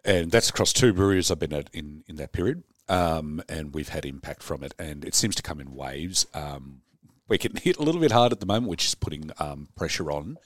and 0.05 0.31
that's 0.31 0.51
across 0.51 0.74
two 0.74 0.93
breweries 0.93 1.31
I've 1.31 1.39
been 1.39 1.55
at 1.55 1.70
in 1.72 2.05
in 2.09 2.16
that 2.16 2.33
period, 2.33 2.62
um, 2.91 3.43
and 3.49 3.74
we've 3.74 3.89
had 3.89 4.05
impact 4.05 4.43
from 4.43 4.62
it, 4.62 4.74
and 4.79 5.03
it 5.03 5.14
seems 5.14 5.35
to 5.37 5.43
come 5.43 5.61
in 5.61 5.74
waves. 5.74 6.27
Um, 6.35 6.83
we're 7.27 7.39
getting 7.39 7.61
hit 7.62 7.79
a 7.79 7.83
little 7.83 8.03
bit 8.03 8.12
hard 8.12 8.33
at 8.33 8.41
the 8.41 8.47
moment, 8.47 8.68
which 8.68 8.85
is 8.85 8.95
putting 8.95 9.31
um, 9.39 9.68
pressure 9.77 10.11
on. 10.11 10.37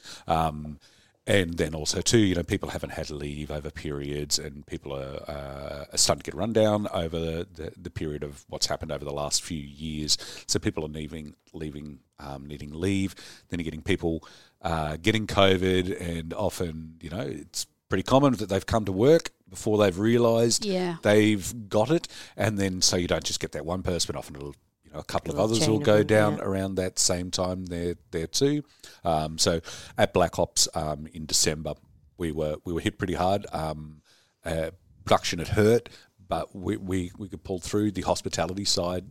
And 1.27 1.59
then 1.59 1.75
also 1.75 2.01
too, 2.01 2.19
you 2.19 2.35
know, 2.35 2.43
people 2.43 2.71
haven't 2.71 2.91
had 2.95 3.11
leave 3.11 3.51
over 3.51 3.71
periods, 3.71 4.39
and 4.39 4.67
people 4.67 4.93
are, 4.93 5.23
uh, 5.29 5.85
are 5.93 5.99
starting 5.99 6.23
to 6.23 6.31
get 6.31 6.35
run 6.35 6.53
down 6.53 6.89
over 6.93 7.19
the, 7.19 7.47
the, 7.53 7.73
the 7.81 7.91
period 7.91 8.23
of 8.25 8.45
what's 8.49 8.67
happened 8.67 8.91
over 8.91 9.05
the 9.05 9.13
last 9.13 9.43
few 9.43 9.61
years. 9.61 10.17
So 10.47 10.59
people 10.59 10.85
are 10.85 10.89
leaving, 10.89 11.37
leaving, 11.53 12.01
um, 12.19 12.47
needing 12.47 12.73
leave. 12.73 13.15
Then 13.49 13.61
you're 13.61 13.65
getting 13.65 13.83
people 13.83 14.25
uh, 14.63 14.97
getting 15.01 15.27
COVID, 15.27 16.01
and 16.01 16.35
often, 16.35 16.97
you 17.01 17.11
know, 17.11 17.21
it's 17.21 17.67
pretty 17.89 18.03
common 18.03 18.35
that 18.35 18.49
they've 18.49 18.67
come 18.67 18.85
to 18.87 18.93
work 18.93 19.31
before 19.49 19.79
they've 19.79 19.99
realised 19.99 20.65
Yeah. 20.65 20.97
they've 21.03 21.69
got 21.69 21.91
it, 21.91 22.09
and 22.37 22.59
then 22.59 22.81
so 22.83 22.97
you 22.97 23.09
don't 23.09 23.25
just 23.25 23.41
get 23.41 23.53
that 23.53 23.67
one 23.67 23.83
person, 23.83 24.13
but 24.13 24.19
often 24.19 24.37
it'll 24.37 24.55
you 24.91 24.95
know 24.95 25.01
a 25.01 25.05
couple 25.05 25.33
of 25.33 25.39
others 25.39 25.69
will 25.69 25.79
go 25.79 26.03
down 26.03 26.37
yeah. 26.37 26.45
around 26.45 26.75
that 26.75 26.99
same 26.99 27.31
time 27.31 27.67
there 27.67 27.95
there 28.11 28.27
too. 28.27 28.63
Um, 29.05 29.39
so 29.39 29.61
at 29.97 30.13
Black 30.13 30.35
Hops 30.35 30.69
um, 30.75 31.07
in 31.13 31.27
December, 31.27 31.75
we 32.19 32.33
were 32.33 32.57
we 32.65 32.73
were 32.73 32.81
hit 32.81 32.99
pretty 32.99 33.15
hard. 33.15 33.47
Um, 33.53 34.03
uh, 34.45 34.71
production 35.05 35.39
had 35.39 35.49
hurt, 35.49 35.89
but 36.29 36.55
we, 36.55 36.77
we 36.77 37.13
we 37.19 37.29
could 37.29 37.45
pull 37.45 37.61
through. 37.61 37.93
The 37.93 38.03
hospitality 38.03 38.65
side 38.65 39.07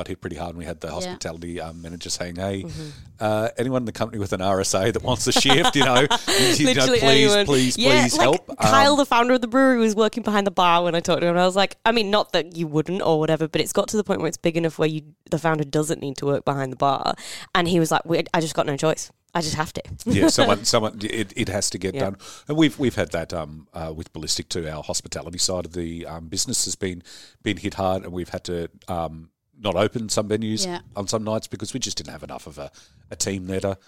got 0.00 0.08
hit 0.08 0.20
pretty 0.20 0.36
hard, 0.36 0.50
and 0.50 0.58
we 0.58 0.64
had 0.64 0.80
the 0.80 0.90
hospitality 0.90 1.60
um, 1.60 1.82
manager 1.82 2.08
saying, 2.10 2.36
"Hey, 2.36 2.62
Mm-hmm. 2.62 2.88
uh, 3.20 3.48
anyone 3.58 3.82
in 3.82 3.86
the 3.86 3.92
company 4.00 4.18
with 4.18 4.32
an 4.32 4.40
RSA 4.40 4.92
that 4.94 5.02
wants 5.02 5.26
a 5.26 5.32
shift, 5.32 5.76
you 5.76 5.84
know, 5.84 6.00
you 6.56 6.64
know, 6.66 6.72
Literally 6.72 7.00
please, 7.00 7.30
anyone. 7.32 7.46
please, 7.46 7.76
yeah, 7.78 8.02
please 8.02 8.16
like 8.16 8.22
help." 8.22 8.50
Um, 8.50 8.56
Kyle, 8.56 8.96
the 8.96 9.04
founder 9.06 9.34
of 9.34 9.40
the 9.42 9.48
brewery, 9.48 9.78
was 9.78 9.94
working 9.94 10.22
behind 10.22 10.46
the 10.46 10.50
bar 10.62 10.82
when 10.84 10.94
I 10.94 11.00
talked 11.00 11.20
to 11.20 11.26
him. 11.26 11.34
And 11.36 11.40
I 11.40 11.46
was 11.46 11.56
like, 11.56 11.76
I 11.84 11.92
mean, 11.92 12.10
not 12.10 12.32
that 12.32 12.56
you 12.56 12.66
wouldn't 12.66 13.02
or 13.02 13.18
whatever, 13.18 13.46
but 13.48 13.60
it's 13.60 13.72
got 13.72 13.88
to 13.88 13.96
the 13.98 14.04
point 14.04 14.20
where 14.20 14.28
it's 14.28 14.38
big 14.38 14.56
enough 14.56 14.78
where 14.78 14.88
you, 14.88 15.02
the 15.30 15.38
founder 15.38 15.64
doesn't 15.64 16.00
need 16.00 16.16
to 16.18 16.26
work 16.26 16.44
behind 16.44 16.72
the 16.72 16.76
bar. 16.76 17.14
And 17.54 17.68
he 17.68 17.78
was 17.78 17.90
like, 17.90 18.02
I 18.34 18.40
just 18.40 18.54
got 18.54 18.66
no 18.66 18.76
choice. 18.76 19.12
I 19.32 19.42
just 19.42 19.54
have 19.54 19.72
to. 19.74 19.82
yeah, 20.06 20.26
someone, 20.38 20.64
someone, 20.64 20.98
it, 21.02 21.32
it 21.36 21.48
has 21.48 21.70
to 21.70 21.78
get 21.78 21.94
Yeah. 21.94 22.00
done, 22.06 22.16
and 22.48 22.56
we've 22.56 22.76
we've 22.80 22.96
had 22.96 23.12
that 23.12 23.32
um, 23.32 23.68
uh, 23.72 23.92
with 23.94 24.12
ballistic 24.12 24.48
too. 24.48 24.66
Our 24.68 24.82
hospitality 24.82 25.38
side 25.38 25.66
of 25.66 25.72
the 25.72 26.04
um, 26.06 26.26
business 26.26 26.64
has 26.64 26.74
been 26.74 27.04
been 27.44 27.56
hit 27.58 27.74
hard, 27.74 28.02
and 28.02 28.12
we've 28.12 28.30
had 28.30 28.42
to 28.50 28.68
um, 28.88 29.30
not 29.60 29.76
open 29.76 30.08
some 30.08 30.28
venues 30.28 30.64
Yeah. 30.64 30.80
on 30.96 31.06
some 31.06 31.24
nights 31.24 31.46
because 31.46 31.74
we 31.74 31.80
just 31.80 31.96
didn't 31.96 32.12
have 32.12 32.22
enough 32.22 32.46
of 32.46 32.58
a, 32.58 32.70
a 33.10 33.16
team 33.16 33.46
there 33.46 33.60
to 33.60 33.78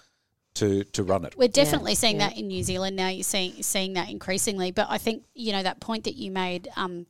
to, 0.55 0.83
to 0.83 1.03
run 1.03 1.25
it. 1.25 1.35
We're 1.35 1.47
definitely 1.47 1.95
seeing 1.95 2.19
yeah. 2.19 2.29
that 2.29 2.37
in 2.37 2.47
New 2.47 2.61
Zealand 2.61 2.95
now. 2.95 3.07
You're 3.07 3.23
seeing 3.23 3.63
seeing 3.63 3.93
that 3.93 4.09
increasingly, 4.09 4.71
but 4.71 4.85
I 4.89 4.99
think 4.99 5.23
you 5.33 5.51
know 5.51 5.63
that 5.63 5.79
point 5.79 6.03
that 6.03 6.15
you 6.15 6.29
made 6.29 6.69
um, 6.75 7.07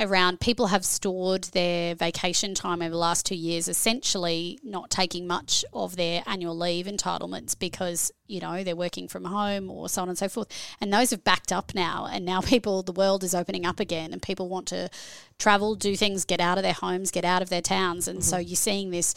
around 0.00 0.40
people 0.40 0.68
have 0.68 0.84
stored 0.84 1.44
their 1.44 1.94
vacation 1.94 2.54
time 2.54 2.82
over 2.82 2.90
the 2.90 2.96
last 2.96 3.24
two 3.24 3.36
years, 3.36 3.68
essentially 3.68 4.58
not 4.64 4.90
taking 4.90 5.26
much 5.26 5.64
of 5.72 5.96
their 5.96 6.22
annual 6.26 6.56
leave 6.56 6.86
entitlements 6.86 7.56
because 7.56 8.10
you 8.26 8.40
know 8.40 8.64
they're 8.64 8.74
working 8.74 9.06
from 9.06 9.24
home 9.24 9.70
or 9.70 9.88
so 9.88 10.02
on 10.02 10.08
and 10.08 10.18
so 10.18 10.28
forth, 10.28 10.48
and 10.80 10.92
those 10.92 11.10
have 11.10 11.22
backed 11.22 11.52
up 11.52 11.74
now. 11.74 12.08
And 12.10 12.24
now 12.24 12.40
people, 12.54 12.82
the 12.82 12.92
world 12.92 13.22
is 13.22 13.34
opening 13.34 13.64
up 13.64 13.78
again, 13.78 14.12
and 14.12 14.20
people 14.20 14.48
want 14.48 14.66
to 14.68 14.90
travel, 15.38 15.74
do 15.76 15.96
things, 15.96 16.24
get 16.24 16.40
out 16.40 16.58
of 16.58 16.64
their 16.64 16.72
homes, 16.72 17.10
get 17.10 17.24
out 17.24 17.42
of 17.42 17.48
their 17.48 17.62
towns, 17.62 18.08
and 18.08 18.24
so 18.24 18.38
you're 18.38 18.56
seeing 18.56 18.90
this 18.90 19.14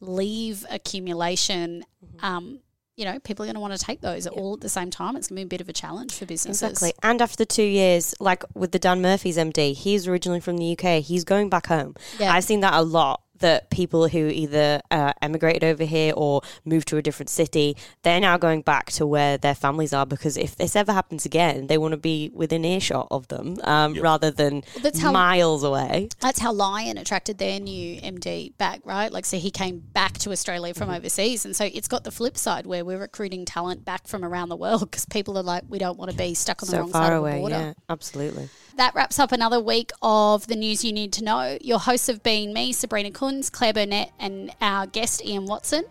leave 0.00 0.64
accumulation. 0.70 1.84
Um, 2.20 2.60
you 2.96 3.04
know, 3.04 3.18
people 3.20 3.44
are 3.44 3.46
going 3.46 3.54
to 3.54 3.60
want 3.60 3.72
to 3.72 3.78
take 3.78 4.00
those 4.00 4.26
all 4.26 4.54
at 4.54 4.60
the 4.60 4.68
same 4.68 4.90
time. 4.90 5.16
It's 5.16 5.28
going 5.28 5.36
to 5.36 5.40
be 5.40 5.46
a 5.46 5.48
bit 5.48 5.60
of 5.60 5.68
a 5.68 5.72
challenge 5.72 6.14
for 6.14 6.26
businesses. 6.26 6.62
Exactly. 6.62 6.92
And 7.02 7.22
after 7.22 7.36
the 7.36 7.46
two 7.46 7.62
years, 7.62 8.14
like 8.20 8.44
with 8.54 8.72
the 8.72 8.78
Dan 8.78 9.00
Murphy's 9.00 9.36
MD, 9.36 9.74
he's 9.74 10.06
originally 10.06 10.40
from 10.40 10.58
the 10.58 10.72
UK. 10.78 11.02
He's 11.02 11.24
going 11.24 11.48
back 11.48 11.66
home. 11.66 11.94
Yeah. 12.18 12.32
I've 12.32 12.44
seen 12.44 12.60
that 12.60 12.74
a 12.74 12.82
lot. 12.82 13.22
That 13.40 13.70
people 13.70 14.08
who 14.08 14.28
either 14.28 14.80
uh, 14.90 15.12
emigrated 15.22 15.64
over 15.64 15.84
here 15.84 16.12
or 16.16 16.42
moved 16.64 16.88
to 16.88 16.96
a 16.98 17.02
different 17.02 17.28
city, 17.30 17.76
they're 18.02 18.20
now 18.20 18.36
going 18.38 18.62
back 18.62 18.90
to 18.92 19.06
where 19.06 19.38
their 19.38 19.54
families 19.54 19.92
are 19.92 20.04
because 20.06 20.36
if 20.36 20.56
this 20.56 20.76
ever 20.76 20.92
happens 20.92 21.24
again, 21.26 21.66
they 21.66 21.78
want 21.78 21.92
to 21.92 21.96
be 21.98 22.30
within 22.34 22.64
earshot 22.64 23.08
of 23.10 23.28
them 23.28 23.56
um, 23.64 23.94
Yep. 23.94 24.02
rather 24.04 24.30
than 24.30 24.62
that's 24.82 25.00
how- 25.00 25.12
miles 25.12 25.64
away. 25.64 26.08
That's 26.20 26.38
how 26.38 26.52
Lion 26.52 26.98
attracted 26.98 27.38
their 27.38 27.58
new 27.60 27.98
MD 28.00 28.52
back, 28.58 28.80
right? 28.84 29.10
Like, 29.10 29.24
so 29.24 29.38
he 29.38 29.50
came 29.50 29.78
back 29.78 30.18
to 30.18 30.30
Australia 30.32 30.74
from 30.74 30.90
overseas. 30.90 31.44
And 31.46 31.56
so 31.56 31.64
it's 31.64 31.88
got 31.88 32.04
the 32.04 32.10
flip 32.10 32.36
side 32.36 32.66
where 32.66 32.84
we're 32.84 32.98
recruiting 33.00 33.44
talent 33.46 33.84
back 33.84 34.06
from 34.06 34.24
around 34.24 34.50
the 34.50 34.56
world 34.56 34.82
because 34.90 35.06
people 35.06 35.38
are 35.38 35.42
like, 35.42 35.64
we 35.68 35.78
don't 35.78 35.98
want 35.98 36.10
to 36.10 36.16
be 36.16 36.34
stuck 36.34 36.62
on 36.62 36.66
the 36.66 36.72
So 36.72 36.78
wrong 36.80 36.92
side 36.92 36.98
far 36.98 37.04
of 37.16 37.22
the 37.22 37.28
away. 37.30 37.38
border. 37.40 37.54
Yeah, 37.54 37.72
absolutely. 37.88 38.48
That 38.80 38.94
wraps 38.94 39.18
up 39.18 39.30
another 39.30 39.60
week 39.60 39.90
of 40.00 40.46
the 40.46 40.56
news 40.56 40.82
you 40.86 40.90
need 40.90 41.12
to 41.12 41.22
know. 41.22 41.58
Your 41.60 41.78
hosts 41.78 42.06
have 42.06 42.22
been 42.22 42.54
me, 42.54 42.72
Sabrina 42.72 43.10
Kunz, 43.10 43.52
Claire 43.52 43.74
Burnett, 43.74 44.10
and 44.18 44.50
our 44.62 44.86
guest, 44.86 45.22
Ian 45.22 45.44
Watson. 45.44 45.84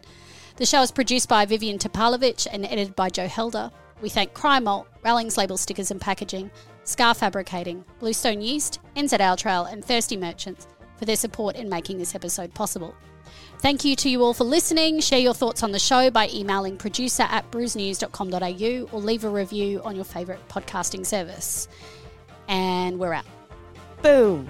The 0.56 0.66
show 0.66 0.82
is 0.82 0.90
produced 0.90 1.30
by 1.30 1.46
Vivian 1.46 1.78
Topalovic 1.78 2.48
and 2.52 2.66
edited 2.66 2.96
by 2.96 3.12
Joe 3.12 3.28
Helder. 3.28 3.70
We 4.02 4.10
thank 4.10 4.34
Cryer 4.34 4.62
Malt, 4.62 4.88
Rallings 5.04 5.38
Label 5.38 5.56
Stickers 5.56 5.92
and 5.92 6.02
Packaging, 6.02 6.50
Ska 6.84 7.14
Fabricating, 7.14 7.86
Bluestone 8.00 8.42
Yeast, 8.42 8.80
NZ 8.96 9.20
Ale 9.20 9.36
Trail, 9.36 9.66
and 9.66 9.86
Thirsty 9.86 10.18
Merchants 10.18 10.66
for 10.98 11.06
their 11.06 11.16
support 11.16 11.58
in 11.58 11.70
making 11.70 12.00
this 12.00 12.16
episode 12.16 12.56
possible. 12.56 12.96
Thank 13.60 13.86
you 13.86 13.96
to 13.98 14.10
you 14.10 14.24
all 14.24 14.34
for 14.34 14.46
listening. 14.46 15.00
Share 15.00 15.20
your 15.20 15.36
thoughts 15.36 15.62
on 15.62 15.72
the 15.72 15.78
show 15.78 16.10
by 16.10 16.28
emailing 16.34 16.76
producer 16.76 17.28
at 17.30 17.52
brewsnews.com.au 17.52 18.90
or 18.92 19.00
leave 19.00 19.26
a 19.26 19.30
review 19.30 19.80
on 19.84 19.96
your 19.96 20.06
favourite 20.06 20.48
podcasting 20.50 21.06
service. 21.06 21.68
And 22.50 22.98
we're 22.98 23.14
out. 23.14 23.26
Boom. 24.02 24.50